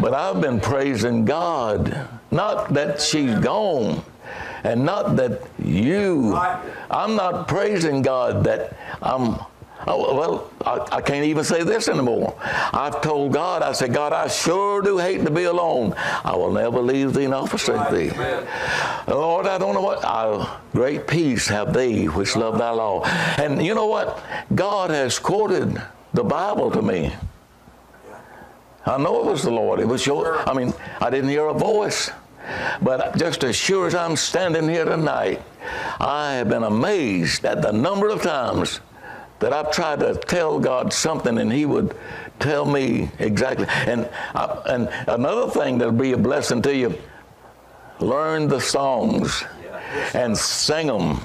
But 0.00 0.14
I've 0.14 0.40
been 0.40 0.60
praising 0.60 1.24
God, 1.24 2.08
not 2.30 2.72
that 2.74 3.00
she's 3.00 3.34
gone, 3.38 4.02
and 4.64 4.84
not 4.84 5.16
that 5.16 5.42
you. 5.62 6.34
I'm 6.90 7.14
not 7.14 7.46
praising 7.46 8.02
God 8.02 8.42
that 8.44 8.76
I'm 9.02 9.38
Oh, 9.88 10.16
well, 10.16 10.50
I, 10.64 10.96
I, 10.96 11.00
can't 11.00 11.24
even 11.24 11.44
say 11.44 11.62
this 11.62 11.86
anymore. 11.86 12.34
I've 12.42 13.00
told 13.02 13.32
God, 13.32 13.62
I 13.62 13.70
said, 13.70 13.94
God, 13.94 14.12
I 14.12 14.26
sure 14.26 14.82
do 14.82 14.98
hate 14.98 15.24
to 15.24 15.30
be 15.30 15.44
alone. 15.44 15.94
I 15.96 16.34
will 16.34 16.50
never 16.50 16.80
leave 16.80 17.14
thee 17.14 17.28
nor 17.28 17.46
forsake 17.46 17.90
thee. 17.90 18.10
Lord, 19.06 19.46
I 19.46 19.58
don't 19.58 19.74
know 19.74 19.82
what. 19.82 20.04
I, 20.04 20.58
great 20.72 21.06
peace 21.06 21.46
have 21.46 21.72
they 21.72 22.06
which 22.06 22.34
love 22.34 22.58
thy 22.58 22.70
law. 22.70 23.04
And 23.38 23.64
you 23.64 23.76
know 23.76 23.86
what? 23.86 24.22
God 24.54 24.90
has 24.90 25.20
quoted 25.20 25.80
the 26.14 26.24
Bible 26.24 26.72
to 26.72 26.82
me. 26.82 27.14
I 28.84 28.98
know 28.98 29.20
it 29.20 29.26
was 29.26 29.42
the 29.42 29.50
Lord. 29.50 29.78
It 29.78 29.86
was 29.86 30.04
your, 30.04 30.48
I 30.48 30.52
mean, 30.52 30.74
I 31.00 31.10
didn't 31.10 31.30
hear 31.30 31.46
a 31.46 31.54
voice. 31.54 32.10
But 32.82 33.16
just 33.16 33.44
as 33.44 33.56
sure 33.56 33.86
as 33.86 33.94
I'm 33.94 34.16
standing 34.16 34.68
here 34.68 34.84
tonight, 34.84 35.42
I 36.00 36.34
have 36.34 36.48
been 36.48 36.62
amazed 36.62 37.44
at 37.44 37.62
the 37.62 37.72
number 37.72 38.08
of 38.08 38.22
times 38.22 38.80
that 39.40 39.52
I've 39.52 39.70
tried 39.70 40.00
to 40.00 40.14
tell 40.14 40.58
God 40.58 40.92
something 40.92 41.38
and 41.38 41.52
He 41.52 41.66
would 41.66 41.96
tell 42.38 42.64
me 42.64 43.10
exactly. 43.18 43.66
And, 43.68 44.08
I, 44.34 44.62
and 44.66 44.88
another 45.08 45.50
thing 45.50 45.78
that'll 45.78 45.92
be 45.92 46.12
a 46.12 46.18
blessing 46.18 46.62
to 46.62 46.74
you 46.74 46.98
learn 48.00 48.48
the 48.48 48.60
songs 48.60 49.44
and 50.14 50.36
sing 50.36 50.86
them. 50.86 51.20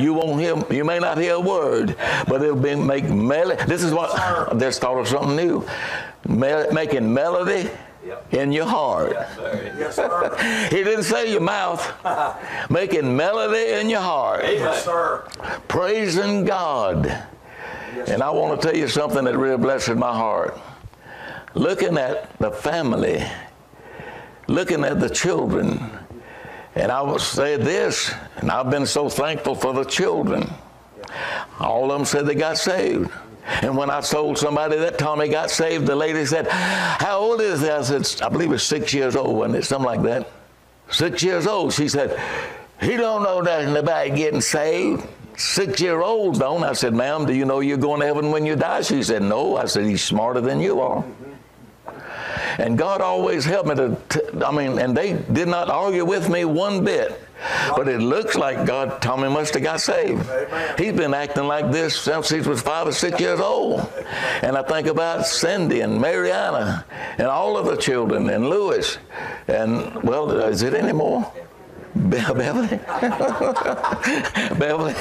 You 0.00 0.14
won't 0.14 0.40
hear, 0.40 0.56
you 0.72 0.84
may 0.84 0.98
not 0.98 1.18
hear 1.18 1.34
a 1.34 1.40
word, 1.40 1.96
but 2.28 2.42
it'll 2.42 2.56
be 2.56 2.74
make 2.74 3.04
melody. 3.04 3.62
This 3.64 3.82
is 3.82 3.92
what 3.92 4.10
I 4.18 4.56
just 4.58 4.80
thought 4.80 4.98
of 4.98 5.08
something 5.08 5.36
new. 5.36 5.66
Mel- 6.26 6.72
making 6.72 7.12
melody 7.12 7.70
in 8.30 8.52
your 8.52 8.66
heart. 8.66 9.12
Yes, 9.12 9.96
sir. 9.96 10.68
he 10.70 10.82
didn't 10.82 11.04
say 11.04 11.30
your 11.30 11.40
mouth. 11.40 11.92
making 12.70 13.14
melody 13.16 13.72
in 13.72 13.90
your 13.90 14.00
heart. 14.00 14.44
Yes, 14.44 14.84
sir. 14.84 15.26
Praising 15.68 16.44
God. 16.44 17.26
And 18.06 18.22
I 18.22 18.30
want 18.30 18.60
to 18.60 18.66
tell 18.66 18.76
you 18.76 18.88
something 18.88 19.24
that 19.24 19.36
really 19.36 19.56
blessed 19.56 19.94
my 19.94 20.12
heart. 20.12 20.58
Looking 21.54 21.96
at 21.96 22.36
the 22.38 22.50
family, 22.50 23.24
looking 24.48 24.84
at 24.84 25.00
the 25.00 25.08
children, 25.08 25.90
and 26.74 26.90
I 26.90 27.02
will 27.02 27.20
say 27.20 27.56
this, 27.56 28.12
and 28.36 28.50
I've 28.50 28.70
been 28.70 28.86
so 28.86 29.08
thankful 29.08 29.54
for 29.54 29.72
the 29.72 29.84
children. 29.84 30.50
All 31.60 31.90
of 31.92 31.98
them 31.98 32.04
said 32.04 32.26
they 32.26 32.34
got 32.34 32.58
saved. 32.58 33.10
And 33.44 33.76
when 33.76 33.90
I 33.90 34.00
told 34.00 34.38
somebody 34.38 34.76
that 34.78 34.98
Tommy 34.98 35.28
got 35.28 35.50
saved, 35.50 35.86
the 35.86 35.94
lady 35.94 36.24
said, 36.26 36.48
How 36.48 37.18
old 37.18 37.40
is 37.40 37.60
he? 37.60 37.68
I 37.68 37.82
said, 37.82 38.22
I 38.22 38.28
believe 38.28 38.50
it's 38.52 38.64
six 38.64 38.92
years 38.92 39.14
old, 39.14 39.36
wasn't 39.36 39.56
it? 39.56 39.64
Something 39.64 39.86
like 39.86 40.02
that. 40.02 40.30
Six 40.90 41.22
years 41.22 41.46
old. 41.46 41.72
She 41.72 41.88
said, 41.88 42.18
He 42.80 42.96
don't 42.96 43.22
know 43.22 43.40
nothing 43.40 43.76
about 43.76 44.16
getting 44.16 44.40
saved 44.40 45.06
six 45.36 45.80
year 45.80 46.00
olds 46.00 46.38
don't. 46.38 46.64
I 46.64 46.72
said, 46.72 46.94
ma'am, 46.94 47.26
do 47.26 47.34
you 47.34 47.44
know 47.44 47.60
you're 47.60 47.76
going 47.76 48.00
to 48.00 48.06
heaven 48.06 48.30
when 48.30 48.46
you 48.46 48.56
die? 48.56 48.82
She 48.82 49.02
said, 49.02 49.22
no. 49.22 49.56
I 49.56 49.66
said, 49.66 49.86
he's 49.86 50.02
smarter 50.02 50.40
than 50.40 50.60
you 50.60 50.80
are. 50.80 51.04
And 52.58 52.78
God 52.78 53.00
always 53.00 53.44
helped 53.44 53.68
me 53.68 53.74
to, 53.74 53.96
t- 54.08 54.20
I 54.44 54.52
mean, 54.52 54.78
and 54.78 54.96
they 54.96 55.14
did 55.32 55.48
not 55.48 55.68
argue 55.68 56.04
with 56.04 56.28
me 56.28 56.44
one 56.44 56.84
bit. 56.84 57.20
But 57.76 57.88
it 57.88 58.00
looks 58.00 58.36
like 58.36 58.64
God, 58.64 59.02
Tommy 59.02 59.28
must 59.28 59.54
have 59.54 59.62
got 59.62 59.80
saved. 59.80 60.24
He's 60.78 60.92
been 60.92 61.12
acting 61.12 61.44
like 61.44 61.70
this 61.70 61.98
since 61.98 62.30
he 62.30 62.40
was 62.40 62.62
five 62.62 62.86
or 62.86 62.92
six 62.92 63.20
years 63.20 63.40
old. 63.40 63.86
And 64.40 64.56
I 64.56 64.62
think 64.62 64.86
about 64.86 65.26
Cindy 65.26 65.80
and 65.80 66.00
Mariana 66.00 66.84
and 67.18 67.26
all 67.26 67.58
of 67.58 67.66
the 67.66 67.76
children 67.76 68.30
and 68.30 68.48
Lewis. 68.48 68.98
And, 69.48 70.02
well, 70.02 70.30
is 70.30 70.62
it 70.62 70.74
anymore? 70.74 71.30
Beverly, 71.96 72.66
Beverly, 74.58 74.94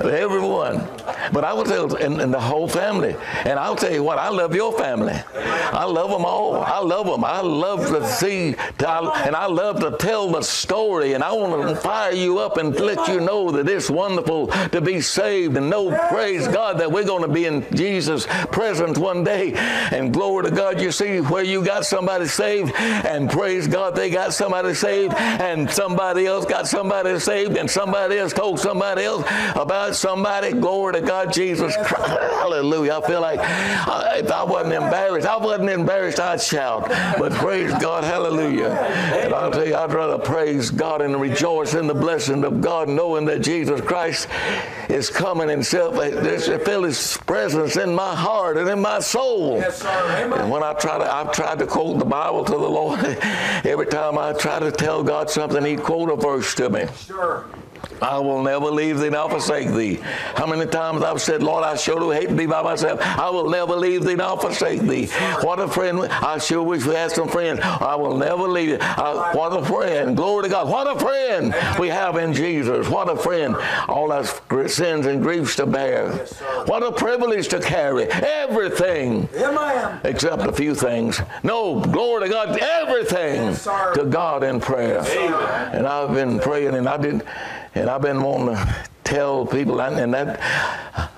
everyone. 0.00 0.88
But 1.30 1.44
I 1.44 1.52
will 1.52 1.64
tell, 1.64 1.94
and, 1.96 2.18
and 2.22 2.32
the 2.32 2.40
whole 2.40 2.66
family. 2.66 3.14
And 3.44 3.58
I'll 3.58 3.76
tell 3.76 3.92
you 3.92 4.02
what, 4.02 4.18
I 4.18 4.30
love 4.30 4.54
your 4.54 4.72
family. 4.78 5.12
I 5.34 5.84
love 5.84 6.10
them 6.10 6.24
all. 6.24 6.56
I 6.56 6.78
love 6.78 7.06
them. 7.06 7.22
I 7.22 7.42
love 7.42 7.86
to 7.88 8.08
see, 8.08 8.54
and 8.78 9.36
I 9.36 9.44
love 9.46 9.80
to 9.80 9.94
tell 9.98 10.30
the 10.30 10.40
story. 10.40 11.12
And 11.12 11.22
I 11.22 11.32
want 11.32 11.68
to 11.68 11.76
fire 11.76 12.12
you 12.12 12.38
up 12.38 12.56
and 12.56 12.74
let 12.80 13.06
you 13.06 13.20
know 13.20 13.50
that 13.50 13.68
it's 13.68 13.90
wonderful 13.90 14.46
to 14.46 14.80
be 14.80 15.02
saved 15.02 15.58
and 15.58 15.68
know, 15.68 15.90
praise 16.08 16.48
God, 16.48 16.78
that 16.78 16.90
we're 16.90 17.04
going 17.04 17.22
to 17.22 17.28
be 17.28 17.44
in 17.44 17.66
Jesus' 17.76 18.26
presence 18.50 18.96
one 18.96 19.22
day. 19.22 19.52
And 19.54 20.14
glory 20.14 20.44
to 20.44 20.50
God, 20.50 20.80
you 20.80 20.92
see 20.92 21.20
where 21.20 21.44
you 21.44 21.62
got 21.62 21.84
somebody 21.84 22.26
saved, 22.26 22.74
and 22.74 23.28
praise 23.28 23.68
God, 23.68 23.94
they 23.94 24.08
got 24.08 24.32
somebody 24.32 24.72
saved, 24.72 25.12
and 25.14 25.70
somebody 25.70 25.89
else 25.98 26.44
got 26.44 26.66
somebody 26.66 27.18
saved, 27.18 27.56
and 27.56 27.70
somebody 27.70 28.18
else 28.18 28.32
told 28.32 28.58
somebody 28.58 29.04
else 29.04 29.24
about 29.54 29.94
somebody. 29.96 30.52
Glory 30.52 30.94
to 30.94 31.00
God, 31.00 31.32
Jesus 31.32 31.76
Christ. 31.76 32.08
Hallelujah. 32.08 33.00
I 33.02 33.06
feel 33.06 33.20
like 33.20 33.40
uh, 33.40 34.12
if 34.16 34.30
I 34.30 34.42
wasn't 34.42 34.74
embarrassed, 34.74 35.26
I 35.26 35.36
wasn't 35.36 35.70
embarrassed, 35.70 36.20
I'd 36.20 36.40
shout. 36.40 36.88
But 37.18 37.32
praise 37.32 37.72
God, 37.80 38.04
hallelujah. 38.04 38.68
And 38.70 39.34
I'll 39.34 39.50
tell 39.50 39.66
you, 39.66 39.76
I'd 39.76 39.92
rather 39.92 40.18
praise 40.18 40.70
God 40.70 41.02
and 41.02 41.20
rejoice 41.20 41.74
in 41.74 41.86
the 41.86 41.94
blessing 41.94 42.44
of 42.44 42.60
God, 42.60 42.88
knowing 42.88 43.24
that 43.26 43.40
Jesus 43.40 43.80
Christ 43.80 44.28
is 44.88 45.10
coming 45.10 45.48
himself. 45.48 45.96
I 45.98 46.58
feel 46.58 46.82
his 46.82 47.16
presence 47.26 47.76
in 47.76 47.94
my 47.94 48.14
heart 48.14 48.56
and 48.56 48.68
in 48.68 48.80
my 48.80 49.00
soul. 49.00 49.58
Yes. 49.58 49.84
And 49.84 50.50
when 50.50 50.62
I 50.62 50.72
try 50.74 50.98
to, 50.98 51.12
I've 51.12 51.32
tried 51.32 51.58
to 51.58 51.66
quote 51.66 51.98
the 51.98 52.04
Bible 52.04 52.44
to 52.44 52.52
the 52.52 52.58
Lord. 52.58 53.00
Every 53.64 53.86
time 53.86 54.18
I 54.18 54.32
try 54.32 54.58
to 54.58 54.70
tell 54.70 55.02
God 55.02 55.30
something, 55.30 55.64
He'd 55.64 55.79
quote 55.80 56.10
a 56.10 56.16
verse 56.16 56.54
to 56.54 56.70
me. 56.70 56.86
Sure. 57.06 57.44
I 58.02 58.18
will 58.18 58.42
never 58.42 58.66
leave 58.66 58.98
thee 58.98 59.10
nor 59.10 59.28
forsake 59.28 59.70
thee. 59.72 60.00
How 60.34 60.46
many 60.46 60.66
times 60.66 61.02
I've 61.02 61.20
said, 61.20 61.42
Lord, 61.42 61.64
I 61.64 61.76
sure 61.76 62.00
do 62.00 62.10
hate 62.10 62.28
to 62.28 62.34
be 62.34 62.46
by 62.46 62.62
myself. 62.62 63.00
I 63.02 63.28
will 63.30 63.48
never 63.50 63.76
leave 63.76 64.04
thee 64.04 64.14
nor 64.14 64.38
forsake 64.38 64.80
thee. 64.80 65.06
What 65.42 65.60
a 65.60 65.68
friend. 65.68 66.00
I 66.00 66.38
sure 66.38 66.62
wish 66.62 66.86
we 66.86 66.94
had 66.94 67.10
some 67.10 67.28
friends. 67.28 67.60
I 67.62 67.94
will 67.94 68.16
never 68.16 68.48
leave 68.48 68.70
you. 68.70 68.78
I, 68.80 69.32
what 69.34 69.52
a 69.52 69.64
friend. 69.64 70.16
Glory 70.16 70.44
to 70.44 70.48
God. 70.48 70.68
What 70.68 70.86
a 70.86 70.98
friend 70.98 71.54
we 71.78 71.88
have 71.88 72.16
in 72.16 72.32
Jesus. 72.32 72.88
What 72.88 73.10
a 73.10 73.16
friend. 73.16 73.56
All 73.88 74.12
our 74.12 74.24
sins 74.68 75.06
and 75.06 75.22
griefs 75.22 75.56
to 75.56 75.66
bear. 75.66 76.10
What 76.66 76.82
a 76.82 76.92
privilege 76.92 77.48
to 77.48 77.60
carry 77.60 78.04
everything 78.10 79.28
except 80.04 80.42
a 80.42 80.52
few 80.52 80.74
things. 80.74 81.20
No, 81.42 81.80
glory 81.80 82.24
to 82.24 82.28
God, 82.30 82.58
everything 82.58 83.54
to 83.94 84.06
God 84.08 84.42
in 84.42 84.60
prayer. 84.60 85.00
And 85.72 85.86
I've 85.86 86.14
been 86.14 86.38
praying, 86.38 86.74
and 86.74 86.88
I 86.88 86.96
did, 86.96 87.22
and 87.74 87.88
I've 87.88 88.02
been 88.02 88.22
wanting 88.22 88.54
to 88.56 88.84
tell 89.04 89.46
people, 89.46 89.80
and, 89.80 89.98
and 89.98 90.14
that 90.14 90.40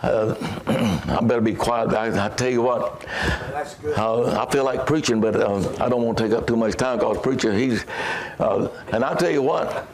uh, 0.02 0.34
I 1.18 1.20
better 1.22 1.40
be 1.40 1.54
quiet. 1.54 1.92
I, 1.92 2.26
I 2.26 2.28
tell 2.30 2.50
you 2.50 2.62
what, 2.62 3.04
uh, 3.96 4.42
I 4.42 4.50
feel 4.50 4.64
like 4.64 4.86
preaching, 4.86 5.20
but 5.20 5.36
uh, 5.36 5.58
I 5.82 5.88
don't 5.88 6.02
want 6.02 6.18
to 6.18 6.24
take 6.24 6.32
up 6.32 6.46
too 6.46 6.56
much 6.56 6.74
time 6.76 6.98
because 6.98 7.18
preacher, 7.18 7.52
he's, 7.52 7.84
uh, 8.38 8.68
and 8.92 9.04
I 9.04 9.14
tell 9.14 9.30
you 9.30 9.42
what. 9.42 9.88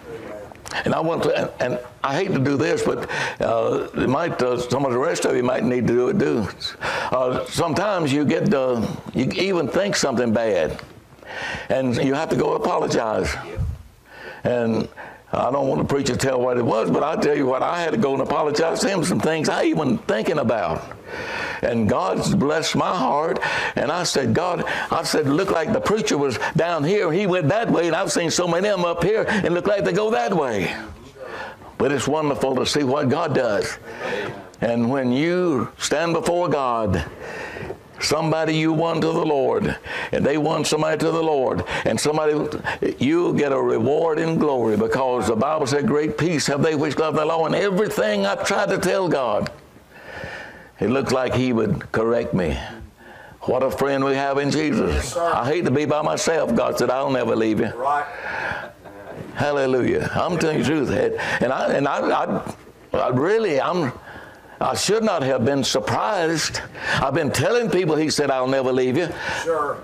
And 0.85 0.95
I 0.95 1.01
want 1.01 1.23
to, 1.23 1.35
and, 1.35 1.51
and 1.61 1.81
I 2.05 2.15
hate 2.15 2.33
to 2.35 2.39
do 2.39 2.59
this, 2.59 2.83
but 2.83 3.09
uh, 3.41 3.89
it 3.95 4.09
might 4.09 4.41
uh, 4.43 4.59
some 4.59 4.85
of 4.85 4.93
the 4.93 4.99
rest 4.99 5.25
of 5.25 5.35
you 5.35 5.43
might 5.43 5.65
need 5.65 5.87
to 5.87 5.93
do 5.95 6.09
it 6.11 6.19
too. 6.19 6.47
Uh, 7.11 7.45
sometimes 7.47 8.13
you 8.13 8.27
get, 8.27 8.53
uh, 8.53 8.87
you 9.15 9.31
even 9.33 9.67
think 9.67 9.97
something 9.97 10.33
bad, 10.33 10.79
and 11.71 11.97
you 11.97 12.13
have 12.13 12.29
to 12.29 12.37
go 12.37 12.53
apologize. 12.53 13.35
And 14.45 14.89
I 15.31 15.51
don't 15.51 15.69
want 15.69 15.83
the 15.83 15.87
preacher 15.87 16.15
to 16.15 16.19
tell 16.19 16.41
what 16.41 16.57
it 16.57 16.65
was, 16.65 16.91
but 16.91 17.03
I'll 17.03 17.21
tell 17.21 17.37
you 17.37 17.45
what, 17.45 17.63
I 17.63 17.81
had 17.81 17.91
to 17.91 17.99
go 17.99 18.15
and 18.15 18.23
apologize 18.23 18.81
to 18.81 18.89
him 18.89 19.05
some 19.05 19.21
things 19.21 19.51
I 19.51 19.65
even 19.65 19.99
thinking 19.99 20.39
about. 20.39 20.83
And 21.61 21.89
God's 21.89 22.35
blessed 22.35 22.77
my 22.77 22.97
heart. 22.97 23.39
And 23.77 23.91
I 23.93 24.05
said, 24.05 24.33
God, 24.33 24.65
I 24.91 25.03
said, 25.03 25.27
look 25.27 25.51
like 25.51 25.73
the 25.73 25.81
preacher 25.81 26.17
was 26.17 26.39
down 26.57 26.83
here. 26.83 27.13
He 27.13 27.27
went 27.27 27.49
that 27.49 27.71
way, 27.71 27.89
and 27.89 27.97
I've 27.97 28.13
seen 28.13 28.31
so 28.31 28.49
many 28.49 28.69
of 28.69 28.79
them 28.79 28.87
up 28.87 29.05
here, 29.05 29.27
and 29.29 29.53
look 29.55 29.67
like 29.67 29.85
they 29.85 29.93
go 29.93 30.11
that 30.13 30.33
way. 30.33 30.75
But 31.77 31.93
it's 31.93 32.09
wonderful 32.09 32.57
to 32.57 32.67
see 32.67 32.83
what 32.83 33.09
God 33.09 33.35
does. 33.35 33.79
And 34.61 34.91
when 34.91 35.13
you 35.13 35.71
stand 35.79 36.15
before 36.15 36.49
God, 36.49 37.05
somebody 38.01 38.55
you 38.57 38.73
won 38.73 39.01
to 39.01 39.07
the 39.09 39.25
Lord, 39.25 39.77
and 40.13 40.25
they 40.25 40.39
won 40.39 40.65
somebody 40.65 40.99
to 40.99 41.11
the 41.11 41.23
Lord, 41.23 41.65
and 41.85 41.99
somebody, 41.99 42.33
you 42.99 43.35
get 43.35 43.53
a 43.53 43.61
reward 43.61 44.19
in 44.19 44.39
glory 44.39 44.77
because 44.77 45.29
the 45.29 45.37
Bible 45.37 45.67
said, 45.67 45.87
Great 45.87 46.19
peace 46.19 46.47
have 46.47 46.63
they 46.63 46.75
which 46.75 46.97
love 46.99 47.15
the 47.15 47.25
law, 47.25 47.47
and 47.47 47.55
everything 47.55 48.27
I've 48.27 48.47
tried 48.47 48.69
to 48.71 48.79
tell 48.79 49.09
God, 49.09 49.51
it 50.81 50.91
looks 50.91 51.13
like 51.13 51.35
He 51.35 51.53
would 51.53 51.91
correct 51.93 52.35
me. 52.35 52.59
What 53.43 53.63
a 53.63 53.71
friend 53.71 54.05
we 54.05 54.15
have 54.15 54.39
in 54.39 54.51
Jesus. 54.51 55.15
sir. 55.15 55.33
I 55.33 55.47
hate 55.47 55.65
to 55.65 55.71
be 55.71 55.87
by 55.87 56.03
myself. 56.03 56.55
God 56.55 56.79
said, 56.79 56.91
I'll 56.91 57.11
never 57.11 57.35
leave 57.35 57.61
you. 57.61 57.69
Right. 57.69 58.05
Hallelujah. 59.35 60.11
I'm 60.15 60.39
telling 60.39 60.59
you 60.59 60.65
the 60.65 60.69
truth. 60.69 60.91
And 61.41 61.53
I, 61.53 61.73
and 61.73 61.89
I, 61.89 62.01
I, 62.11 62.55
I 62.93 63.09
really, 63.09 63.61
I'm, 63.61 63.93
I 64.61 64.75
should 64.75 65.05
not 65.05 65.23
have 65.23 65.45
been 65.45 65.63
surprised. 65.63 66.61
I've 66.95 67.15
been 67.15 67.31
telling 67.31 67.71
people, 67.71 67.95
he 67.97 68.11
said, 68.11 68.31
I'll 68.31 68.49
never 68.49 68.73
leave 68.73 68.97
you, 68.97 69.09
Sure. 69.45 69.79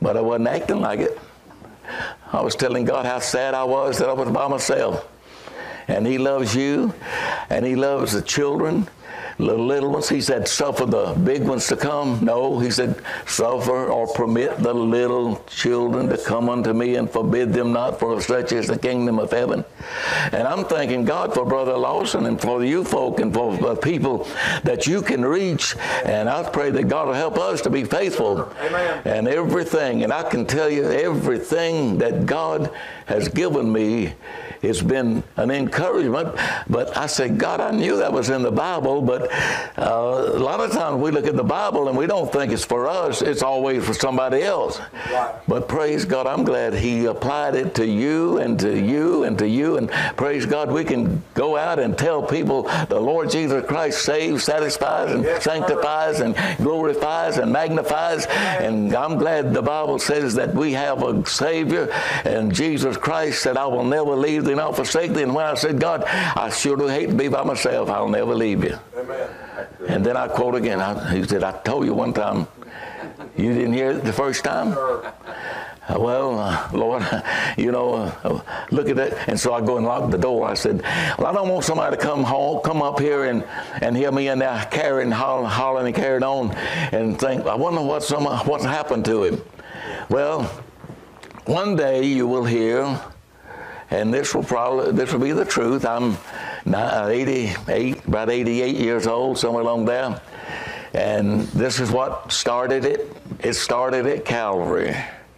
but 0.00 0.16
I 0.16 0.20
wasn't 0.20 0.48
acting 0.48 0.80
like 0.80 1.00
it. 1.00 1.18
I 2.32 2.40
was 2.40 2.54
telling 2.54 2.84
God 2.84 3.06
how 3.06 3.18
sad 3.18 3.54
I 3.54 3.64
was 3.64 3.98
that 3.98 4.08
I 4.08 4.12
was 4.12 4.30
by 4.30 4.46
myself. 4.48 5.06
And 5.88 6.06
he 6.06 6.16
loves 6.18 6.54
you, 6.54 6.94
and 7.50 7.66
he 7.66 7.74
loves 7.76 8.12
the 8.12 8.22
children, 8.22 8.88
the 9.38 9.56
little 9.56 9.90
ones. 9.90 10.08
He 10.08 10.20
said, 10.20 10.46
suffer 10.46 10.86
the 10.86 11.14
big 11.24 11.42
ones 11.42 11.66
to 11.68 11.76
come. 11.76 12.24
No, 12.24 12.58
he 12.58 12.70
said, 12.70 13.02
suffer 13.26 13.88
or 13.88 14.06
permit 14.06 14.58
the 14.58 14.72
little 14.72 15.42
children 15.46 16.08
to 16.08 16.18
come 16.18 16.48
unto 16.48 16.72
me 16.72 16.96
and 16.96 17.10
forbid 17.10 17.52
them 17.52 17.72
not, 17.72 17.98
for 17.98 18.20
such 18.20 18.52
is 18.52 18.66
the 18.66 18.78
kingdom 18.78 19.18
of 19.18 19.30
heaven. 19.30 19.64
And 20.32 20.46
I'm 20.46 20.64
thanking 20.64 21.04
God 21.04 21.34
for 21.34 21.44
Brother 21.44 21.76
Lawson 21.76 22.26
and 22.26 22.40
for 22.40 22.64
you 22.64 22.84
folk 22.84 23.20
and 23.20 23.32
for 23.32 23.56
the 23.56 23.76
people 23.76 24.28
that 24.62 24.86
you 24.86 25.02
can 25.02 25.24
reach. 25.24 25.76
And 26.04 26.28
I 26.28 26.48
pray 26.48 26.70
that 26.70 26.84
God 26.84 27.08
will 27.08 27.14
help 27.14 27.38
us 27.38 27.60
to 27.62 27.70
be 27.70 27.84
faithful 27.84 28.52
Amen. 28.60 29.02
and 29.04 29.28
everything. 29.28 30.04
And 30.04 30.12
I 30.12 30.28
can 30.28 30.46
tell 30.46 30.70
you 30.70 30.90
everything 30.90 31.98
that 31.98 32.26
God 32.26 32.70
has 33.06 33.28
given 33.28 33.72
me 33.72 34.14
it's 34.64 34.82
been 34.82 35.22
an 35.36 35.50
encouragement. 35.50 36.34
But 36.68 36.96
I 36.96 37.06
said, 37.06 37.38
God, 37.38 37.60
I 37.60 37.70
knew 37.70 37.96
that 37.96 38.12
was 38.12 38.30
in 38.30 38.42
the 38.42 38.50
Bible, 38.50 39.02
but 39.02 39.30
uh, 39.78 40.32
a 40.34 40.38
lot 40.38 40.60
of 40.60 40.72
times 40.72 41.00
we 41.00 41.10
look 41.10 41.26
at 41.26 41.36
the 41.36 41.44
Bible 41.44 41.88
and 41.88 41.96
we 41.96 42.06
don't 42.06 42.32
think 42.32 42.52
it's 42.52 42.64
for 42.64 42.88
us. 42.88 43.22
It's 43.22 43.42
always 43.42 43.84
for 43.84 43.94
somebody 43.94 44.42
else. 44.42 44.80
Right. 45.10 45.34
But 45.46 45.68
praise 45.68 46.04
God, 46.04 46.26
I'm 46.26 46.44
glad 46.44 46.74
He 46.74 47.06
applied 47.06 47.54
it 47.54 47.74
to 47.76 47.86
you 47.86 48.38
and 48.38 48.58
to 48.60 48.78
you 48.78 49.24
and 49.24 49.38
to 49.38 49.48
you. 49.48 49.76
And 49.76 49.90
praise 50.16 50.46
God, 50.46 50.70
we 50.70 50.84
can 50.84 51.22
go 51.34 51.56
out 51.56 51.78
and 51.78 51.96
tell 51.96 52.22
people 52.22 52.62
the 52.88 53.00
Lord 53.00 53.30
Jesus 53.30 53.64
Christ 53.66 54.04
saves, 54.04 54.44
satisfies, 54.44 55.12
and 55.12 55.24
Yes, 55.24 55.44
sanctifies, 55.44 56.20
and 56.20 56.34
glorifies, 56.58 57.38
and 57.38 57.52
magnifies. 57.52 58.26
And 58.26 58.94
I'm 58.94 59.18
glad 59.18 59.54
the 59.54 59.62
Bible 59.62 59.98
says 59.98 60.34
that 60.34 60.54
we 60.54 60.72
have 60.72 61.02
a 61.02 61.24
Savior, 61.26 61.90
and 62.24 62.54
Jesus 62.54 62.96
Christ 62.96 63.42
said, 63.42 63.56
I 63.56 63.66
will 63.66 63.84
never 63.84 64.14
leave 64.14 64.44
thee 64.44 64.53
nor 64.54 64.74
forsake 64.74 65.12
thee. 65.12 65.22
And 65.22 65.34
when 65.34 65.46
I 65.46 65.54
said, 65.54 65.80
God, 65.80 66.04
I 66.04 66.50
sure 66.50 66.76
do 66.76 66.86
hate 66.86 67.10
to 67.10 67.14
be 67.14 67.28
by 67.28 67.42
myself, 67.44 67.88
I'll 67.88 68.08
never 68.08 68.34
leave 68.34 68.64
you. 68.64 68.78
Amen. 68.96 69.28
And 69.88 70.04
then 70.04 70.16
I 70.16 70.28
quote 70.28 70.54
again. 70.54 70.80
I, 70.80 71.14
he 71.14 71.24
said, 71.24 71.44
I 71.44 71.52
told 71.62 71.84
you 71.84 71.94
one 71.94 72.12
time, 72.12 72.46
you 73.36 73.52
didn't 73.52 73.72
hear 73.72 73.90
it 73.90 74.04
the 74.04 74.12
first 74.12 74.44
time? 74.44 74.76
Uh, 74.76 75.98
Well, 75.98 76.38
uh, 76.38 76.70
Lord, 76.72 77.02
you 77.58 77.70
know, 77.70 77.94
uh, 77.94 78.40
look 78.70 78.88
at 78.88 78.96
that. 78.96 79.28
And 79.28 79.38
so 79.38 79.52
I 79.52 79.60
go 79.60 79.76
and 79.76 79.84
lock 79.84 80.10
the 80.10 80.18
door. 80.18 80.48
I 80.48 80.54
said, 80.54 80.80
Well, 81.18 81.26
I 81.26 81.32
don't 81.32 81.48
want 81.48 81.64
somebody 81.64 81.96
to 81.96 82.02
come 82.02 82.22
home, 82.22 82.62
come 82.64 82.80
up 82.80 82.98
here 82.98 83.24
and, 83.24 83.44
and 83.82 83.94
hear 83.96 84.10
me 84.10 84.28
in 84.28 84.38
there 84.38 84.66
carrying, 84.70 85.10
hollering, 85.10 85.50
hollering 85.50 85.86
and 85.86 85.94
carrying 85.94 86.22
on 86.22 86.52
and 86.92 87.18
think, 87.18 87.46
I 87.46 87.54
wonder 87.54 87.82
what 87.82 88.02
some, 88.02 88.24
what's 88.24 88.64
happened 88.64 89.04
to 89.06 89.24
him. 89.24 89.42
Well, 90.08 90.44
one 91.44 91.76
day 91.76 92.04
you 92.04 92.26
will 92.26 92.44
hear, 92.44 92.98
and 93.94 94.12
this 94.12 94.34
will 94.34 94.42
probably, 94.42 94.90
this 94.90 95.12
will 95.12 95.20
be 95.20 95.30
the 95.30 95.44
truth. 95.44 95.86
I'm 95.86 96.16
uh, 96.66 97.08
88, 97.08 98.06
about 98.06 98.28
88 98.28 98.74
years 98.74 99.06
old, 99.06 99.38
somewhere 99.38 99.62
along 99.62 99.84
there. 99.84 100.20
And 100.94 101.42
this 101.48 101.78
is 101.78 101.92
what 101.92 102.32
started 102.32 102.84
it. 102.84 103.16
It 103.40 103.52
started 103.52 104.06
at 104.06 104.24
Calvary. 104.24 104.96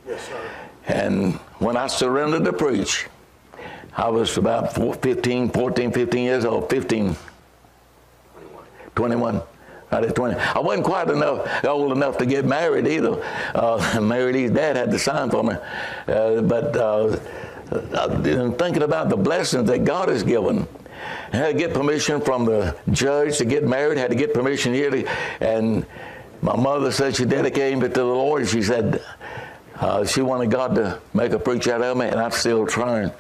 Yes, 0.09 0.27
sir. 0.27 0.51
And 0.87 1.35
when 1.59 1.77
I 1.77 1.87
surrendered 1.87 2.45
to 2.45 2.53
preach, 2.53 3.09
I 3.95 4.09
was 4.09 4.39
about 4.39 4.75
15, 4.75 5.51
14, 5.51 5.93
15 5.93 6.25
years 6.25 6.45
old, 6.47 6.71
15, 6.71 7.15
21. 8.95 9.43
Right 9.93 10.05
at 10.05 10.17
20. 10.17 10.35
I 10.35 10.59
wasn't 10.59 10.85
quite 10.85 11.09
enough, 11.11 11.65
old 11.65 11.93
enough 11.93 12.19
to 12.19 12.27
get 12.27 12.45
married 12.45 12.89
either. 12.89 13.23
Uh, 13.55 14.01
Mary 14.03 14.33
Lee's 14.33 14.51
dad 14.51 14.77
had 14.77 14.91
to 14.91 14.99
sign 14.99 15.31
for 15.31 15.45
me. 15.45 15.55
Uh, 16.09 16.41
but 16.41 16.77
uh, 16.77 17.17
and 17.71 18.59
thinking 18.59 18.83
about 18.83 19.09
the 19.09 19.17
blessings 19.17 19.69
that 19.69 19.85
God 19.85 20.09
has 20.09 20.23
given. 20.23 20.67
I 21.33 21.37
had 21.37 21.53
to 21.53 21.59
get 21.59 21.75
permission 21.75 22.21
from 22.21 22.45
the 22.45 22.77
judge 22.91 23.39
to 23.39 23.45
get 23.45 23.65
married, 23.65 23.99
had 23.99 24.11
to 24.11 24.17
get 24.17 24.33
permission 24.33 24.73
here. 24.73 24.91
To, 24.91 25.09
and 25.41 25.87
my 26.43 26.57
mother 26.57 26.91
said 26.93 27.17
she 27.17 27.25
dedicated 27.25 27.79
me 27.79 27.89
to 27.89 27.95
the 27.95 28.05
Lord. 28.05 28.49
She 28.49 28.63
said 28.63 29.03
uh, 29.77 30.05
she 30.05 30.23
wanted 30.23 30.51
God 30.51 30.75
to 30.77 31.01
make 31.13 31.33
a 31.33 31.39
preacher 31.39 31.75
out 31.75 31.83
of 31.83 31.97
me, 31.97 32.07
and 32.07 32.21
I'm 32.21 32.31
still 32.31 32.67
trying. 32.67 33.11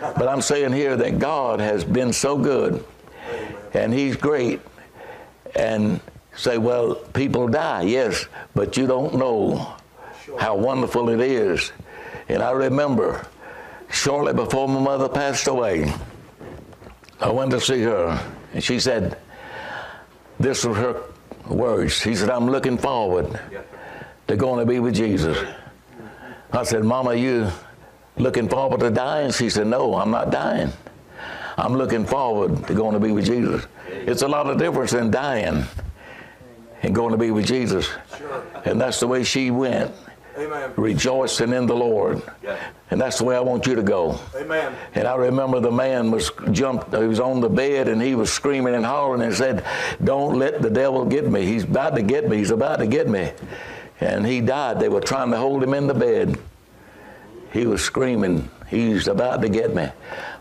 But 0.00 0.28
I'm 0.28 0.42
saying 0.42 0.72
here 0.72 0.96
that 0.96 1.18
God 1.18 1.60
has 1.60 1.84
been 1.84 2.12
so 2.12 2.36
good, 2.36 2.84
and 3.72 3.92
He's 3.92 4.16
great. 4.16 4.60
And 5.54 6.00
say, 6.36 6.58
well, 6.58 6.94
people 6.94 7.48
die, 7.48 7.82
yes, 7.82 8.26
but 8.54 8.76
you 8.76 8.86
don't 8.86 9.14
know 9.14 9.74
how 10.38 10.54
wonderful 10.54 11.08
it 11.08 11.20
is. 11.20 11.72
And 12.28 12.42
I 12.42 12.50
remember 12.50 13.26
shortly 13.90 14.32
before 14.32 14.68
my 14.68 14.80
mother 14.80 15.08
passed 15.08 15.46
away, 15.46 15.92
I 17.20 17.30
went 17.30 17.50
to 17.52 17.60
see 17.60 17.82
her, 17.82 18.20
and 18.52 18.62
she 18.62 18.78
said, 18.78 19.18
this 20.38 20.64
was 20.64 20.76
her 20.76 21.02
words. 21.48 21.94
She 21.94 22.14
said, 22.14 22.30
I'm 22.30 22.46
looking 22.46 22.76
forward 22.76 23.40
to 24.28 24.36
going 24.36 24.60
to 24.60 24.70
be 24.70 24.80
with 24.80 24.94
Jesus. 24.94 25.38
I 26.52 26.62
said, 26.64 26.84
Mama, 26.84 27.14
you 27.14 27.48
looking 28.16 28.48
forward 28.48 28.80
to 28.80 28.90
dying? 28.90 29.32
She 29.32 29.50
said, 29.50 29.66
No, 29.66 29.94
I'm 29.94 30.10
not 30.10 30.30
dying. 30.30 30.72
I'm 31.58 31.74
looking 31.74 32.04
forward 32.04 32.66
to 32.66 32.74
going 32.74 32.92
to 32.92 33.00
be 33.00 33.12
with 33.12 33.26
Jesus. 33.26 33.66
It's 33.88 34.22
a 34.22 34.28
lot 34.28 34.46
of 34.46 34.58
difference 34.58 34.92
in 34.92 35.10
dying 35.10 35.64
and 36.82 36.94
going 36.94 37.12
to 37.12 37.18
be 37.18 37.30
with 37.30 37.46
Jesus. 37.46 37.88
And 38.64 38.80
that's 38.80 39.00
the 39.00 39.06
way 39.06 39.24
she 39.24 39.50
went. 39.50 39.92
Amen. 40.38 40.72
Rejoicing 40.76 41.52
in 41.52 41.66
the 41.66 41.74
Lord. 41.74 42.22
And 42.90 43.00
that's 43.00 43.18
the 43.18 43.24
way 43.24 43.36
I 43.36 43.40
want 43.40 43.66
you 43.66 43.74
to 43.74 43.82
go. 43.82 44.20
Amen. 44.34 44.74
And 44.94 45.08
I 45.08 45.16
remember 45.16 45.60
the 45.60 45.72
man 45.72 46.10
was 46.10 46.30
jumped, 46.52 46.94
he 46.94 47.04
was 47.04 47.20
on 47.20 47.40
the 47.40 47.48
bed 47.48 47.88
and 47.88 48.00
he 48.00 48.14
was 48.14 48.32
screaming 48.32 48.74
and 48.74 48.84
hollering 48.84 49.22
and 49.22 49.34
said, 49.34 49.64
Don't 50.04 50.38
let 50.38 50.62
the 50.62 50.70
devil 50.70 51.04
get 51.04 51.28
me. 51.28 51.46
He's 51.46 51.64
about 51.64 51.96
to 51.96 52.02
get 52.02 52.28
me. 52.28 52.36
He's 52.36 52.50
about 52.50 52.76
to 52.80 52.86
get 52.86 53.08
me. 53.08 53.32
And 54.00 54.26
he 54.26 54.40
died. 54.40 54.78
They 54.78 54.88
were 54.88 55.00
trying 55.00 55.30
to 55.30 55.38
hold 55.38 55.62
him 55.62 55.72
in 55.72 55.86
the 55.86 55.94
bed. 55.94 56.38
He 57.52 57.66
was 57.66 57.82
screaming, 57.82 58.50
He's 58.68 59.08
about 59.08 59.40
to 59.42 59.48
get 59.48 59.74
me. 59.74 59.88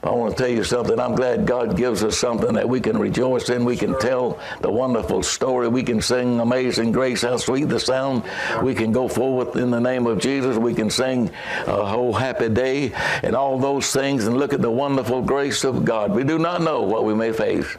I 0.05 0.11
want 0.11 0.37
to 0.37 0.43
tell 0.43 0.51
you 0.51 0.63
something. 0.63 0.99
I'm 0.99 1.15
glad 1.15 1.47
God 1.47 1.75
gives 1.75 2.03
us 2.03 2.15
something 2.15 2.53
that 2.53 2.69
we 2.69 2.79
can 2.79 2.95
rejoice 2.95 3.49
in. 3.49 3.65
We 3.65 3.75
can 3.75 3.97
tell 3.97 4.39
the 4.61 4.69
wonderful 4.69 5.23
story. 5.23 5.67
We 5.67 5.81
can 5.81 5.99
sing 5.99 6.39
Amazing 6.39 6.91
Grace, 6.91 7.23
how 7.23 7.37
sweet 7.37 7.69
the 7.69 7.79
sound. 7.79 8.21
We 8.61 8.75
can 8.75 8.91
go 8.91 9.07
forward 9.07 9.55
in 9.55 9.71
the 9.71 9.79
name 9.79 10.05
of 10.05 10.19
Jesus. 10.19 10.57
We 10.57 10.75
can 10.75 10.91
sing 10.91 11.31
a 11.65 11.83
whole 11.83 12.13
happy 12.13 12.49
day 12.49 12.91
and 13.23 13.35
all 13.35 13.57
those 13.57 13.91
things 13.91 14.27
and 14.27 14.37
look 14.37 14.53
at 14.53 14.61
the 14.61 14.69
wonderful 14.69 15.23
grace 15.23 15.63
of 15.63 15.83
God. 15.83 16.11
We 16.11 16.23
do 16.23 16.37
not 16.37 16.61
know 16.61 16.83
what 16.83 17.03
we 17.03 17.15
may 17.15 17.33
face. 17.33 17.75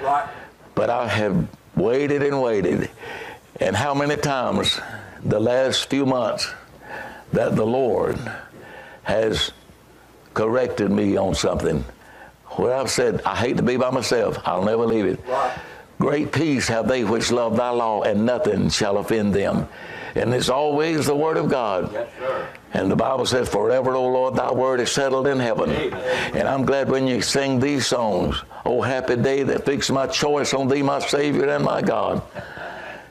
Right. 0.00 0.28
But 0.76 0.90
I 0.90 1.08
have 1.08 1.48
waited 1.74 2.22
and 2.22 2.40
waited. 2.40 2.88
And 3.58 3.74
how 3.74 3.94
many 3.94 4.16
times 4.16 4.80
the 5.24 5.40
last 5.40 5.90
few 5.90 6.06
months 6.06 6.52
that 7.32 7.56
the 7.56 7.66
Lord 7.66 8.16
has 9.02 9.50
corrected 10.34 10.90
me 10.90 11.16
on 11.16 11.34
something 11.34 11.84
where 12.56 12.74
I've 12.74 12.90
said, 12.90 13.22
I 13.24 13.36
hate 13.36 13.56
to 13.56 13.62
be 13.62 13.76
by 13.76 13.90
myself. 13.90 14.38
I'll 14.44 14.64
never 14.64 14.86
leave 14.86 15.06
it. 15.06 15.20
Right. 15.26 15.58
Great 15.98 16.32
peace 16.32 16.68
have 16.68 16.88
they 16.88 17.04
which 17.04 17.30
love 17.30 17.56
thy 17.56 17.70
law, 17.70 18.02
and 18.02 18.26
nothing 18.26 18.68
shall 18.68 18.98
offend 18.98 19.34
them. 19.34 19.68
And 20.16 20.32
it's 20.32 20.48
always 20.48 21.06
the 21.06 21.16
word 21.16 21.36
of 21.36 21.48
God. 21.48 21.92
Yes. 21.92 22.08
And 22.72 22.90
the 22.90 22.96
Bible 22.96 23.26
says, 23.26 23.48
Forever, 23.48 23.94
O 23.94 24.06
Lord, 24.06 24.36
thy 24.36 24.52
word 24.52 24.80
is 24.80 24.90
settled 24.90 25.26
in 25.26 25.38
heaven. 25.38 25.70
And 25.70 26.48
I'm 26.48 26.64
glad 26.64 26.88
when 26.88 27.06
you 27.06 27.20
sing 27.20 27.58
these 27.58 27.86
songs, 27.86 28.42
Oh, 28.64 28.80
happy 28.80 29.16
day 29.16 29.42
that 29.44 29.64
fixed 29.64 29.90
my 29.90 30.06
choice 30.06 30.54
on 30.54 30.68
thee, 30.68 30.82
my 30.82 30.98
Savior 31.00 31.48
and 31.48 31.64
my 31.64 31.82
God. 31.82 32.22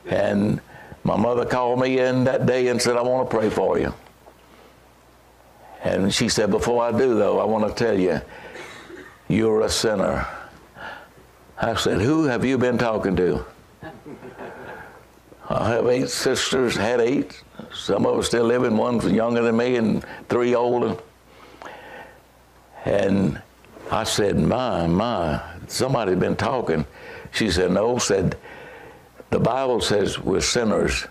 And 0.06 0.62
my 1.04 1.18
mother 1.18 1.46
called 1.46 1.80
me 1.80 2.00
in 2.00 2.24
that 2.26 2.46
day 2.46 2.68
and 2.68 2.82
said, 2.82 2.98
I 2.98 3.02
want 3.02 3.30
to 3.30 3.38
pray 3.38 3.50
for 3.50 3.78
you. 3.80 3.94
And 5.84 6.14
she 6.14 6.30
said, 6.30 6.50
Before 6.50 6.84
I 6.84 6.92
do, 6.92 7.16
though, 7.16 7.40
I 7.40 7.44
want 7.44 7.68
to 7.68 7.84
tell 7.84 7.98
you, 7.98 8.22
you're 9.28 9.62
a 9.62 9.70
sinner. 9.70 10.26
I 11.62 11.76
said, 11.76 12.02
Who 12.02 12.24
have 12.26 12.46
you 12.46 12.58
been 12.58 12.78
talking 12.78 13.16
to? 13.18 13.46
I 15.50 15.70
have 15.70 15.88
eight 15.88 16.10
sisters, 16.10 16.76
had 16.76 17.02
eight. 17.02 17.44
Some 17.74 18.06
of 18.06 18.18
us 18.18 18.28
still 18.28 18.46
living. 18.46 18.78
One's 18.78 19.06
younger 19.06 19.42
than 19.42 19.58
me 19.58 19.76
and 19.76 20.04
three 20.30 20.56
older. 20.56 20.98
And 22.86 23.42
I 23.92 24.06
said, 24.06 24.40
My, 24.40 24.88
my, 24.88 25.42
somebody's 25.68 26.18
been 26.18 26.38
talking. 26.38 26.86
She 27.32 27.52
said, 27.52 27.72
No, 27.72 27.98
said, 27.98 28.38
the 29.32 29.40
Bible 29.40 29.82
says 29.82 30.20
we're 30.20 30.42
sinners. 30.42 31.08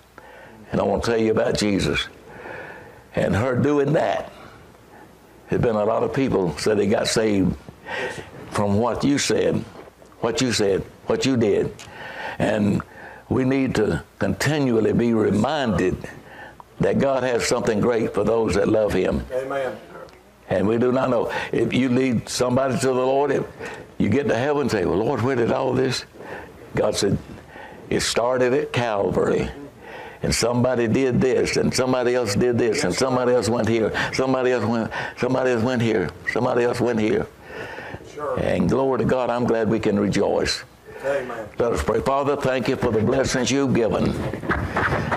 And 0.70 0.80
I 0.80 0.84
want 0.84 1.04
to 1.04 1.10
tell 1.10 1.20
you 1.20 1.32
about 1.32 1.58
Jesus. 1.58 2.08
And 3.14 3.36
her 3.36 3.56
doing 3.56 3.92
that, 3.92 4.32
there's 5.52 5.60
been 5.60 5.76
a 5.76 5.84
lot 5.84 6.02
of 6.02 6.14
people 6.14 6.56
said 6.56 6.78
they 6.78 6.86
got 6.86 7.06
saved 7.06 7.54
from 8.52 8.78
what 8.78 9.04
you 9.04 9.18
said, 9.18 9.56
what 10.20 10.40
you 10.40 10.50
said, 10.50 10.80
what 11.08 11.26
you 11.26 11.36
did. 11.36 11.74
And 12.38 12.80
we 13.28 13.44
need 13.44 13.74
to 13.74 14.02
continually 14.18 14.94
be 14.94 15.12
reminded 15.12 16.08
that 16.80 16.98
God 16.98 17.22
has 17.22 17.46
something 17.46 17.80
great 17.80 18.14
for 18.14 18.24
those 18.24 18.54
that 18.54 18.66
love 18.66 18.94
Him. 18.94 19.26
Amen. 19.30 19.76
And 20.48 20.66
we 20.66 20.78
do 20.78 20.90
not 20.90 21.10
know. 21.10 21.30
If 21.52 21.74
you 21.74 21.90
lead 21.90 22.30
somebody 22.30 22.78
to 22.78 22.86
the 22.86 22.94
Lord, 22.94 23.30
if 23.30 23.44
you 23.98 24.08
get 24.08 24.28
to 24.28 24.36
heaven 24.36 24.62
and 24.62 24.70
say, 24.70 24.86
Well, 24.86 24.96
Lord, 24.96 25.20
where 25.20 25.36
did 25.36 25.52
all 25.52 25.74
this? 25.74 26.06
God 26.74 26.96
said, 26.96 27.18
It 27.90 28.00
started 28.00 28.54
at 28.54 28.72
Calvary. 28.72 29.50
And 30.22 30.32
somebody 30.32 30.86
did 30.86 31.20
this, 31.20 31.56
and 31.56 31.74
somebody 31.74 32.14
else 32.14 32.34
did 32.34 32.56
this, 32.56 32.84
and 32.84 32.94
somebody 32.94 33.32
else 33.32 33.48
went 33.48 33.68
here, 33.68 33.92
somebody 34.12 34.52
else 34.52 34.64
went, 34.64 34.90
somebody 35.16 35.50
else 35.50 35.62
went 35.62 35.82
here, 35.82 36.10
somebody 36.32 36.62
else 36.62 36.80
went 36.80 37.00
here. 37.00 37.26
Sure. 38.14 38.38
And 38.38 38.68
glory 38.68 38.98
to 38.98 39.04
God, 39.04 39.30
I'm 39.30 39.44
glad 39.44 39.68
we 39.68 39.80
can 39.80 39.98
rejoice. 39.98 40.62
Amen. 41.04 41.48
Let 41.58 41.72
us 41.72 41.82
pray. 41.82 42.00
Father, 42.00 42.36
thank 42.36 42.68
you 42.68 42.76
for 42.76 42.92
the 42.92 43.00
blessings 43.00 43.50
you've 43.50 43.74
given. 43.74 44.12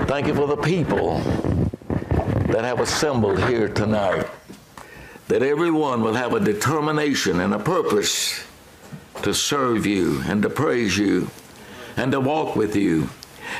Thank 0.07 0.25
you 0.25 0.33
for 0.33 0.47
the 0.47 0.57
people 0.57 1.19
that 2.47 2.63
have 2.63 2.79
assembled 2.79 3.43
here 3.43 3.69
tonight. 3.69 4.27
That 5.27 5.43
everyone 5.43 6.01
will 6.01 6.13
have 6.13 6.33
a 6.33 6.39
determination 6.39 7.39
and 7.41 7.53
a 7.53 7.59
purpose 7.59 8.43
to 9.21 9.33
serve 9.33 9.85
you 9.85 10.21
and 10.25 10.41
to 10.41 10.49
praise 10.49 10.97
you 10.97 11.29
and 11.97 12.11
to 12.11 12.19
walk 12.19 12.55
with 12.55 12.75
you 12.75 13.09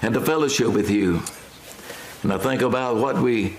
and 0.02 0.14
to 0.14 0.22
fellowship 0.22 0.70
with 0.70 0.90
you. 0.90 1.22
And 2.24 2.34
I 2.34 2.38
think 2.38 2.62
about 2.62 2.98
what 2.98 3.22
we 3.22 3.58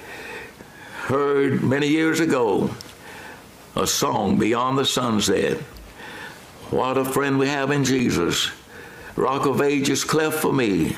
heard 1.05 1.63
many 1.63 1.89
years 1.89 2.21
ago 2.21 2.71
a 3.77 3.87
song, 3.87 4.39
Beyond 4.39 4.79
the 4.79 4.85
Sunset. 4.85 5.59
What 6.71 6.97
a 6.97 7.05
friend 7.05 7.39
we 7.39 7.47
have 7.47 7.71
in 7.71 7.85
Jesus. 7.85 8.51
Rock 9.15 9.47
of 9.47 9.61
ages 9.61 10.03
cleft 10.03 10.39
for 10.39 10.53
me. 10.53 10.97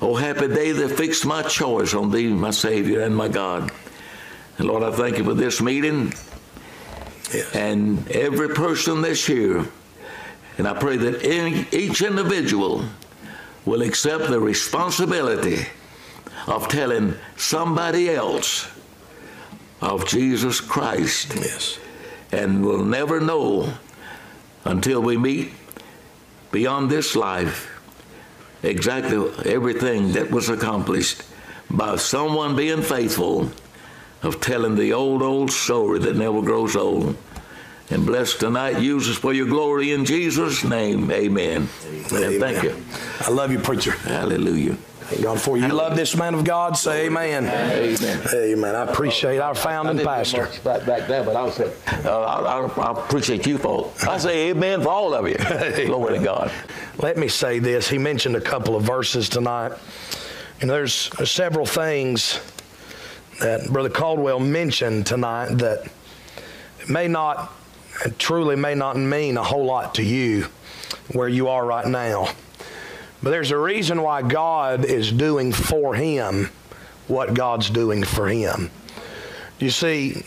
Oh, 0.00 0.14
happy 0.14 0.48
day 0.48 0.72
that 0.72 0.88
fixed 0.90 1.24
my 1.24 1.42
choice 1.42 1.94
on 1.94 2.10
thee, 2.10 2.28
my 2.28 2.50
Savior 2.50 3.02
and 3.02 3.14
my 3.14 3.28
God. 3.28 3.70
And 4.58 4.68
Lord, 4.68 4.82
I 4.82 4.90
thank 4.90 5.18
you 5.18 5.24
for 5.24 5.34
this 5.34 5.60
meeting 5.60 6.12
and 7.54 8.08
every 8.10 8.48
person 8.48 9.02
that's 9.02 9.24
here. 9.24 9.64
And 10.58 10.68
I 10.68 10.74
pray 10.74 10.96
that 10.96 11.24
any, 11.24 11.66
each 11.72 12.02
individual 12.02 12.84
will 13.64 13.82
accept 13.82 14.28
the 14.28 14.40
responsibility 14.40 15.66
of 16.46 16.68
telling 16.68 17.14
somebody 17.36 18.10
else 18.10 18.68
of 19.80 20.06
Jesus 20.06 20.60
Christ 20.60 21.34
Yes. 21.34 21.78
and 22.32 22.64
we'll 22.64 22.84
never 22.84 23.20
know 23.20 23.72
until 24.64 25.00
we 25.00 25.16
meet 25.16 25.52
beyond 26.52 26.90
this 26.90 27.16
life 27.16 27.70
exactly 28.62 29.30
everything 29.50 30.12
that 30.12 30.30
was 30.30 30.48
accomplished 30.48 31.22
by 31.70 31.96
someone 31.96 32.56
being 32.56 32.82
faithful 32.82 33.50
of 34.22 34.40
telling 34.40 34.74
the 34.76 34.92
old, 34.92 35.22
old 35.22 35.50
story 35.50 35.98
that 35.98 36.16
never 36.16 36.40
grows 36.40 36.76
old. 36.76 37.16
And 37.90 38.06
bless 38.06 38.34
tonight, 38.34 38.80
use 38.80 39.08
us 39.10 39.16
for 39.16 39.32
your 39.32 39.46
glory 39.46 39.92
in 39.92 40.04
Jesus' 40.04 40.64
name. 40.64 41.10
Amen. 41.10 41.68
And 41.84 42.40
thank 42.40 42.62
you. 42.62 42.76
I 43.20 43.30
love 43.30 43.52
you, 43.52 43.58
preacher. 43.58 43.92
Hallelujah. 43.92 44.76
Thank 45.04 45.22
God 45.22 45.38
for 45.38 45.58
you. 45.58 45.66
You 45.66 45.72
love 45.74 45.94
this 45.96 46.16
man 46.16 46.32
of 46.32 46.44
God? 46.44 46.78
Say 46.78 47.06
amen. 47.06 47.44
Amen. 47.44 48.22
Amen. 48.34 48.74
I 48.74 48.90
appreciate 48.90 49.38
our 49.38 49.54
founding 49.54 50.02
pastor. 50.02 50.48
Back, 50.64 50.86
back 50.86 51.06
there, 51.08 51.22
but 51.22 51.36
I'll 51.36 51.50
say, 51.50 51.70
uh, 52.06 52.22
I, 52.22 52.66
I, 52.66 52.66
I 52.66 53.04
appreciate 53.04 53.46
you 53.46 53.58
folks. 53.58 54.02
I 54.04 54.16
say 54.16 54.48
amen 54.48 54.80
for 54.80 54.88
all 54.88 55.12
of 55.12 55.28
you. 55.28 55.36
Glory 55.86 56.18
to 56.18 56.24
God. 56.24 56.50
Let 56.98 57.18
me 57.18 57.28
say 57.28 57.58
this. 57.58 57.86
He 57.86 57.98
mentioned 57.98 58.34
a 58.34 58.40
couple 58.40 58.76
of 58.76 58.82
verses 58.82 59.28
tonight. 59.28 59.72
And 60.62 60.70
there's 60.70 61.10
several 61.28 61.66
things 61.66 62.40
that 63.40 63.68
Brother 63.70 63.90
Caldwell 63.90 64.40
mentioned 64.40 65.06
tonight 65.06 65.50
that 65.58 65.86
may 66.88 67.08
not 67.08 67.52
truly 68.18 68.56
may 68.56 68.74
not 68.74 68.96
mean 68.96 69.36
a 69.36 69.42
whole 69.42 69.64
lot 69.64 69.94
to 69.96 70.02
you 70.02 70.46
where 71.12 71.28
you 71.28 71.48
are 71.48 71.64
right 71.64 71.86
now. 71.86 72.28
But 73.22 73.30
there's 73.30 73.50
a 73.50 73.58
reason 73.58 74.02
why 74.02 74.22
God 74.22 74.84
is 74.84 75.10
doing 75.10 75.52
for 75.52 75.94
him 75.94 76.50
what 77.06 77.34
God's 77.34 77.70
doing 77.70 78.04
for 78.04 78.28
him. 78.28 78.70
You 79.58 79.70
see, 79.70 80.22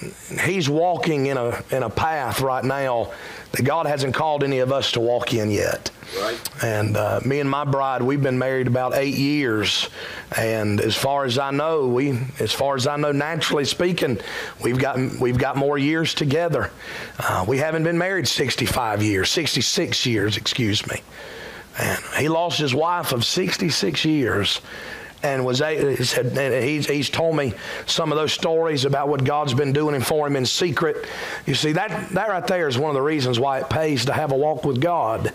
he's 0.46 0.70
walking 0.70 1.26
in 1.26 1.38
a, 1.38 1.62
in 1.72 1.84
a 1.84 1.90
path 1.90 2.42
right 2.42 2.64
now 2.64 3.12
that 3.52 3.64
God 3.64 3.86
hasn't 3.86 4.14
called 4.14 4.44
any 4.44 4.60
of 4.60 4.72
us 4.72 4.94
to 4.94 5.00
walk 5.00 5.34
in 5.34 5.52
yet. 5.52 5.92
Right. 6.22 6.64
And 6.64 6.96
uh, 6.96 7.20
me 7.26 7.40
and 7.42 7.50
my 7.50 7.66
bride, 7.66 8.02
we've 8.02 8.22
been 8.22 8.38
married 8.38 8.68
about 8.68 8.96
eight 8.96 9.16
years, 9.16 9.90
and 10.38 10.80
as 10.80 10.96
far 10.96 11.26
as 11.26 11.38
I 11.38 11.52
know, 11.52 11.88
we, 11.88 12.18
as 12.40 12.54
far 12.54 12.76
as 12.76 12.88
I 12.88 12.96
know, 12.96 13.12
naturally 13.12 13.66
speaking, 13.66 14.20
we've 14.64 14.80
got 14.80 14.98
we've 15.20 15.38
got 15.38 15.58
more 15.58 15.78
years 15.78 16.14
together. 16.14 16.72
Uh, 17.20 17.44
we 17.48 17.58
haven't 17.58 17.84
been 17.84 17.98
married 17.98 18.28
65 18.28 19.04
years, 19.04 19.30
66 19.30 20.06
years, 20.06 20.38
excuse 20.38 20.88
me. 20.88 21.02
And 21.78 22.00
he 22.18 22.30
lost 22.30 22.58
his 22.58 22.74
wife 22.74 23.12
of 23.12 23.26
66 23.26 24.06
years 24.06 24.62
and 25.24 25.46
was 25.46 25.60
he 25.60 25.96
said 26.04 26.38
and 26.38 26.64
he's, 26.64 26.88
he's 26.88 27.10
told 27.10 27.36
me 27.36 27.54
some 27.86 28.12
of 28.12 28.18
those 28.18 28.34
stories 28.34 28.86
about 28.86 29.10
what 29.10 29.24
God's 29.24 29.54
been 29.54 29.74
doing 29.74 30.00
for 30.02 30.28
him 30.28 30.36
in 30.36 30.46
secret. 30.46 31.06
You 31.46 31.56
see 31.56 31.72
that 31.74 32.10
that 32.10 32.30
right 32.30 32.46
there 32.46 32.68
is 32.68 32.78
one 32.78 32.90
of 32.90 32.96
the 32.96 33.02
reasons 33.02 33.40
why 33.40 33.60
it 33.60 33.70
pays 33.70 34.06
to 34.06 34.14
have 34.14 34.32
a 34.32 34.36
walk 34.36 34.64
with 34.64 34.80
God. 34.80 35.34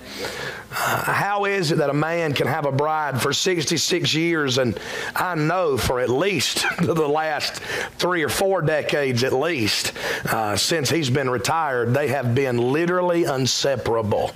Uh, 0.74 1.12
how 1.12 1.44
is 1.44 1.70
it 1.70 1.78
that 1.78 1.90
a 1.90 1.94
man 1.94 2.32
can 2.32 2.46
have 2.46 2.64
a 2.64 2.72
bride 2.72 3.20
for 3.20 3.32
66 3.32 4.14
years 4.14 4.56
and 4.56 4.78
I 5.14 5.34
know 5.34 5.76
for 5.76 6.00
at 6.00 6.08
least 6.08 6.64
the 6.78 6.94
last 6.94 7.56
three 7.98 8.22
or 8.22 8.30
four 8.30 8.62
decades 8.62 9.22
at 9.22 9.34
least 9.34 9.92
uh, 10.26 10.56
since 10.56 10.88
he's 10.88 11.10
been 11.10 11.28
retired 11.28 11.92
they 11.92 12.08
have 12.08 12.34
been 12.34 12.72
literally 12.72 13.24
inseparable. 13.24 14.32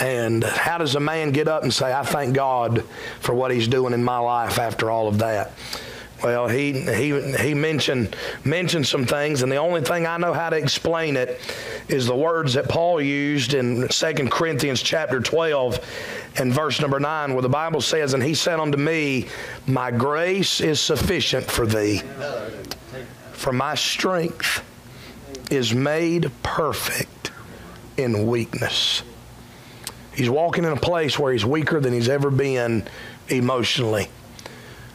And 0.00 0.42
how 0.42 0.78
does 0.78 0.96
a 0.96 1.00
man 1.00 1.30
get 1.30 1.48
up 1.48 1.62
and 1.62 1.72
say, 1.72 1.92
I 1.92 2.02
thank 2.02 2.34
God 2.34 2.84
for 3.20 3.34
what 3.34 3.50
he's 3.52 3.68
doing 3.68 3.94
in 3.94 4.02
my 4.02 4.18
life 4.18 4.58
after 4.64 4.90
all 4.90 5.08
of 5.08 5.18
that? 5.18 5.52
Well, 6.22 6.48
he, 6.48 6.72
he, 6.72 7.20
he 7.36 7.52
mentioned, 7.52 8.16
mentioned 8.44 8.86
some 8.86 9.04
things, 9.04 9.42
and 9.42 9.52
the 9.52 9.56
only 9.56 9.82
thing 9.82 10.06
I 10.06 10.16
know 10.16 10.32
how 10.32 10.48
to 10.48 10.56
explain 10.56 11.16
it 11.16 11.38
is 11.88 12.06
the 12.06 12.16
words 12.16 12.54
that 12.54 12.66
Paul 12.66 12.98
used 12.98 13.52
in 13.52 13.86
2 13.88 14.14
Corinthians 14.30 14.80
chapter 14.80 15.20
12 15.20 16.32
and 16.38 16.50
verse 16.50 16.80
number 16.80 16.98
9, 16.98 17.34
where 17.34 17.42
the 17.42 17.48
Bible 17.50 17.82
says, 17.82 18.14
And 18.14 18.22
he 18.22 18.32
said 18.32 18.58
unto 18.58 18.78
me, 18.78 19.26
My 19.66 19.90
grace 19.90 20.62
is 20.62 20.80
sufficient 20.80 21.44
for 21.44 21.66
thee, 21.66 22.00
for 23.32 23.52
my 23.52 23.74
strength 23.74 24.64
is 25.50 25.74
made 25.74 26.30
perfect 26.42 27.32
in 27.98 28.26
weakness. 28.26 29.02
He's 30.14 30.30
walking 30.30 30.64
in 30.64 30.72
a 30.72 30.80
place 30.80 31.18
where 31.18 31.32
he's 31.32 31.44
weaker 31.44 31.80
than 31.80 31.92
he's 31.92 32.08
ever 32.08 32.30
been 32.30 32.88
emotionally. 33.28 34.08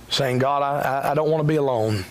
Saying, 0.10 0.40
God, 0.40 0.64
I, 0.64 1.12
I 1.12 1.14
don't 1.14 1.30
want 1.30 1.42
to 1.42 1.48
be 1.48 1.58
alone. 1.58 2.06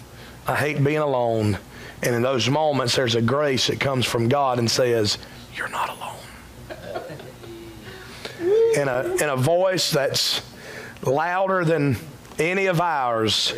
I 0.46 0.54
hate 0.54 0.82
being 0.82 0.98
alone. 0.98 1.58
And 2.02 2.14
in 2.14 2.22
those 2.22 2.48
moments, 2.48 2.94
there's 2.94 3.16
a 3.16 3.22
grace 3.22 3.66
that 3.66 3.80
comes 3.80 4.06
from 4.06 4.28
God 4.28 4.58
and 4.58 4.70
says, 4.70 5.18
You're 5.54 5.68
not 5.68 5.90
alone. 5.90 6.16
In 8.76 8.86
a, 8.86 9.16
in 9.20 9.28
a 9.28 9.36
voice 9.36 9.90
that's 9.90 10.42
louder 11.02 11.64
than 11.64 11.96
any 12.38 12.66
of 12.66 12.80
ours, 12.80 13.52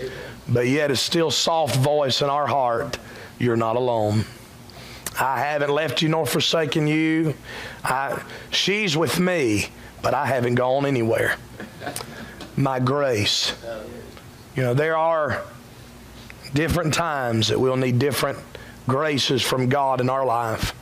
but 0.49 0.66
yet 0.66 0.91
is 0.91 1.01
still 1.01 1.30
soft 1.30 1.76
voice 1.76 2.22
in 2.22 2.30
our 2.30 2.47
heart, 2.47 2.99
You're 3.38 3.57
not 3.57 3.76
alone. 3.76 4.24
I 5.20 5.41
haven't 5.41 5.70
left 5.70 6.01
you 6.01 6.09
nor 6.09 6.24
forsaken 6.24 6.86
you. 6.86 7.34
I, 7.84 8.22
she's 8.51 8.97
with 8.97 9.20
me, 9.20 9.66
but 10.01 10.14
I 10.14 10.24
haven't 10.24 10.55
gone 10.55 10.86
anywhere. 10.86 11.36
My 12.57 12.80
grace. 12.80 13.53
You 14.61 14.67
know, 14.67 14.75
there 14.75 14.95
are 14.95 15.43
different 16.53 16.93
times 16.93 17.49
that 17.49 17.59
we'll 17.59 17.79
need 17.79 17.99
different 17.99 18.39
graces 18.87 19.41
from 19.41 19.71
God 19.71 20.03
in 20.03 20.11
our 20.11 20.27
life. 20.27 20.73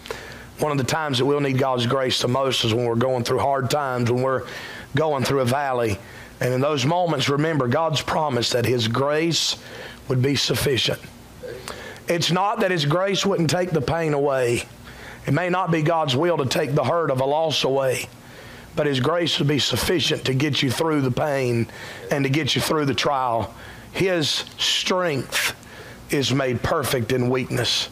One 0.58 0.72
of 0.72 0.78
the 0.78 0.82
times 0.82 1.18
that 1.18 1.26
we'll 1.26 1.38
need 1.38 1.58
God's 1.58 1.86
grace 1.86 2.20
the 2.20 2.26
most 2.26 2.64
is 2.64 2.74
when 2.74 2.86
we're 2.86 2.96
going 2.96 3.22
through 3.22 3.38
hard 3.38 3.70
times, 3.70 4.10
when 4.10 4.24
we're 4.24 4.48
going 4.96 5.22
through 5.22 5.42
a 5.42 5.44
valley. 5.44 5.96
And 6.40 6.52
in 6.52 6.60
those 6.60 6.84
moments, 6.84 7.28
remember 7.28 7.68
God's 7.68 8.02
promise 8.02 8.50
that 8.50 8.66
His 8.66 8.88
grace 8.88 9.56
would 10.08 10.22
be 10.22 10.34
sufficient. 10.34 10.98
It's 12.08 12.32
not 12.32 12.58
that 12.58 12.72
His 12.72 12.84
grace 12.84 13.24
wouldn't 13.24 13.48
take 13.48 13.70
the 13.70 13.80
pain 13.80 14.12
away. 14.12 14.64
It 15.24 15.34
may 15.34 15.50
not 15.50 15.70
be 15.70 15.82
God's 15.82 16.16
will 16.16 16.38
to 16.38 16.46
take 16.46 16.74
the 16.74 16.82
hurt 16.82 17.12
of 17.12 17.20
a 17.20 17.24
loss 17.24 17.62
away, 17.62 18.08
but 18.74 18.86
His 18.86 18.98
grace 18.98 19.38
would 19.38 19.46
be 19.46 19.60
sufficient 19.60 20.24
to 20.24 20.34
get 20.34 20.64
you 20.64 20.70
through 20.72 21.02
the 21.02 21.12
pain 21.12 21.68
and 22.10 22.24
to 22.24 22.28
get 22.28 22.56
you 22.56 22.60
through 22.60 22.86
the 22.86 22.94
trial. 22.94 23.54
His 23.92 24.44
strength 24.58 25.54
is 26.10 26.32
made 26.32 26.62
perfect 26.62 27.12
in 27.12 27.28
weakness. 27.28 27.88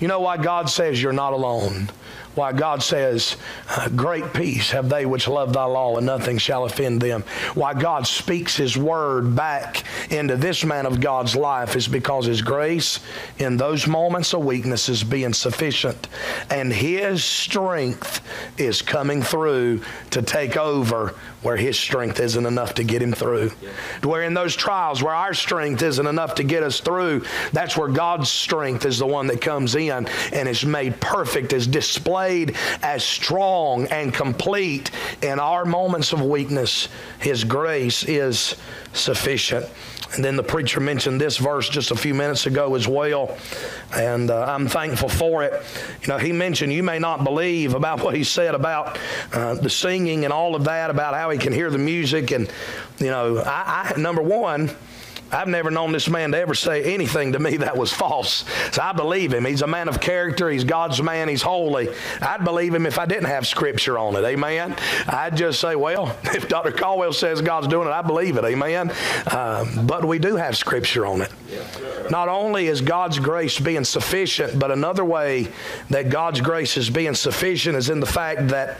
You 0.00 0.08
know 0.08 0.20
why 0.20 0.36
God 0.36 0.68
says 0.68 1.02
you're 1.02 1.12
not 1.12 1.32
alone? 1.32 1.90
Why 2.38 2.52
God 2.52 2.84
says, 2.84 3.36
uh, 3.68 3.88
Great 3.88 4.32
peace 4.32 4.70
have 4.70 4.88
they 4.88 5.06
which 5.06 5.26
love 5.26 5.52
thy 5.52 5.64
law, 5.64 5.96
and 5.96 6.06
nothing 6.06 6.38
shall 6.38 6.66
offend 6.66 7.00
them. 7.00 7.24
Why 7.54 7.74
God 7.74 8.06
speaks 8.06 8.56
his 8.56 8.76
word 8.76 9.34
back 9.34 9.82
into 10.08 10.36
this 10.36 10.64
man 10.64 10.86
of 10.86 11.00
God's 11.00 11.34
life 11.34 11.74
is 11.74 11.88
because 11.88 12.26
his 12.26 12.40
grace 12.40 13.00
in 13.38 13.56
those 13.56 13.88
moments 13.88 14.34
of 14.34 14.44
weakness 14.44 14.88
is 14.88 15.02
being 15.02 15.32
sufficient. 15.32 16.06
And 16.48 16.72
his 16.72 17.24
strength 17.24 18.20
is 18.56 18.82
coming 18.82 19.20
through 19.20 19.82
to 20.10 20.22
take 20.22 20.56
over 20.56 21.16
where 21.42 21.56
his 21.56 21.76
strength 21.76 22.20
isn't 22.20 22.46
enough 22.46 22.74
to 22.74 22.84
get 22.84 23.02
him 23.02 23.12
through. 23.12 23.50
Where 24.04 24.22
in 24.22 24.34
those 24.34 24.54
trials 24.54 25.02
where 25.02 25.14
our 25.14 25.34
strength 25.34 25.82
isn't 25.82 26.06
enough 26.06 26.36
to 26.36 26.44
get 26.44 26.62
us 26.62 26.78
through, 26.78 27.24
that's 27.52 27.76
where 27.76 27.88
God's 27.88 28.30
strength 28.30 28.84
is 28.84 28.98
the 28.98 29.06
one 29.06 29.26
that 29.28 29.40
comes 29.40 29.74
in 29.74 30.08
and 30.32 30.48
is 30.48 30.64
made 30.64 31.00
perfect, 31.00 31.52
is 31.52 31.66
displayed 31.66 32.27
as 32.82 33.04
strong 33.04 33.86
and 33.86 34.12
complete 34.12 34.90
in 35.22 35.38
our 35.38 35.64
moments 35.64 36.12
of 36.12 36.22
weakness. 36.22 36.88
His 37.18 37.44
grace 37.44 38.04
is 38.04 38.56
sufficient. 38.92 39.66
And 40.14 40.24
then 40.24 40.36
the 40.36 40.42
preacher 40.42 40.80
mentioned 40.80 41.20
this 41.20 41.36
verse 41.36 41.68
just 41.68 41.90
a 41.90 41.96
few 41.96 42.14
minutes 42.14 42.46
ago 42.46 42.74
as 42.74 42.88
well, 42.88 43.36
and 43.94 44.30
uh, 44.30 44.44
I'm 44.44 44.66
thankful 44.66 45.10
for 45.10 45.44
it. 45.44 45.62
You 46.00 46.08
know, 46.08 46.16
he 46.16 46.32
mentioned 46.32 46.72
you 46.72 46.82
may 46.82 46.98
not 46.98 47.24
believe 47.24 47.74
about 47.74 48.00
what 48.04 48.14
he 48.14 48.24
said 48.24 48.54
about 48.54 48.98
uh, 49.32 49.54
the 49.54 49.68
singing 49.68 50.24
and 50.24 50.32
all 50.32 50.54
of 50.54 50.64
that, 50.64 50.88
about 50.88 51.12
how 51.14 51.28
he 51.28 51.38
can 51.38 51.52
hear 51.52 51.68
the 51.70 51.78
music, 51.78 52.30
and 52.30 52.50
you 52.98 53.08
know, 53.08 53.38
I, 53.38 53.92
I 53.94 54.00
number 54.00 54.22
one. 54.22 54.70
I've 55.30 55.48
never 55.48 55.70
known 55.70 55.92
this 55.92 56.08
man 56.08 56.32
to 56.32 56.38
ever 56.38 56.54
say 56.54 56.94
anything 56.94 57.32
to 57.32 57.38
me 57.38 57.58
that 57.58 57.76
was 57.76 57.92
false. 57.92 58.44
So 58.72 58.82
I 58.82 58.92
believe 58.92 59.32
him. 59.32 59.44
He's 59.44 59.62
a 59.62 59.66
man 59.66 59.88
of 59.88 60.00
character. 60.00 60.48
He's 60.48 60.64
God's 60.64 61.02
man. 61.02 61.28
He's 61.28 61.42
holy. 61.42 61.88
I'd 62.20 62.44
believe 62.44 62.74
him 62.74 62.86
if 62.86 62.98
I 62.98 63.06
didn't 63.06 63.26
have 63.26 63.46
scripture 63.46 63.98
on 63.98 64.16
it. 64.16 64.24
Amen. 64.24 64.74
I'd 65.06 65.36
just 65.36 65.60
say, 65.60 65.76
well, 65.76 66.16
if 66.24 66.48
Dr. 66.48 66.72
Caldwell 66.72 67.12
says 67.12 67.42
God's 67.42 67.68
doing 67.68 67.88
it, 67.88 67.92
I 67.92 68.02
believe 68.02 68.36
it. 68.36 68.44
Amen. 68.44 68.90
Uh, 69.26 69.64
but 69.84 70.04
we 70.04 70.18
do 70.18 70.36
have 70.36 70.56
scripture 70.56 71.06
on 71.06 71.22
it. 71.22 71.32
Not 72.10 72.28
only 72.28 72.66
is 72.66 72.80
God's 72.80 73.18
grace 73.18 73.58
being 73.58 73.84
sufficient, 73.84 74.58
but 74.58 74.70
another 74.70 75.04
way 75.04 75.48
that 75.90 76.08
God's 76.08 76.40
grace 76.40 76.76
is 76.76 76.88
being 76.88 77.14
sufficient 77.14 77.76
is 77.76 77.90
in 77.90 78.00
the 78.00 78.06
fact 78.06 78.48
that 78.48 78.78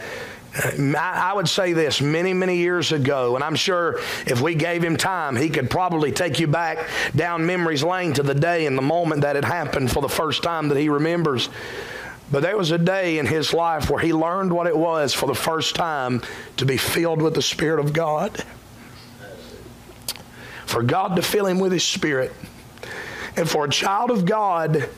Uh, 0.57 0.97
I 0.97 1.33
would 1.35 1.49
say 1.49 1.73
this 1.73 2.01
many, 2.01 2.33
many 2.33 2.57
years 2.57 2.93
ago, 2.93 3.35
and 3.35 3.45
I'm 3.45 3.55
sure 3.55 4.01
if 4.27 4.41
we 4.41 4.55
gave 4.55 4.83
him 4.83 4.97
time, 4.97 5.37
he 5.37 5.51
could 5.51 5.71
probably 5.71 6.11
take 6.11 6.41
you 6.41 6.47
back 6.47 6.89
down 7.15 7.47
memory's 7.47 7.85
lane 7.85 8.15
to 8.15 8.23
the 8.23 8.35
day 8.35 8.67
and 8.67 8.77
the 8.77 8.83
moment 8.83 9.23
that 9.23 9.37
it 9.37 9.45
happened 9.45 9.93
for 9.93 10.01
the 10.01 10.09
first 10.09 10.43
time 10.43 10.69
that 10.69 10.79
he 10.79 10.89
remembers. 10.89 11.49
But 12.31 12.43
there 12.43 12.57
was 12.57 12.71
a 12.71 12.79
day 12.79 13.19
in 13.19 13.27
his 13.27 13.55
life 13.55 13.89
where 13.89 14.01
he 14.01 14.13
learned 14.13 14.53
what 14.53 14.67
it 14.67 14.77
was 14.77 15.15
for 15.15 15.27
the 15.27 15.35
first 15.35 15.75
time 15.75 16.23
to 16.59 16.67
be 16.67 16.77
filled 16.77 17.23
with 17.23 17.35
the 17.35 17.43
Spirit 17.43 17.81
of 17.81 17.93
God. 17.93 18.45
For 20.67 20.83
God 20.83 21.17
to 21.17 21.23
fill 21.23 21.47
him 21.47 21.59
with 21.59 21.73
his 21.73 21.85
Spirit. 21.85 22.33
And 23.37 23.49
for 23.49 23.65
a 23.65 23.71
child 23.71 24.11
of 24.11 24.27
God 24.27 24.89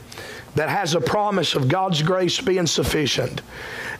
that 0.55 0.69
has 0.69 0.95
a 0.95 1.01
promise 1.01 1.55
of 1.55 1.69
God's 1.69 2.03
grace 2.03 2.41
being 2.41 2.67
sufficient 2.67 3.43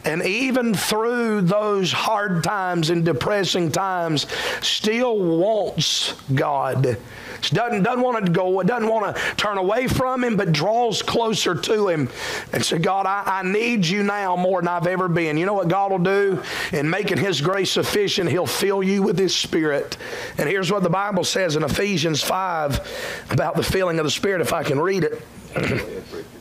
and 0.05 0.23
even 0.23 0.75
through 0.75 1.43
those 1.43 1.93
hard 1.93 2.43
times 2.43 2.91
and 2.91 3.05
depressing 3.05 3.71
times, 3.71 4.27
still 4.63 5.19
wants 5.19 6.15
God. 6.35 6.97
Doesn't, 7.43 7.83
doesn't 7.83 8.03
want 8.03 8.25
to 8.25 8.33
go, 8.33 8.63
doesn't 8.63 8.89
want 8.89 9.15
to 9.15 9.23
turn 9.37 9.59
away 9.59 9.87
from 9.87 10.25
Him, 10.25 10.37
but 10.37 10.53
draws 10.53 11.03
closer 11.03 11.55
to 11.55 11.89
Him 11.89 12.09
and 12.53 12.65
say, 12.65 12.79
God, 12.79 13.07
I, 13.07 13.23
I 13.27 13.43
need 13.43 13.87
you 13.87 14.03
now 14.03 14.37
more 14.37 14.61
than 14.61 14.69
I've 14.69 14.87
ever 14.87 15.09
been. 15.09 15.37
You 15.37 15.47
know 15.47 15.55
what 15.55 15.69
God 15.69 15.91
will 15.91 15.99
do? 15.99 16.43
In 16.73 16.89
making 16.89 17.19
His 17.19 17.41
grace 17.41 17.71
sufficient, 17.71 18.31
He'll 18.31 18.47
fill 18.47 18.83
you 18.83 19.03
with 19.03 19.19
His 19.19 19.35
Spirit. 19.35 19.97
And 20.39 20.49
here's 20.49 20.71
what 20.71 20.83
the 20.83 20.91
Bible 20.91 21.25
says 21.25 21.57
in 21.57 21.63
Ephesians 21.63 22.23
5 22.23 23.27
about 23.31 23.57
the 23.57 23.63
filling 23.63 23.99
of 23.99 24.05
the 24.05 24.11
Spirit, 24.11 24.41
if 24.41 24.53
I 24.53 24.63
can 24.63 24.81
read 24.81 25.05
it. 25.05 25.23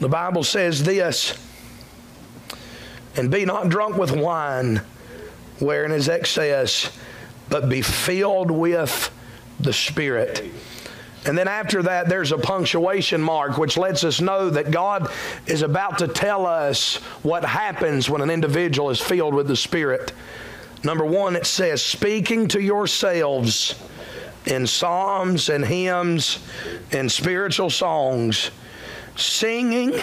the 0.00 0.08
Bible 0.08 0.44
says 0.44 0.82
this 0.82 1.38
And 3.16 3.30
be 3.30 3.44
not 3.44 3.68
drunk 3.68 3.96
with 3.96 4.10
wine, 4.10 4.82
wherein 5.58 5.92
is 5.92 6.08
excess, 6.08 6.96
but 7.48 7.68
be 7.68 7.82
filled 7.82 8.50
with 8.50 9.10
the 9.60 9.72
Spirit. 9.72 10.50
And 11.26 11.36
then 11.36 11.48
after 11.48 11.82
that, 11.82 12.08
there's 12.08 12.30
a 12.30 12.38
punctuation 12.38 13.20
mark, 13.20 13.58
which 13.58 13.76
lets 13.76 14.04
us 14.04 14.20
know 14.20 14.48
that 14.50 14.70
God 14.70 15.10
is 15.46 15.62
about 15.62 15.98
to 15.98 16.06
tell 16.06 16.46
us 16.46 16.96
what 17.22 17.44
happens 17.44 18.08
when 18.08 18.20
an 18.20 18.30
individual 18.30 18.90
is 18.90 19.00
filled 19.00 19.34
with 19.34 19.48
the 19.48 19.56
Spirit. 19.56 20.12
Number 20.84 21.04
one, 21.04 21.34
it 21.34 21.46
says, 21.46 21.82
speaking 21.82 22.46
to 22.48 22.60
yourselves 22.60 23.74
in 24.46 24.68
psalms 24.68 25.48
and 25.48 25.64
hymns 25.64 26.38
and 26.92 27.10
spiritual 27.10 27.70
songs, 27.70 28.52
singing 29.16 29.98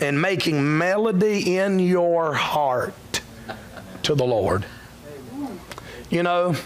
and 0.00 0.20
making 0.20 0.78
melody 0.78 1.58
in 1.58 1.78
your 1.78 2.32
heart 2.34 2.94
to 4.02 4.14
the 4.14 4.24
Lord. 4.24 4.64
You 6.10 6.22
know, 6.22 6.56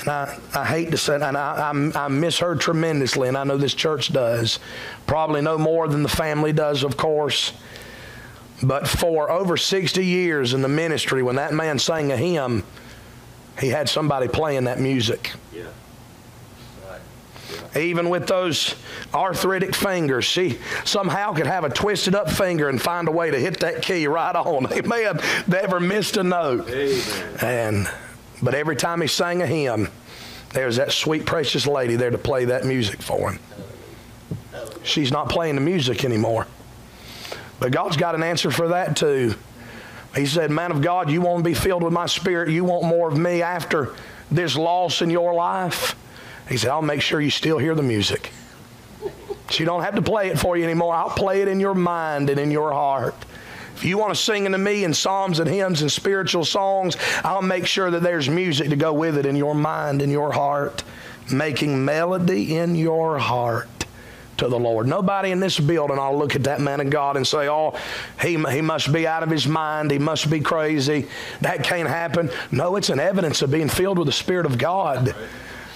and 0.00 0.08
I, 0.08 0.38
I 0.54 0.64
hate 0.64 0.92
to 0.92 0.96
say 0.96 1.16
it, 1.16 1.22
and 1.22 1.36
I, 1.36 1.72
I, 1.72 2.04
I 2.04 2.08
miss 2.08 2.38
her 2.38 2.54
tremendously, 2.54 3.28
and 3.28 3.36
I 3.36 3.44
know 3.44 3.56
this 3.56 3.74
church 3.74 4.12
does. 4.12 4.60
Probably 5.06 5.40
no 5.40 5.58
more 5.58 5.88
than 5.88 6.02
the 6.02 6.08
family 6.08 6.52
does, 6.52 6.84
of 6.84 6.96
course. 6.96 7.52
But 8.62 8.88
for 8.88 9.30
over 9.30 9.56
60 9.56 10.04
years 10.04 10.54
in 10.54 10.62
the 10.62 10.68
ministry, 10.68 11.22
when 11.22 11.36
that 11.36 11.52
man 11.52 11.78
sang 11.78 12.12
a 12.12 12.16
hymn, 12.16 12.64
he 13.60 13.68
had 13.68 13.88
somebody 13.88 14.28
playing 14.28 14.64
that 14.64 14.78
music. 14.78 15.32
Even 17.76 18.08
with 18.08 18.26
those 18.26 18.74
arthritic 19.12 19.74
fingers, 19.74 20.24
she 20.24 20.58
somehow 20.84 21.32
could 21.32 21.46
have 21.46 21.64
a 21.64 21.68
twisted 21.68 22.14
up 22.14 22.30
finger 22.30 22.68
and 22.68 22.80
find 22.80 23.08
a 23.08 23.10
way 23.10 23.30
to 23.30 23.38
hit 23.38 23.60
that 23.60 23.82
key 23.82 24.06
right 24.06 24.34
on. 24.34 24.72
Amen. 24.72 25.20
Never 25.46 25.78
missed 25.78 26.16
a 26.16 26.22
note. 26.22 26.68
Amen. 26.68 27.38
And 27.42 27.90
but 28.42 28.54
every 28.54 28.76
time 28.76 29.00
he 29.00 29.08
sang 29.08 29.42
a 29.42 29.46
hymn, 29.46 29.88
there's 30.50 30.76
that 30.76 30.92
sweet, 30.92 31.26
precious 31.26 31.66
lady 31.66 31.96
there 31.96 32.10
to 32.10 32.18
play 32.18 32.46
that 32.46 32.64
music 32.64 33.02
for 33.02 33.32
him. 33.32 33.40
She's 34.82 35.12
not 35.12 35.28
playing 35.28 35.56
the 35.56 35.60
music 35.60 36.04
anymore. 36.04 36.46
But 37.60 37.72
God's 37.72 37.96
got 37.96 38.14
an 38.14 38.22
answer 38.22 38.50
for 38.50 38.68
that 38.68 38.96
too. 38.96 39.34
He 40.14 40.26
said, 40.26 40.50
Man 40.50 40.70
of 40.70 40.80
God, 40.80 41.10
you 41.10 41.20
want 41.20 41.44
to 41.44 41.50
be 41.50 41.54
filled 41.54 41.82
with 41.82 41.92
my 41.92 42.06
spirit. 42.06 42.48
You 42.48 42.64
want 42.64 42.84
more 42.84 43.08
of 43.08 43.18
me 43.18 43.42
after 43.42 43.94
this 44.30 44.56
loss 44.56 45.02
in 45.02 45.10
your 45.10 45.34
life. 45.34 45.94
He 46.48 46.56
said, 46.56 46.70
I'll 46.70 46.82
make 46.82 47.02
sure 47.02 47.20
you 47.20 47.30
still 47.30 47.58
hear 47.58 47.74
the 47.74 47.82
music. 47.82 48.32
You 49.52 49.64
don't 49.64 49.82
have 49.82 49.94
to 49.94 50.02
play 50.02 50.28
it 50.28 50.38
for 50.38 50.56
you 50.56 50.64
anymore. 50.64 50.94
I'll 50.94 51.10
play 51.10 51.40
it 51.40 51.48
in 51.48 51.58
your 51.58 51.74
mind 51.74 52.30
and 52.30 52.38
in 52.38 52.50
your 52.50 52.72
heart. 52.72 53.14
If 53.74 53.84
you 53.84 53.96
want 53.96 54.14
to 54.14 54.20
sing 54.20 54.44
into 54.44 54.58
me 54.58 54.84
in 54.84 54.92
psalms 54.92 55.38
and 55.38 55.48
hymns 55.48 55.82
and 55.82 55.90
spiritual 55.90 56.44
songs, 56.44 56.96
I'll 57.24 57.42
make 57.42 57.66
sure 57.66 57.90
that 57.90 58.02
there's 58.02 58.28
music 58.28 58.70
to 58.70 58.76
go 58.76 58.92
with 58.92 59.16
it 59.16 59.24
in 59.24 59.36
your 59.36 59.54
mind 59.54 60.02
and 60.02 60.10
your 60.12 60.32
heart, 60.32 60.82
making 61.32 61.84
melody 61.84 62.56
in 62.56 62.74
your 62.74 63.18
heart 63.18 63.68
to 64.38 64.48
the 64.48 64.58
Lord. 64.58 64.86
Nobody 64.86 65.30
in 65.30 65.40
this 65.40 65.58
building 65.60 65.96
to 65.96 66.12
look 66.12 66.34
at 66.34 66.44
that 66.44 66.60
man 66.60 66.80
of 66.80 66.90
God 66.90 67.16
and 67.16 67.26
say, 67.26 67.48
oh, 67.48 67.76
he, 68.20 68.36
he 68.36 68.60
must 68.60 68.92
be 68.92 69.06
out 69.06 69.22
of 69.22 69.30
his 69.30 69.46
mind. 69.46 69.90
He 69.90 69.98
must 69.98 70.30
be 70.30 70.40
crazy. 70.40 71.08
That 71.40 71.62
can't 71.62 71.88
happen. 71.88 72.30
No, 72.50 72.76
it's 72.76 72.90
an 72.90 73.00
evidence 73.00 73.42
of 73.42 73.50
being 73.50 73.68
filled 73.68 73.98
with 73.98 74.06
the 74.06 74.12
Spirit 74.12 74.46
of 74.46 74.58
God. 74.58 75.14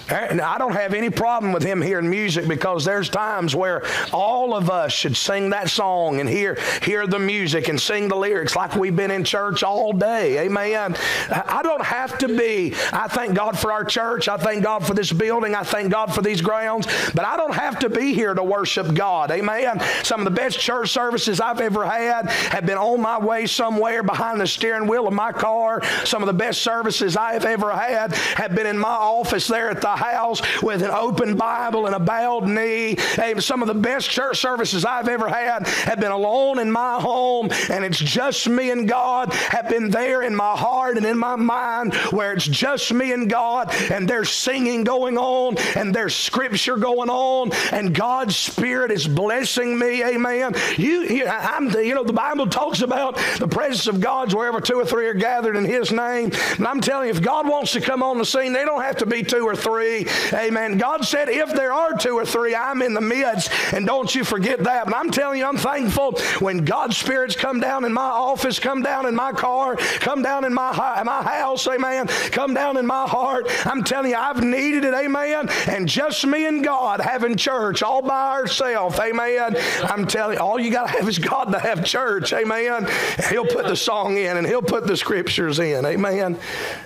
Eh, 0.09 0.27
and 0.29 0.41
I 0.41 0.57
don't 0.57 0.73
have 0.73 0.93
any 0.93 1.09
problem 1.09 1.53
with 1.53 1.63
him 1.63 1.81
hearing 1.81 2.09
music 2.09 2.47
because 2.47 2.83
there's 2.83 3.09
times 3.09 3.55
where 3.55 3.83
all 4.11 4.53
of 4.53 4.69
us 4.69 4.91
should 4.91 5.15
sing 5.15 5.51
that 5.51 5.69
song 5.69 6.19
and 6.19 6.27
hear 6.27 6.57
hear 6.81 7.07
the 7.07 7.19
music 7.19 7.69
and 7.69 7.79
sing 7.79 8.09
the 8.09 8.15
lyrics 8.15 8.55
like 8.55 8.75
we've 8.75 8.95
been 8.95 9.11
in 9.11 9.23
church 9.23 9.63
all 9.63 9.93
day. 9.93 10.39
Amen. 10.39 10.95
I 11.29 11.61
don't 11.63 11.83
have 11.83 12.17
to 12.19 12.27
be. 12.27 12.73
I 12.91 13.07
thank 13.07 13.35
God 13.35 13.57
for 13.57 13.71
our 13.71 13.85
church. 13.85 14.27
I 14.27 14.37
thank 14.37 14.63
God 14.63 14.85
for 14.85 14.93
this 14.93 15.11
building. 15.11 15.55
I 15.55 15.63
thank 15.63 15.91
God 15.91 16.13
for 16.13 16.21
these 16.21 16.41
grounds. 16.41 16.87
But 17.13 17.25
I 17.25 17.37
don't 17.37 17.55
have 17.55 17.79
to 17.79 17.89
be 17.89 18.13
here 18.13 18.33
to 18.33 18.43
worship 18.43 18.93
God. 18.93 19.31
Amen. 19.31 19.81
Some 20.03 20.19
of 20.19 20.25
the 20.25 20.31
best 20.31 20.59
church 20.59 20.91
services 20.91 21.39
I've 21.39 21.61
ever 21.61 21.85
had 21.85 22.29
have 22.29 22.65
been 22.65 22.77
on 22.77 23.01
my 23.01 23.19
way 23.19 23.45
somewhere 23.45 24.03
behind 24.03 24.41
the 24.41 24.47
steering 24.47 24.87
wheel 24.87 25.07
of 25.07 25.13
my 25.13 25.31
car. 25.31 25.81
Some 26.03 26.21
of 26.21 26.27
the 26.27 26.33
best 26.33 26.61
services 26.61 27.15
I 27.15 27.33
have 27.33 27.45
ever 27.45 27.71
had 27.71 28.13
have 28.13 28.53
been 28.53 28.67
in 28.67 28.77
my 28.77 28.89
office 28.89 29.47
there 29.47 29.69
at 29.69 29.81
the 29.81 29.92
house 29.95 30.41
with 30.61 30.81
an 30.81 30.91
open 30.91 31.35
Bible 31.35 31.85
and 31.85 31.95
a 31.95 31.99
bowed 31.99 32.47
knee. 32.47 32.95
Hey, 33.15 33.39
some 33.39 33.61
of 33.61 33.67
the 33.67 33.73
best 33.73 34.09
church 34.09 34.39
services 34.39 34.85
I've 34.85 35.07
ever 35.07 35.27
had 35.27 35.67
have 35.67 35.99
been 35.99 36.11
alone 36.11 36.59
in 36.59 36.71
my 36.71 36.99
home, 36.99 37.49
and 37.69 37.83
it's 37.83 37.99
just 37.99 38.47
me 38.49 38.71
and 38.71 38.87
God. 38.87 39.33
Have 39.33 39.69
been 39.69 39.89
there 39.89 40.23
in 40.23 40.35
my 40.35 40.55
heart 40.55 40.97
and 40.97 41.05
in 41.05 41.17
my 41.17 41.35
mind 41.35 41.93
where 42.11 42.33
it's 42.33 42.47
just 42.47 42.93
me 42.93 43.11
and 43.11 43.29
God, 43.29 43.73
and 43.91 44.07
there's 44.07 44.29
singing 44.29 44.83
going 44.83 45.17
on, 45.17 45.57
and 45.75 45.93
there's 45.93 46.15
scripture 46.15 46.77
going 46.77 47.09
on, 47.09 47.51
and 47.71 47.93
God's 47.93 48.35
Spirit 48.35 48.91
is 48.91 49.07
blessing 49.07 49.77
me. 49.77 50.03
Amen. 50.03 50.53
You, 50.77 51.03
you, 51.03 51.27
I'm, 51.27 51.69
you 51.71 51.95
know, 51.95 52.03
the 52.03 52.13
Bible 52.13 52.47
talks 52.47 52.81
about 52.81 53.17
the 53.39 53.47
presence 53.47 53.87
of 53.87 53.99
God's 53.99 54.35
wherever 54.35 54.61
two 54.61 54.75
or 54.75 54.85
three 54.85 55.07
are 55.07 55.13
gathered 55.13 55.55
in 55.55 55.65
His 55.65 55.91
name. 55.91 56.31
And 56.57 56.67
I'm 56.67 56.81
telling 56.81 57.07
you, 57.07 57.13
if 57.13 57.21
God 57.21 57.47
wants 57.47 57.73
to 57.73 57.81
come 57.81 58.03
on 58.03 58.17
the 58.17 58.25
scene, 58.25 58.53
they 58.53 58.65
don't 58.65 58.81
have 58.81 58.97
to 58.97 59.05
be 59.05 59.23
two 59.23 59.45
or 59.45 59.55
three 59.55 59.82
three. 59.83 60.07
Amen. 60.33 60.77
God 60.77 61.05
said, 61.05 61.29
if 61.29 61.53
there 61.53 61.73
are 61.73 61.93
two 61.93 62.15
or 62.15 62.25
three, 62.25 62.55
I'm 62.55 62.81
in 62.81 62.93
the 62.93 63.01
midst. 63.01 63.51
And 63.73 63.85
don't 63.85 64.13
you 64.13 64.23
forget 64.23 64.63
that. 64.63 64.85
But 64.85 64.95
I'm 64.95 65.11
telling 65.11 65.39
you, 65.39 65.45
I'm 65.45 65.57
thankful 65.57 66.17
when 66.39 66.65
God's 66.65 66.97
spirits 66.97 67.35
come 67.35 67.59
down 67.59 67.85
in 67.85 67.93
my 67.93 68.01
office, 68.01 68.59
come 68.59 68.81
down 68.81 69.05
in 69.05 69.15
my 69.15 69.31
car, 69.31 69.75
come 69.75 70.21
down 70.21 70.45
in 70.45 70.53
my, 70.53 70.71
my 71.03 71.23
house. 71.23 71.67
Amen. 71.67 72.07
Come 72.31 72.53
down 72.53 72.77
in 72.77 72.85
my 72.85 73.07
heart. 73.07 73.47
I'm 73.65 73.83
telling 73.83 74.11
you, 74.11 74.17
I've 74.17 74.43
needed 74.43 74.85
it. 74.85 74.93
Amen. 74.93 75.49
And 75.67 75.87
just 75.87 76.25
me 76.25 76.45
and 76.47 76.63
God 76.63 77.01
having 77.01 77.35
church 77.35 77.83
all 77.83 78.01
by 78.01 78.31
ourselves. 78.31 78.99
Amen. 78.99 79.55
I'm 79.83 80.07
telling 80.07 80.37
you, 80.37 80.43
all 80.43 80.59
you 80.59 80.71
got 80.71 80.87
to 80.87 80.99
have 80.99 81.07
is 81.07 81.19
God 81.19 81.51
to 81.51 81.59
have 81.59 81.85
church. 81.85 82.33
Amen. 82.33 82.87
He'll 83.29 83.45
put 83.45 83.65
the 83.65 83.75
song 83.75 84.17
in 84.17 84.37
and 84.37 84.47
he'll 84.47 84.61
put 84.61 84.87
the 84.87 84.97
scriptures 84.97 85.59
in. 85.59 85.85
Amen. 85.85 86.39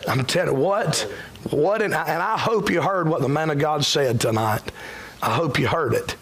I'm 0.07 0.25
telling 0.25 0.55
you 0.55 0.59
what 0.59 1.09
what 1.51 1.81
an, 1.81 1.93
and 1.93 2.21
I 2.21 2.37
hope 2.37 2.69
you 2.69 2.81
heard 2.81 3.07
what 3.07 3.21
the 3.21 3.29
man 3.29 3.49
of 3.49 3.59
God 3.59 3.85
said 3.85 4.19
tonight. 4.21 4.61
I 5.21 5.33
hope 5.33 5.59
you 5.59 5.67
heard 5.67 5.93
it. 5.93 6.15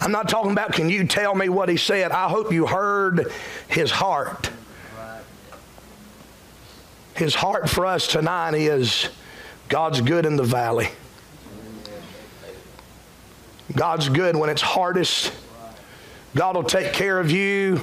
I'm 0.00 0.12
not 0.12 0.28
talking 0.28 0.52
about 0.52 0.72
can 0.72 0.90
you 0.90 1.06
tell 1.06 1.34
me 1.34 1.48
what 1.48 1.68
he 1.68 1.76
said. 1.76 2.10
I 2.10 2.28
hope 2.28 2.52
you 2.52 2.66
heard 2.66 3.32
his 3.68 3.90
heart. 3.90 4.50
His 7.14 7.34
heart 7.34 7.68
for 7.68 7.86
us 7.86 8.06
tonight 8.06 8.54
is 8.54 9.08
God's 9.68 10.00
good 10.00 10.26
in 10.26 10.36
the 10.36 10.44
valley. 10.44 10.88
God's 13.74 14.08
good 14.08 14.34
when 14.36 14.50
it's 14.50 14.62
hardest. 14.62 15.32
God 16.34 16.56
will 16.56 16.64
take 16.64 16.92
care 16.92 17.20
of 17.20 17.30
you 17.30 17.82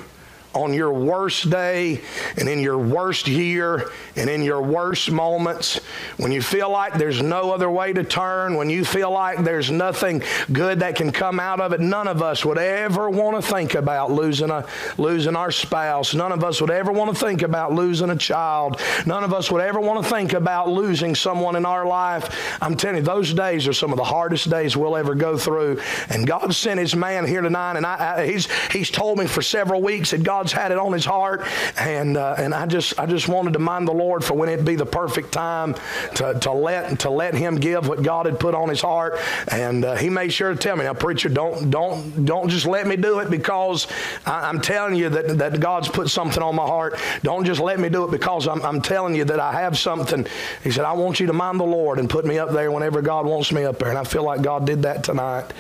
on 0.58 0.74
your 0.74 0.92
worst 0.92 1.50
day 1.50 2.02
and 2.38 2.50
in 2.50 2.60
your 2.60 2.78
worst 2.78 3.28
year 3.28 3.92
and 4.16 4.30
in 4.30 4.42
your 4.42 4.62
worst 4.62 5.12
moments, 5.12 5.80
when 6.18 6.32
you 6.32 6.42
feel 6.42 6.70
like 6.70 6.96
there's 6.96 7.22
no 7.22 7.52
other 7.52 7.70
way 7.70 7.94
to 7.94 8.04
turn, 8.04 8.56
when 8.56 8.70
you 8.70 8.84
feel 8.84 9.12
like 9.12 9.44
there's 9.44 9.70
nothing 9.70 10.24
good 10.52 10.80
that 10.80 10.96
can 10.96 11.12
come 11.12 11.40
out 11.40 11.60
of 11.60 11.74
it, 11.74 11.80
none 11.80 12.08
of 12.08 12.22
us 12.22 12.44
would 12.44 12.58
ever 12.58 13.10
want 13.10 13.42
to 13.42 13.52
think 13.52 13.76
about 13.76 14.12
losing 14.12 14.50
a 14.50 14.66
losing 14.98 15.36
our 15.36 15.52
spouse. 15.52 16.14
None 16.14 16.32
of 16.32 16.44
us 16.44 16.60
would 16.60 16.72
ever 16.72 16.92
want 16.92 17.16
to 17.16 17.26
think 17.26 17.44
about 17.44 17.74
losing 17.74 18.10
a 18.10 18.16
child. 18.16 18.82
None 19.06 19.24
of 19.24 19.34
us 19.34 19.52
would 19.52 19.62
ever 19.62 19.80
want 19.80 20.04
to 20.04 20.10
think 20.10 20.34
about 20.34 20.70
losing 20.70 21.16
someone 21.16 21.56
in 21.56 21.66
our 21.66 21.86
life. 21.86 22.58
I'm 22.62 22.76
telling 22.76 22.98
you, 22.98 23.04
those 23.04 23.34
days 23.34 23.68
are 23.68 23.74
some 23.74 23.92
of 23.92 23.98
the 23.98 24.04
hardest 24.04 24.50
days 24.50 24.76
we'll 24.76 24.98
ever 24.98 25.14
go 25.14 25.38
through. 25.38 25.80
And 26.10 26.26
God 26.26 26.54
sent 26.54 26.80
His 26.80 26.96
man 26.96 27.28
here 27.28 27.42
tonight, 27.42 27.78
and 27.78 27.86
I, 27.86 28.18
I, 28.18 28.28
He's 28.28 28.48
He's 28.72 28.90
told 28.90 29.20
me 29.20 29.28
for 29.28 29.42
several 29.42 29.82
weeks 29.82 30.12
that 30.12 30.24
God 30.24 30.47
God's 30.48 30.62
had 30.62 30.72
it 30.72 30.78
on 30.78 30.94
his 30.94 31.04
heart, 31.04 31.46
and 31.78 32.16
uh, 32.16 32.36
and 32.38 32.54
I 32.54 32.66
just 32.68 32.98
I 32.98 33.06
just 33.06 33.28
wanted 33.28 33.54
to 33.54 33.60
mind 33.60 33.86
the 33.86 33.94
Lord 33.94 34.24
for 34.24 34.34
when 34.34 34.48
it'd 34.48 34.64
be 34.64 34.76
the 34.76 34.86
perfect 34.86 35.34
time 35.34 35.76
to, 36.16 36.38
to 36.40 36.52
let 36.52 37.00
to 37.02 37.10
let 37.10 37.34
him 37.34 37.58
give 37.58 37.88
what 37.88 38.02
God 38.02 38.28
had 38.28 38.40
put 38.40 38.56
on 38.56 38.70
his 38.70 38.80
heart, 38.80 39.20
and 39.50 39.84
uh, 39.84 39.96
he 39.96 40.10
made 40.10 40.32
sure 40.32 40.54
to 40.54 40.58
tell 40.58 40.78
me, 40.78 40.86
now 40.86 40.94
preacher, 40.94 41.28
don't 41.28 41.70
don't 41.70 42.26
don't 42.26 42.48
just 42.48 42.66
let 42.66 42.88
me 42.88 42.96
do 42.96 43.20
it 43.20 43.30
because 43.30 43.88
I, 44.26 44.48
am 44.48 44.62
telling 44.62 44.96
you 44.96 45.10
that 45.10 45.38
that 45.38 45.60
God's 45.60 45.90
put 45.90 46.10
something 46.10 46.42
on 46.42 46.56
my 46.56 46.66
heart. 46.66 46.98
Don't 47.24 47.44
just 47.44 47.60
let 47.60 47.78
me 47.78 47.90
do 47.90 48.06
it 48.06 48.12
because 48.12 48.48
I'm, 48.48 48.62
I'm 48.62 48.82
telling 48.82 49.16
you 49.16 49.26
that 49.26 49.42
I 49.42 49.52
have 49.52 49.78
something. 49.78 50.26
He 50.64 50.72
said, 50.72 50.86
I 50.86 50.94
want 50.94 51.20
you 51.20 51.28
to 51.28 51.34
mind 51.34 51.60
the 51.60 51.66
Lord 51.66 52.00
and 52.00 52.10
put 52.10 52.26
me 52.26 52.40
up 52.40 52.52
there 52.52 52.72
whenever 52.72 53.02
God 53.02 53.26
wants 53.26 53.52
me 53.52 53.66
up 53.66 53.80
there, 53.80 53.90
and 53.90 53.98
I 53.98 54.06
feel 54.06 54.24
like 54.24 54.42
God 54.42 54.66
did 54.66 54.84
that 54.84 55.04
tonight. 55.04 55.52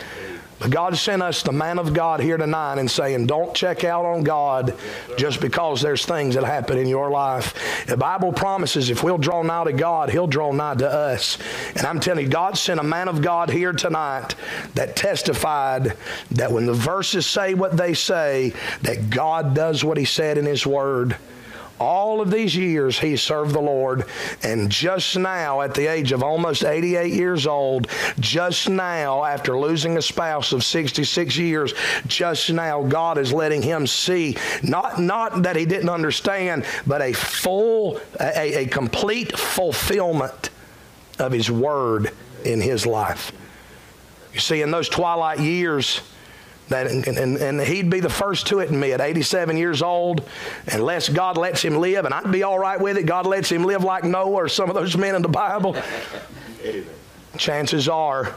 But 0.59 0.71
God 0.71 0.97
sent 0.97 1.21
us 1.21 1.43
the 1.43 1.51
man 1.51 1.77
of 1.77 1.93
God 1.93 2.19
here 2.19 2.37
tonight 2.37 2.79
and 2.79 2.89
saying, 2.89 3.27
don't 3.27 3.53
check 3.53 3.83
out 3.83 4.05
on 4.05 4.23
God 4.23 4.73
just 5.17 5.39
because 5.39 5.81
there's 5.81 6.05
things 6.05 6.33
that 6.33 6.43
happen 6.43 6.79
in 6.79 6.87
your 6.87 7.11
life. 7.11 7.85
The 7.85 7.97
Bible 7.97 8.33
promises 8.33 8.89
if 8.89 9.03
we'll 9.03 9.19
draw 9.19 9.43
nigh 9.43 9.65
to 9.65 9.73
God, 9.73 10.09
He'll 10.09 10.27
draw 10.27 10.51
nigh 10.51 10.75
to 10.75 10.89
us. 10.89 11.37
And 11.75 11.85
I'm 11.85 11.99
telling 11.99 12.25
you, 12.25 12.31
God 12.31 12.57
sent 12.57 12.79
a 12.79 12.83
man 12.83 13.07
of 13.07 13.21
God 13.21 13.51
here 13.51 13.71
tonight 13.71 14.33
that 14.73 14.95
testified 14.95 15.95
that 16.31 16.51
when 16.51 16.65
the 16.65 16.73
verses 16.73 17.27
say 17.27 17.53
what 17.53 17.77
they 17.77 17.93
say, 17.93 18.53
that 18.81 19.11
God 19.11 19.53
does 19.53 19.83
what 19.83 19.97
He 19.97 20.05
said 20.05 20.39
in 20.39 20.45
His 20.45 20.65
Word 20.65 21.17
All 21.79 22.21
of 22.21 22.31
these 22.31 22.55
years 22.55 22.99
he 22.99 23.15
served 23.15 23.53
the 23.53 23.61
Lord, 23.61 24.05
and 24.43 24.69
just 24.69 25.17
now, 25.17 25.61
at 25.61 25.73
the 25.73 25.87
age 25.87 26.11
of 26.11 26.23
almost 26.23 26.63
88 26.63 27.13
years 27.13 27.45
old, 27.45 27.87
just 28.19 28.69
now, 28.69 29.23
after 29.23 29.57
losing 29.57 29.97
a 29.97 30.01
spouse 30.01 30.53
of 30.53 30.63
66 30.63 31.37
years, 31.37 31.73
just 32.07 32.51
now, 32.51 32.83
God 32.83 33.17
is 33.17 33.31
letting 33.31 33.61
him 33.61 33.85
see 33.85 34.37
not, 34.63 34.99
not 34.99 35.43
that 35.43 35.55
he 35.55 35.65
didn't 35.65 35.89
understand, 35.89 36.65
but 36.85 37.01
a 37.01 37.13
full, 37.13 37.99
a, 38.19 38.63
a 38.63 38.65
complete 38.65 39.37
fulfillment 39.37 40.49
of 41.19 41.31
his 41.31 41.51
word 41.51 42.11
in 42.43 42.61
his 42.61 42.85
life. 42.85 43.31
You 44.33 44.39
see, 44.39 44.61
in 44.61 44.71
those 44.71 44.89
twilight 44.89 45.39
years, 45.39 46.01
that, 46.69 46.87
and, 46.87 47.07
and, 47.07 47.37
and, 47.37 47.61
he'd 47.61 47.89
be 47.89 48.01
the 48.01 48.09
first 48.09 48.47
to 48.47 48.59
admit, 48.59 48.91
at 48.91 49.01
87 49.01 49.55
years 49.55 49.81
old, 49.81 50.27
unless 50.67 51.07
God 51.07 51.37
lets 51.37 51.61
him 51.61 51.77
live, 51.77 52.05
and 52.05 52.13
I'd 52.13 52.31
be 52.31 52.43
all 52.43 52.59
right 52.59 52.79
with 52.79 52.97
it, 52.97 53.05
God 53.05 53.25
lets 53.25 53.49
him 53.49 53.63
live 53.63 53.83
like 53.83 54.03
Noah 54.03 54.31
or 54.31 54.49
some 54.49 54.69
of 54.69 54.75
those 54.75 54.97
men 54.97 55.15
in 55.15 55.21
the 55.21 55.29
Bible. 55.29 55.77
Chances 57.37 57.87
are, 57.87 58.35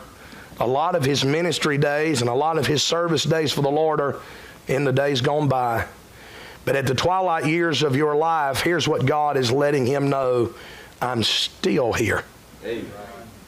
a 0.61 0.66
lot 0.66 0.95
of 0.95 1.05
his 1.05 1.24
ministry 1.24 1.78
days 1.78 2.20
and 2.20 2.31
a 2.31 2.35
lot 2.35 2.59
of 2.59 2.66
his 2.66 2.83
service 2.83 3.24
days 3.24 3.51
for 3.53 3.62
the 3.62 3.70
Lord 3.70 4.01
are 4.01 4.20
in 4.68 4.85
the 4.85 4.93
days 4.93 5.20
gone 5.22 5.49
by. 5.49 5.87
But 6.64 6.76
at 6.76 6.87
the 6.87 6.95
twilight 6.95 7.47
years 7.47 7.83
of 7.83 7.97
your 7.97 8.14
life, 8.14 8.61
here's 8.61 8.87
what 8.87 9.07
God 9.07 9.37
is 9.39 9.51
letting 9.51 9.87
him 9.87 10.11
know 10.11 10.55
I'm 11.01 11.22
still 11.22 11.95
here. 11.95 12.24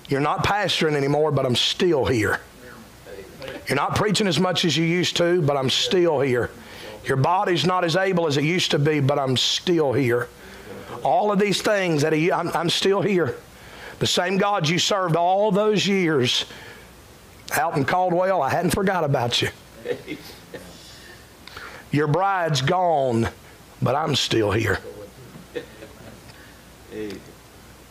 You're 0.08 0.20
not 0.20 0.44
pastoring 0.44 0.94
anymore, 0.94 1.30
but 1.30 1.44
I'm 1.44 1.54
still 1.54 2.06
here. 2.06 2.40
You're 3.68 3.76
not 3.76 3.96
preaching 3.96 4.26
as 4.26 4.38
much 4.40 4.64
as 4.64 4.76
you 4.76 4.84
used 4.84 5.16
to, 5.16 5.42
but 5.42 5.56
I'm 5.56 5.70
still 5.70 6.20
here. 6.20 6.50
Your 7.04 7.16
body's 7.16 7.64
not 7.64 7.84
as 7.84 7.96
able 7.96 8.26
as 8.26 8.36
it 8.36 8.44
used 8.44 8.70
to 8.72 8.78
be, 8.78 9.00
but 9.00 9.18
I'm 9.18 9.36
still 9.36 9.92
here. 9.92 10.28
All 11.02 11.32
of 11.32 11.38
these 11.38 11.62
things 11.62 12.02
that 12.02 12.12
I'm, 12.12 12.48
I'm 12.54 12.70
still 12.70 13.02
here. 13.02 13.36
The 13.98 14.06
same 14.06 14.38
God 14.38 14.68
you 14.68 14.78
served 14.78 15.16
all 15.16 15.50
those 15.50 15.86
years 15.86 16.44
out 17.52 17.76
in 17.76 17.84
Caldwell, 17.84 18.40
I 18.40 18.50
hadn't 18.50 18.70
forgot 18.70 19.04
about 19.04 19.42
you. 19.42 19.48
Your 21.90 22.06
bride's 22.06 22.62
gone, 22.62 23.28
but 23.82 23.94
I'm 23.94 24.14
still 24.14 24.50
here. 24.50 24.78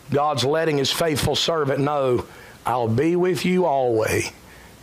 God's 0.09 0.43
letting 0.43 0.77
his 0.77 0.91
faithful 0.91 1.35
servant 1.35 1.79
know, 1.79 2.25
I'll 2.65 2.87
be 2.87 3.15
with 3.15 3.45
you 3.45 3.65
always 3.65 4.31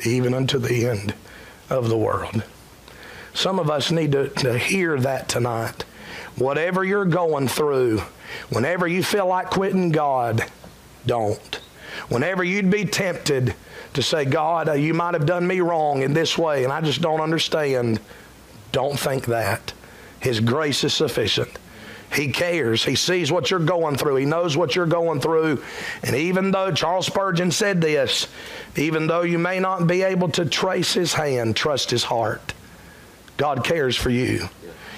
even 0.04 0.34
unto 0.34 0.58
the 0.58 0.86
end 0.86 1.14
of 1.70 1.88
the 1.88 1.96
world. 1.96 2.42
Some 3.34 3.58
of 3.58 3.70
us 3.70 3.90
need 3.90 4.12
to, 4.12 4.28
to 4.28 4.58
hear 4.58 4.98
that 4.98 5.28
tonight. 5.28 5.84
Whatever 6.36 6.84
you're 6.84 7.04
going 7.04 7.48
through, 7.48 8.02
whenever 8.48 8.86
you 8.86 9.02
feel 9.02 9.26
like 9.26 9.50
quitting 9.50 9.90
God, 9.90 10.44
don't. 11.06 11.60
Whenever 12.08 12.44
you'd 12.44 12.70
be 12.70 12.84
tempted 12.84 13.54
to 13.94 14.02
say, 14.02 14.24
God, 14.24 14.68
uh, 14.68 14.72
you 14.72 14.94
might 14.94 15.14
have 15.14 15.26
done 15.26 15.46
me 15.46 15.60
wrong 15.60 16.02
in 16.02 16.14
this 16.14 16.38
way, 16.38 16.64
and 16.64 16.72
I 16.72 16.80
just 16.80 17.00
don't 17.00 17.20
understand, 17.20 18.00
don't 18.72 18.98
think 18.98 19.26
that. 19.26 19.72
His 20.20 20.40
grace 20.40 20.84
is 20.84 20.94
sufficient. 20.94 21.50
He 22.12 22.32
cares. 22.32 22.84
He 22.84 22.94
sees 22.94 23.30
what 23.30 23.50
you're 23.50 23.60
going 23.60 23.96
through. 23.96 24.16
He 24.16 24.24
knows 24.24 24.56
what 24.56 24.74
you're 24.74 24.86
going 24.86 25.20
through. 25.20 25.62
And 26.02 26.16
even 26.16 26.50
though 26.50 26.72
Charles 26.72 27.06
Spurgeon 27.06 27.50
said 27.50 27.80
this, 27.80 28.28
even 28.76 29.06
though 29.06 29.22
you 29.22 29.38
may 29.38 29.60
not 29.60 29.86
be 29.86 30.02
able 30.02 30.30
to 30.30 30.46
trace 30.46 30.94
his 30.94 31.12
hand, 31.12 31.54
trust 31.56 31.90
his 31.90 32.04
heart. 32.04 32.54
God 33.36 33.62
cares 33.62 33.96
for 33.96 34.10
you. 34.10 34.48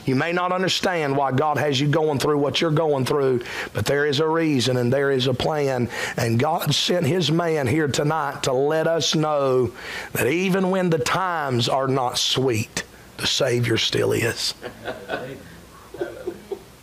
You 0.07 0.15
may 0.15 0.33
not 0.33 0.51
understand 0.51 1.17
why 1.17 1.33
God 1.33 1.59
has 1.59 1.79
you 1.79 1.87
going 1.87 2.19
through 2.19 2.39
what 2.39 2.61
you're 2.61 2.71
going 2.71 3.05
through, 3.05 3.43
but 3.75 3.85
there 3.85 4.07
is 4.07 4.19
a 4.19 4.27
reason 4.27 4.77
and 4.77 4.93
there 4.93 5.11
is 5.11 5.27
a 5.27 5.35
plan. 5.35 5.89
And 6.17 6.39
God 6.39 6.75
sent 6.75 7.07
his 7.07 7.31
man 7.31 7.67
here 7.67 7.87
tonight 7.87 8.45
to 8.45 8.53
let 8.53 8.87
us 8.87 9.15
know 9.15 9.73
that 10.13 10.27
even 10.27 10.71
when 10.71 10.91
the 10.91 10.99
times 10.99 11.69
are 11.69 11.87
not 11.87 12.19
sweet, 12.19 12.85
the 13.19 13.27
Savior 13.27 13.77
still 13.77 14.13
is. 14.13 14.55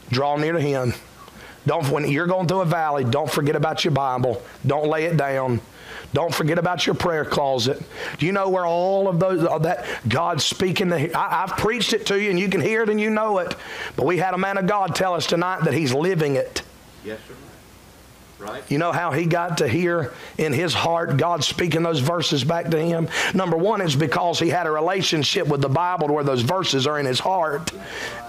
Draw 0.09 0.37
near 0.37 0.53
to 0.53 0.61
Him. 0.61 0.93
Don't, 1.65 1.89
when 1.89 2.09
you're 2.09 2.27
going 2.27 2.47
through 2.47 2.61
a 2.61 2.65
valley, 2.65 3.03
don't 3.03 3.29
forget 3.29 3.55
about 3.55 3.83
your 3.83 3.91
Bible. 3.91 4.41
Don't 4.65 4.87
lay 4.87 5.05
it 5.05 5.17
down. 5.17 5.59
Don't 6.13 6.33
forget 6.33 6.57
about 6.57 6.85
your 6.85 6.95
prayer 6.95 7.25
closet. 7.25 7.81
Do 8.17 8.25
you 8.25 8.31
know 8.31 8.47
where 8.47 8.65
all 8.65 9.09
of 9.09 9.19
those 9.19 9.43
all 9.43 9.59
that 9.59 9.85
God's 10.07 10.45
speaking? 10.45 10.89
To, 10.89 11.11
I, 11.17 11.43
I've 11.43 11.57
preached 11.57 11.91
it 11.91 12.05
to 12.07 12.21
you, 12.21 12.29
and 12.29 12.39
you 12.39 12.47
can 12.47 12.61
hear 12.61 12.83
it 12.83 12.89
and 12.89 12.99
you 12.99 13.09
know 13.09 13.39
it. 13.39 13.55
But 13.97 14.05
we 14.05 14.17
had 14.17 14.33
a 14.33 14.37
man 14.37 14.57
of 14.57 14.67
God 14.67 14.95
tell 14.95 15.13
us 15.13 15.27
tonight 15.27 15.65
that 15.65 15.73
He's 15.73 15.93
living 15.93 16.35
it. 16.35 16.61
Yes, 17.03 17.19
sir. 17.27 17.33
Right. 18.39 18.63
You 18.69 18.77
know 18.77 18.91
how 18.91 19.11
he 19.11 19.25
got 19.25 19.57
to 19.59 19.67
hear 19.67 20.13
in 20.37 20.53
his 20.53 20.71
heart 20.71 21.17
God 21.17 21.43
speaking 21.43 21.81
those 21.81 21.99
verses 21.99 22.43
back 22.43 22.69
to 22.69 22.79
him? 22.79 23.09
Number 23.33 23.57
one 23.57 23.81
is 23.81 23.95
because 23.95 24.39
he 24.39 24.49
had 24.49 24.67
a 24.67 24.71
relationship 24.71 25.47
with 25.47 25.61
the 25.61 25.69
Bible 25.69 26.07
where 26.09 26.23
those 26.23 26.43
verses 26.43 26.85
are 26.85 26.99
in 26.99 27.07
his 27.07 27.19
heart. 27.19 27.71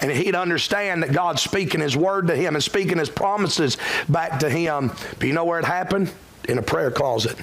And 0.01 0.11
he'd 0.11 0.35
understand 0.35 1.03
that 1.03 1.13
God's 1.13 1.43
speaking 1.43 1.83
his 1.83 1.95
word 1.95 2.29
to 2.29 2.37
him 2.37 2.55
and 2.55 2.65
speaking 2.65 2.97
his 2.97 3.11
promises 3.11 3.77
back 4.09 4.41
to 4.41 4.49
him. 4.49 4.93
But 5.19 5.27
you 5.27 5.35
know 5.35 5.45
where 5.45 5.59
it 5.59 5.67
happened? 5.67 6.11
In 6.49 6.57
a 6.57 6.63
prayer 6.63 6.91
closet, 6.91 7.37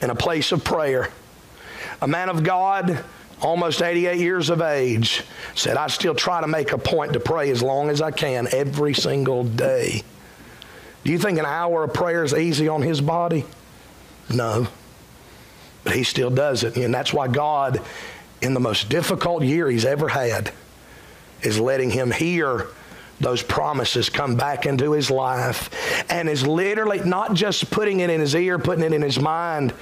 in 0.00 0.10
a 0.10 0.14
place 0.14 0.52
of 0.52 0.62
prayer. 0.62 1.08
A 2.00 2.06
man 2.06 2.28
of 2.28 2.44
God, 2.44 3.04
almost 3.42 3.82
88 3.82 4.20
years 4.20 4.50
of 4.50 4.62
age, 4.62 5.24
said, 5.56 5.76
I 5.76 5.88
still 5.88 6.14
try 6.14 6.40
to 6.40 6.46
make 6.46 6.70
a 6.70 6.78
point 6.78 7.14
to 7.14 7.20
pray 7.20 7.50
as 7.50 7.60
long 7.60 7.90
as 7.90 8.00
I 8.00 8.12
can 8.12 8.46
every 8.52 8.94
single 8.94 9.42
day. 9.42 10.04
Do 11.04 11.12
you 11.12 11.18
think 11.18 11.38
an 11.38 11.46
hour 11.46 11.84
of 11.84 11.94
prayer 11.94 12.24
is 12.24 12.34
easy 12.34 12.68
on 12.68 12.82
his 12.82 13.00
body? 13.00 13.44
No. 14.32 14.68
But 15.84 15.94
he 15.94 16.02
still 16.02 16.30
does 16.30 16.64
it. 16.64 16.76
And 16.76 16.92
that's 16.92 17.12
why 17.12 17.28
God, 17.28 17.80
in 18.42 18.54
the 18.54 18.60
most 18.60 18.88
difficult 18.88 19.42
year 19.42 19.70
he's 19.70 19.84
ever 19.84 20.08
had, 20.08 20.52
is 21.42 21.58
letting 21.58 21.90
him 21.90 22.10
hear 22.10 22.66
those 23.20 23.42
promises 23.42 24.10
come 24.10 24.36
back 24.36 24.66
into 24.66 24.92
his 24.92 25.10
life 25.10 25.70
and 26.10 26.28
is 26.28 26.46
literally 26.46 27.00
not 27.00 27.34
just 27.34 27.70
putting 27.70 28.00
it 28.00 28.10
in 28.10 28.20
his 28.20 28.34
ear, 28.34 28.58
putting 28.58 28.84
it 28.84 28.92
in 28.92 29.02
his 29.02 29.18
mind, 29.18 29.72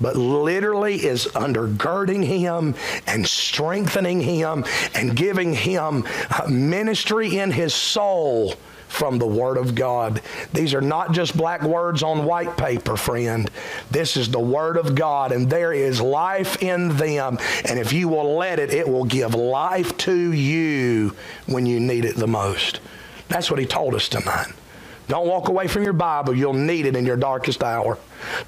but 0.00 0.16
literally 0.16 0.94
is 0.94 1.26
undergirding 1.26 2.24
him 2.24 2.74
and 3.06 3.26
strengthening 3.26 4.20
him 4.20 4.64
and 4.94 5.16
giving 5.16 5.54
him 5.54 6.04
ministry 6.48 7.38
in 7.38 7.50
his 7.50 7.74
soul 7.74 8.54
from 8.96 9.18
the 9.18 9.26
Word 9.26 9.58
of 9.58 9.74
God. 9.74 10.22
These 10.54 10.72
are 10.72 10.80
not 10.80 11.12
just 11.12 11.36
black 11.36 11.62
words 11.62 12.02
on 12.02 12.24
white 12.24 12.56
paper, 12.56 12.96
friend. 12.96 13.50
This 13.90 14.16
is 14.16 14.30
the 14.30 14.40
Word 14.40 14.78
of 14.78 14.94
God, 14.94 15.32
and 15.32 15.50
there 15.50 15.72
is 15.72 16.00
life 16.00 16.62
in 16.62 16.96
them. 16.96 17.38
And 17.66 17.78
if 17.78 17.92
you 17.92 18.08
will 18.08 18.36
let 18.36 18.58
it, 18.58 18.72
it 18.72 18.88
will 18.88 19.04
give 19.04 19.34
life 19.34 19.96
to 19.98 20.32
you 20.32 21.14
when 21.46 21.66
you 21.66 21.78
need 21.78 22.06
it 22.06 22.16
the 22.16 22.26
most. 22.26 22.80
That's 23.28 23.50
what 23.50 23.60
He 23.60 23.66
told 23.66 23.94
us 23.94 24.08
tonight. 24.08 24.52
Don't 25.08 25.28
walk 25.28 25.48
away 25.48 25.68
from 25.68 25.84
your 25.84 25.92
Bible. 25.92 26.34
You'll 26.34 26.52
need 26.52 26.86
it 26.86 26.96
in 26.96 27.06
your 27.06 27.16
darkest 27.16 27.62
hour. 27.62 27.98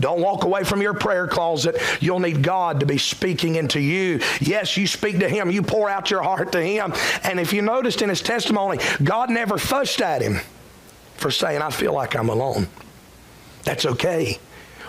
Don't 0.00 0.20
walk 0.20 0.44
away 0.44 0.64
from 0.64 0.82
your 0.82 0.94
prayer 0.94 1.28
closet. 1.28 1.80
You'll 2.00 2.18
need 2.18 2.42
God 2.42 2.80
to 2.80 2.86
be 2.86 2.98
speaking 2.98 3.54
into 3.54 3.80
you. 3.80 4.20
Yes, 4.40 4.76
you 4.76 4.86
speak 4.86 5.20
to 5.20 5.28
Him. 5.28 5.50
You 5.50 5.62
pour 5.62 5.88
out 5.88 6.10
your 6.10 6.22
heart 6.22 6.52
to 6.52 6.60
Him. 6.60 6.92
And 7.22 7.38
if 7.38 7.52
you 7.52 7.62
noticed 7.62 8.02
in 8.02 8.08
His 8.08 8.22
testimony, 8.22 8.78
God 9.04 9.30
never 9.30 9.56
fussed 9.56 10.00
at 10.00 10.20
Him 10.20 10.40
for 11.16 11.30
saying, 11.30 11.62
I 11.62 11.70
feel 11.70 11.92
like 11.92 12.16
I'm 12.16 12.28
alone. 12.28 12.66
That's 13.64 13.86
okay. 13.86 14.38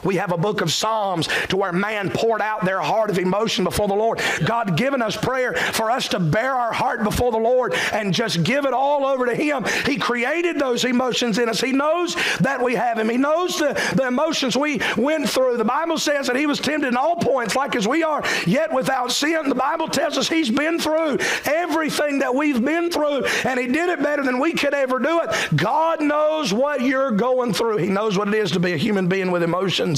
We 0.04 0.16
have 0.16 0.32
a 0.32 0.38
book 0.38 0.62
of 0.62 0.72
Psalms 0.72 1.28
to 1.50 1.58
where 1.58 1.72
man 1.72 2.10
poured 2.10 2.41
out 2.41 2.66
their 2.66 2.82
heart 2.82 3.10
of 3.10 3.20
emotion 3.20 3.64
before 3.64 3.88
the 3.88 3.93
Lord. 3.93 4.22
God 4.45 4.78
given 4.78 5.02
us 5.02 5.16
prayer 5.16 5.54
for 5.54 5.91
us 5.91 6.08
to 6.10 6.20
bear 6.20 6.54
our 6.54 6.74
heart 6.74 7.04
before 7.04 7.32
the 7.32 7.38
Lord 7.38 7.74
and 7.93 8.14
just 8.14 8.43
give 8.43 8.66
it 8.66 8.74
all 8.74 9.06
over 9.06 9.26
to 9.26 9.36
Him. 9.36 9.66
He 9.86 9.97
created 9.97 10.60
those 10.60 10.84
emotions 10.84 11.38
in 11.38 11.50
us. 11.50 11.62
He 11.62 11.72
knows 11.72 12.16
that 12.39 12.62
we 12.62 12.76
have 12.76 12.97
Him. 12.97 13.10
He 13.10 13.18
knows 13.18 13.58
the, 13.58 13.74
the 13.95 14.08
emotions 14.08 14.56
we 14.56 14.82
went 14.97 15.30
through. 15.30 15.58
The 15.58 15.66
Bible 15.66 15.97
says 15.97 16.28
that 16.28 16.36
He 16.36 16.45
was 16.45 16.60
tempted 16.60 16.88
in 16.88 16.97
all 16.97 17.16
points 17.16 17.56
like 17.56 17.76
as 17.76 17.88
we 17.88 18.04
are, 18.04 18.24
yet 18.45 18.74
without 18.74 19.12
sin. 19.12 19.50
The 19.50 19.56
Bible 19.56 19.88
tells 19.88 20.18
us 20.18 20.30
He's 20.30 20.50
been 20.50 20.80
through 20.80 21.20
everything 21.45 22.20
that 22.20 22.34
we've 22.34 22.64
been 22.64 22.91
through, 22.91 23.26
and 23.45 23.60
He 23.60 23.68
did 23.68 23.89
it 23.89 24.02
better 24.02 24.24
than 24.24 24.39
we 24.39 24.54
could 24.54 24.74
ever 24.74 25.00
do 25.00 25.22
it. 25.22 25.58
God 25.58 26.02
knows 26.02 26.54
what 26.54 26.82
you're 26.82 27.12
going 27.12 27.54
through. 27.54 27.78
He 27.78 27.88
knows 27.88 28.18
what 28.18 28.28
it 28.28 28.34
is 28.34 28.52
to 28.52 28.60
be 28.60 28.74
a 28.74 28.78
human 28.78 29.08
being 29.08 29.32
with 29.32 29.43
emotions. 29.43 29.88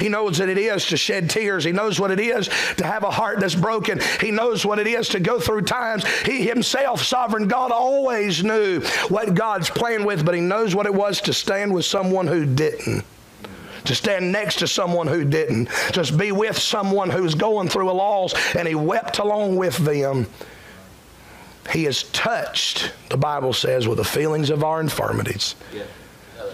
He 0.00 0.08
knows 0.08 0.40
what 0.40 0.48
it 0.48 0.58
is 0.58 0.86
to 0.86 0.96
shed 0.96 1.30
tears. 1.30 1.64
He 1.64 1.72
knows 1.72 2.00
what 2.00 2.10
it 2.10 2.20
is 2.20 2.48
to 2.76 2.84
have 2.84 3.04
a 3.04 3.10
heart 3.10 3.40
that's 3.40 3.54
broken. 3.54 4.00
He 4.20 4.30
knows 4.30 4.64
what 4.64 4.78
it 4.78 4.86
is 4.86 5.08
to 5.10 5.20
go 5.20 5.38
through 5.38 5.62
times. 5.62 6.06
He 6.22 6.46
himself, 6.46 7.02
sovereign 7.02 7.48
God, 7.48 7.70
always 7.70 8.42
knew 8.42 8.80
what 9.08 9.34
God's 9.34 9.70
playing 9.70 10.04
with, 10.04 10.24
but 10.24 10.34
he 10.34 10.40
knows 10.40 10.74
what 10.74 10.86
it 10.86 10.94
was 10.94 11.20
to 11.22 11.32
stand 11.32 11.72
with 11.72 11.84
someone 11.84 12.26
who 12.26 12.44
didn't 12.44 13.04
to 13.84 13.94
stand 13.94 14.30
next 14.30 14.58
to 14.58 14.68
someone 14.68 15.06
who 15.06 15.24
didn't, 15.24 15.68
just 15.92 16.18
be 16.18 16.30
with 16.30 16.58
someone 16.58 17.08
who's 17.08 17.34
going 17.34 17.68
through 17.68 17.90
a 17.90 17.92
loss, 17.92 18.34
and 18.54 18.68
he 18.68 18.74
wept 18.74 19.18
along 19.18 19.56
with 19.56 19.78
them. 19.78 20.26
He 21.72 21.86
is 21.86 22.02
touched, 22.04 22.92
the 23.08 23.16
Bible 23.16 23.52
says, 23.52 23.88
with 23.88 23.98
the 23.98 24.04
feelings 24.04 24.50
of 24.50 24.62
our 24.62 24.80
infirmities. 24.80 25.54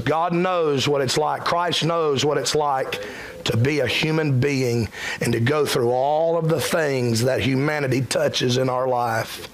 God 0.05 0.33
knows 0.33 0.89
what 0.89 1.01
it's 1.01 1.17
like. 1.17 1.45
Christ 1.45 1.85
knows 1.85 2.25
what 2.25 2.39
it's 2.39 2.55
like 2.55 3.05
to 3.45 3.57
be 3.57 3.81
a 3.81 3.87
human 3.87 4.41
being 4.41 4.89
and 5.21 5.33
to 5.33 5.41
go 5.41 5.67
through 5.67 5.91
all 5.91 6.39
of 6.39 6.49
the 6.49 6.61
things 6.61 7.23
that 7.23 7.41
humanity 7.41 8.01
touches 8.01 8.57
in 8.57 8.69
our 8.69 8.89
life. 8.89 9.49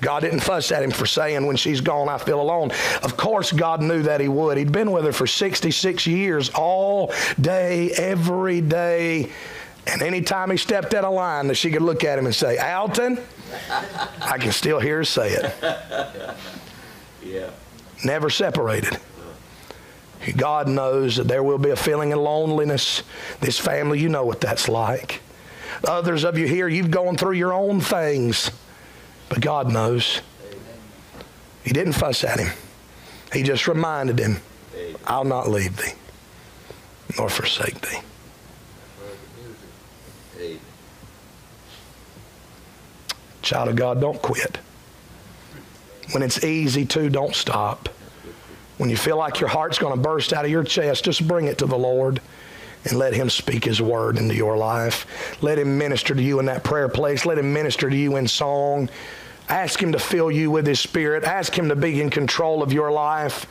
God 0.00 0.20
didn't 0.20 0.40
fuss 0.40 0.72
at 0.72 0.82
him 0.82 0.90
for 0.90 1.06
saying, 1.06 1.46
when 1.46 1.56
she's 1.56 1.80
gone, 1.80 2.08
I 2.08 2.18
feel 2.18 2.40
alone. 2.40 2.70
Of 3.02 3.16
course, 3.16 3.52
God 3.52 3.80
knew 3.80 4.02
that 4.02 4.20
he 4.20 4.28
would. 4.28 4.58
He'd 4.58 4.72
been 4.72 4.90
with 4.92 5.04
her 5.04 5.12
for 5.12 5.26
66 5.26 6.06
years, 6.06 6.50
all 6.50 7.12
day, 7.40 7.90
every 7.92 8.60
day. 8.60 9.30
And 9.86 10.02
anytime 10.02 10.50
he 10.50 10.56
stepped 10.56 10.94
out 10.94 11.04
of 11.04 11.14
line, 11.14 11.48
that 11.48 11.56
she 11.56 11.70
could 11.70 11.82
look 11.82 12.04
at 12.04 12.18
him 12.18 12.26
and 12.26 12.34
say, 12.34 12.58
Alton, 12.58 13.18
I 14.20 14.38
can 14.38 14.52
still 14.52 14.80
hear 14.80 14.98
her 14.98 15.04
say 15.04 15.32
it. 15.32 15.54
Yeah. 17.24 17.50
Never 18.04 18.30
separated. 18.30 18.98
God 20.36 20.68
knows 20.68 21.16
that 21.16 21.26
there 21.26 21.42
will 21.42 21.58
be 21.58 21.70
a 21.70 21.76
feeling 21.76 22.12
of 22.12 22.20
loneliness. 22.20 23.02
This 23.40 23.58
family, 23.58 23.98
you 23.98 24.08
know 24.08 24.24
what 24.24 24.40
that's 24.40 24.68
like. 24.68 25.20
Others 25.84 26.24
of 26.24 26.38
you 26.38 26.46
here, 26.46 26.68
you've 26.68 26.90
gone 26.90 27.16
through 27.16 27.32
your 27.32 27.52
own 27.52 27.80
things, 27.80 28.50
but 29.28 29.40
God 29.40 29.72
knows. 29.72 30.20
He 31.64 31.72
didn't 31.72 31.94
fuss 31.94 32.24
at 32.24 32.38
him, 32.38 32.52
He 33.32 33.42
just 33.42 33.66
reminded 33.66 34.18
him, 34.18 34.38
I'll 35.06 35.24
not 35.24 35.48
leave 35.48 35.76
thee 35.76 35.92
nor 37.18 37.28
forsake 37.28 37.80
thee. 37.80 37.98
Child 43.42 43.70
of 43.70 43.76
God, 43.76 44.00
don't 44.00 44.22
quit. 44.22 44.58
When 46.12 46.22
it's 46.22 46.44
easy 46.44 46.84
to, 46.86 47.10
don't 47.10 47.34
stop. 47.34 47.88
When 48.82 48.90
you 48.90 48.96
feel 48.96 49.16
like 49.16 49.38
your 49.38 49.48
heart's 49.48 49.78
going 49.78 49.94
to 49.94 50.02
burst 50.02 50.32
out 50.32 50.44
of 50.44 50.50
your 50.50 50.64
chest, 50.64 51.04
just 51.04 51.28
bring 51.28 51.46
it 51.46 51.58
to 51.58 51.66
the 51.66 51.78
Lord 51.78 52.20
and 52.84 52.98
let 52.98 53.14
Him 53.14 53.30
speak 53.30 53.64
His 53.64 53.80
word 53.80 54.18
into 54.18 54.34
your 54.34 54.56
life. 54.56 55.06
Let 55.40 55.56
Him 55.56 55.78
minister 55.78 56.16
to 56.16 56.20
you 56.20 56.40
in 56.40 56.46
that 56.46 56.64
prayer 56.64 56.88
place. 56.88 57.24
Let 57.24 57.38
Him 57.38 57.52
minister 57.52 57.88
to 57.88 57.96
you 57.96 58.16
in 58.16 58.26
song. 58.26 58.90
Ask 59.48 59.80
Him 59.80 59.92
to 59.92 60.00
fill 60.00 60.32
you 60.32 60.50
with 60.50 60.66
His 60.66 60.80
Spirit. 60.80 61.22
Ask 61.22 61.56
Him 61.56 61.68
to 61.68 61.76
be 61.76 62.02
in 62.02 62.10
control 62.10 62.60
of 62.60 62.72
your 62.72 62.90
life. 62.90 63.46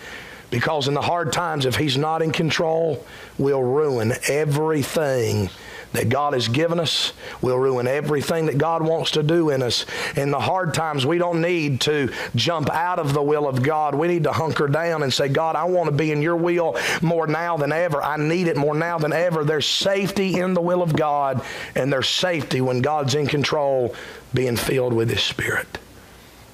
Because 0.50 0.90
in 0.90 0.96
the 0.96 1.02
hard 1.02 1.32
times, 1.32 1.66
if 1.66 1.78
He's 1.78 1.96
not 1.96 2.22
in 2.22 2.34
control, 2.34 3.06
we'll 3.38 3.64
ruin 3.64 4.12
everything 4.28 5.50
that 5.94 6.10
God 6.10 6.34
has 6.34 6.48
given 6.48 6.80
us. 6.80 7.14
We'll 7.42 7.58
ruin 7.58 7.88
everything 7.88 8.46
that 8.46 8.58
God 8.58 8.82
wants 8.82 9.12
to 9.12 9.24
do 9.24 9.50
in 9.50 9.62
us. 9.62 9.86
In 10.16 10.32
the 10.32 10.40
hard 10.40 10.74
times, 10.74 11.06
we 11.06 11.18
don't 11.18 11.42
need 11.42 11.82
to 11.82 12.14
jump 12.36 12.70
out 12.70 13.00
of 13.00 13.14
the 13.14 13.22
will 13.22 13.48
of 13.48 13.62
God. 13.62 13.96
We 13.96 14.08
need 14.08 14.24
to 14.24 14.32
hunker 14.32 14.68
down 14.68 15.04
and 15.04 15.14
say, 15.14 15.28
God, 15.28 15.56
I 15.56 15.66
want 15.66 15.90
to 15.90 15.96
be 15.96 16.12
in 16.12 16.22
your 16.22 16.38
will 16.38 16.78
more 17.02 17.28
now 17.28 17.58
than 17.58 17.72
ever. 17.72 18.02
I 18.02 18.18
need 18.18 18.48
it 18.48 18.58
more 18.58 18.76
now 18.76 18.98
than 18.98 19.14
ever. 19.14 19.44
There's 19.44 19.68
safety 19.68 20.40
in 20.40 20.54
the 20.54 20.62
will 20.62 20.82
of 20.82 20.96
God, 20.96 21.44
and 21.76 21.92
there's 21.92 22.10
safety 22.10 22.62
when 22.62 22.82
God's 22.82 23.16
in 23.16 23.28
control, 23.28 23.94
being 24.34 24.56
filled 24.56 24.94
with 24.94 25.10
His 25.10 25.22
Spirit. 25.22 25.78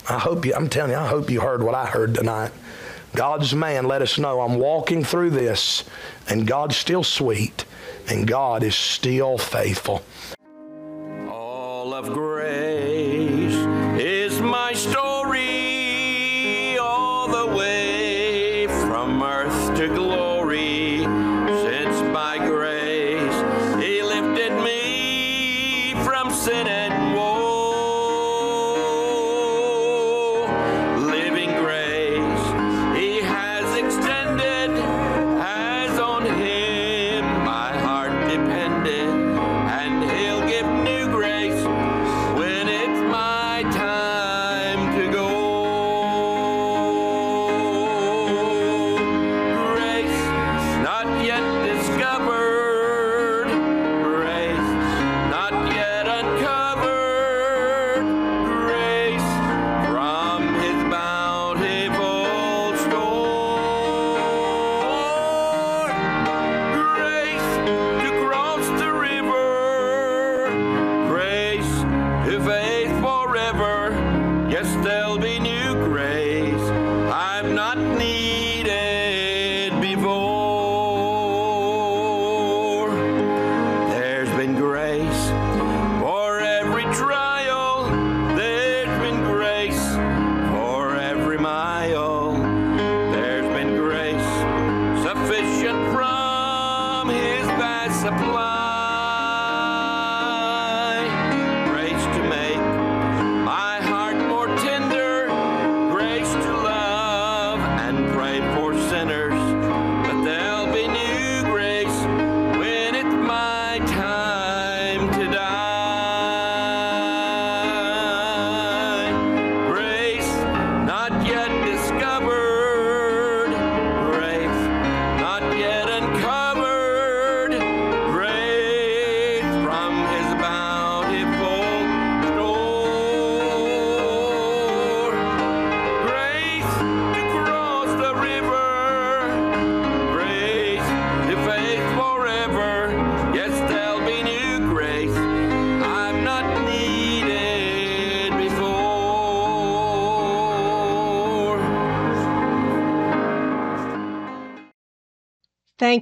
I 0.10 0.18
hope 0.18 0.46
you, 0.46 0.56
I'm 0.56 0.70
telling 0.70 0.92
you, 0.92 0.98
I 0.98 1.08
hope 1.08 1.30
you 1.30 1.42
heard 1.42 1.62
what 1.62 1.76
I 1.76 1.86
heard 1.86 2.16
tonight. 2.16 2.52
God's 3.14 3.54
man 3.54 3.86
let 3.86 4.02
us 4.02 4.18
know 4.18 4.42
I'm 4.42 4.58
walking 4.58 5.04
through 5.04 5.32
this, 5.32 5.84
and 6.28 6.48
God's 6.48 6.78
still 6.78 7.04
sweet 7.04 7.66
and 8.08 8.28
God 8.28 8.64
is 8.64 8.76
still 8.76 9.38
faithful. 9.38 10.03
All 11.30 11.93
of 11.93 12.14
grace 12.14 13.37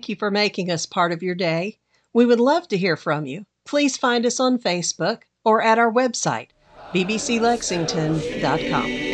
Thank 0.06 0.12
you 0.12 0.16
for 0.18 0.30
making 0.30 0.70
us 0.70 0.86
part 0.86 1.12
of 1.12 1.24
your 1.24 1.34
day. 1.34 1.80
We 2.14 2.28
would 2.28 2.40
love 2.40 2.68
to 2.68 2.78
hear 2.78 2.96
from 2.96 3.26
you. 3.26 3.48
Please 3.66 3.98
find 3.98 4.24
us 4.24 4.40
on 4.40 4.60
Facebook 4.60 5.24
or 5.44 5.64
at 5.64 5.80
our 5.80 5.92
website, 5.92 6.50
bbclexington.com. 6.94 9.05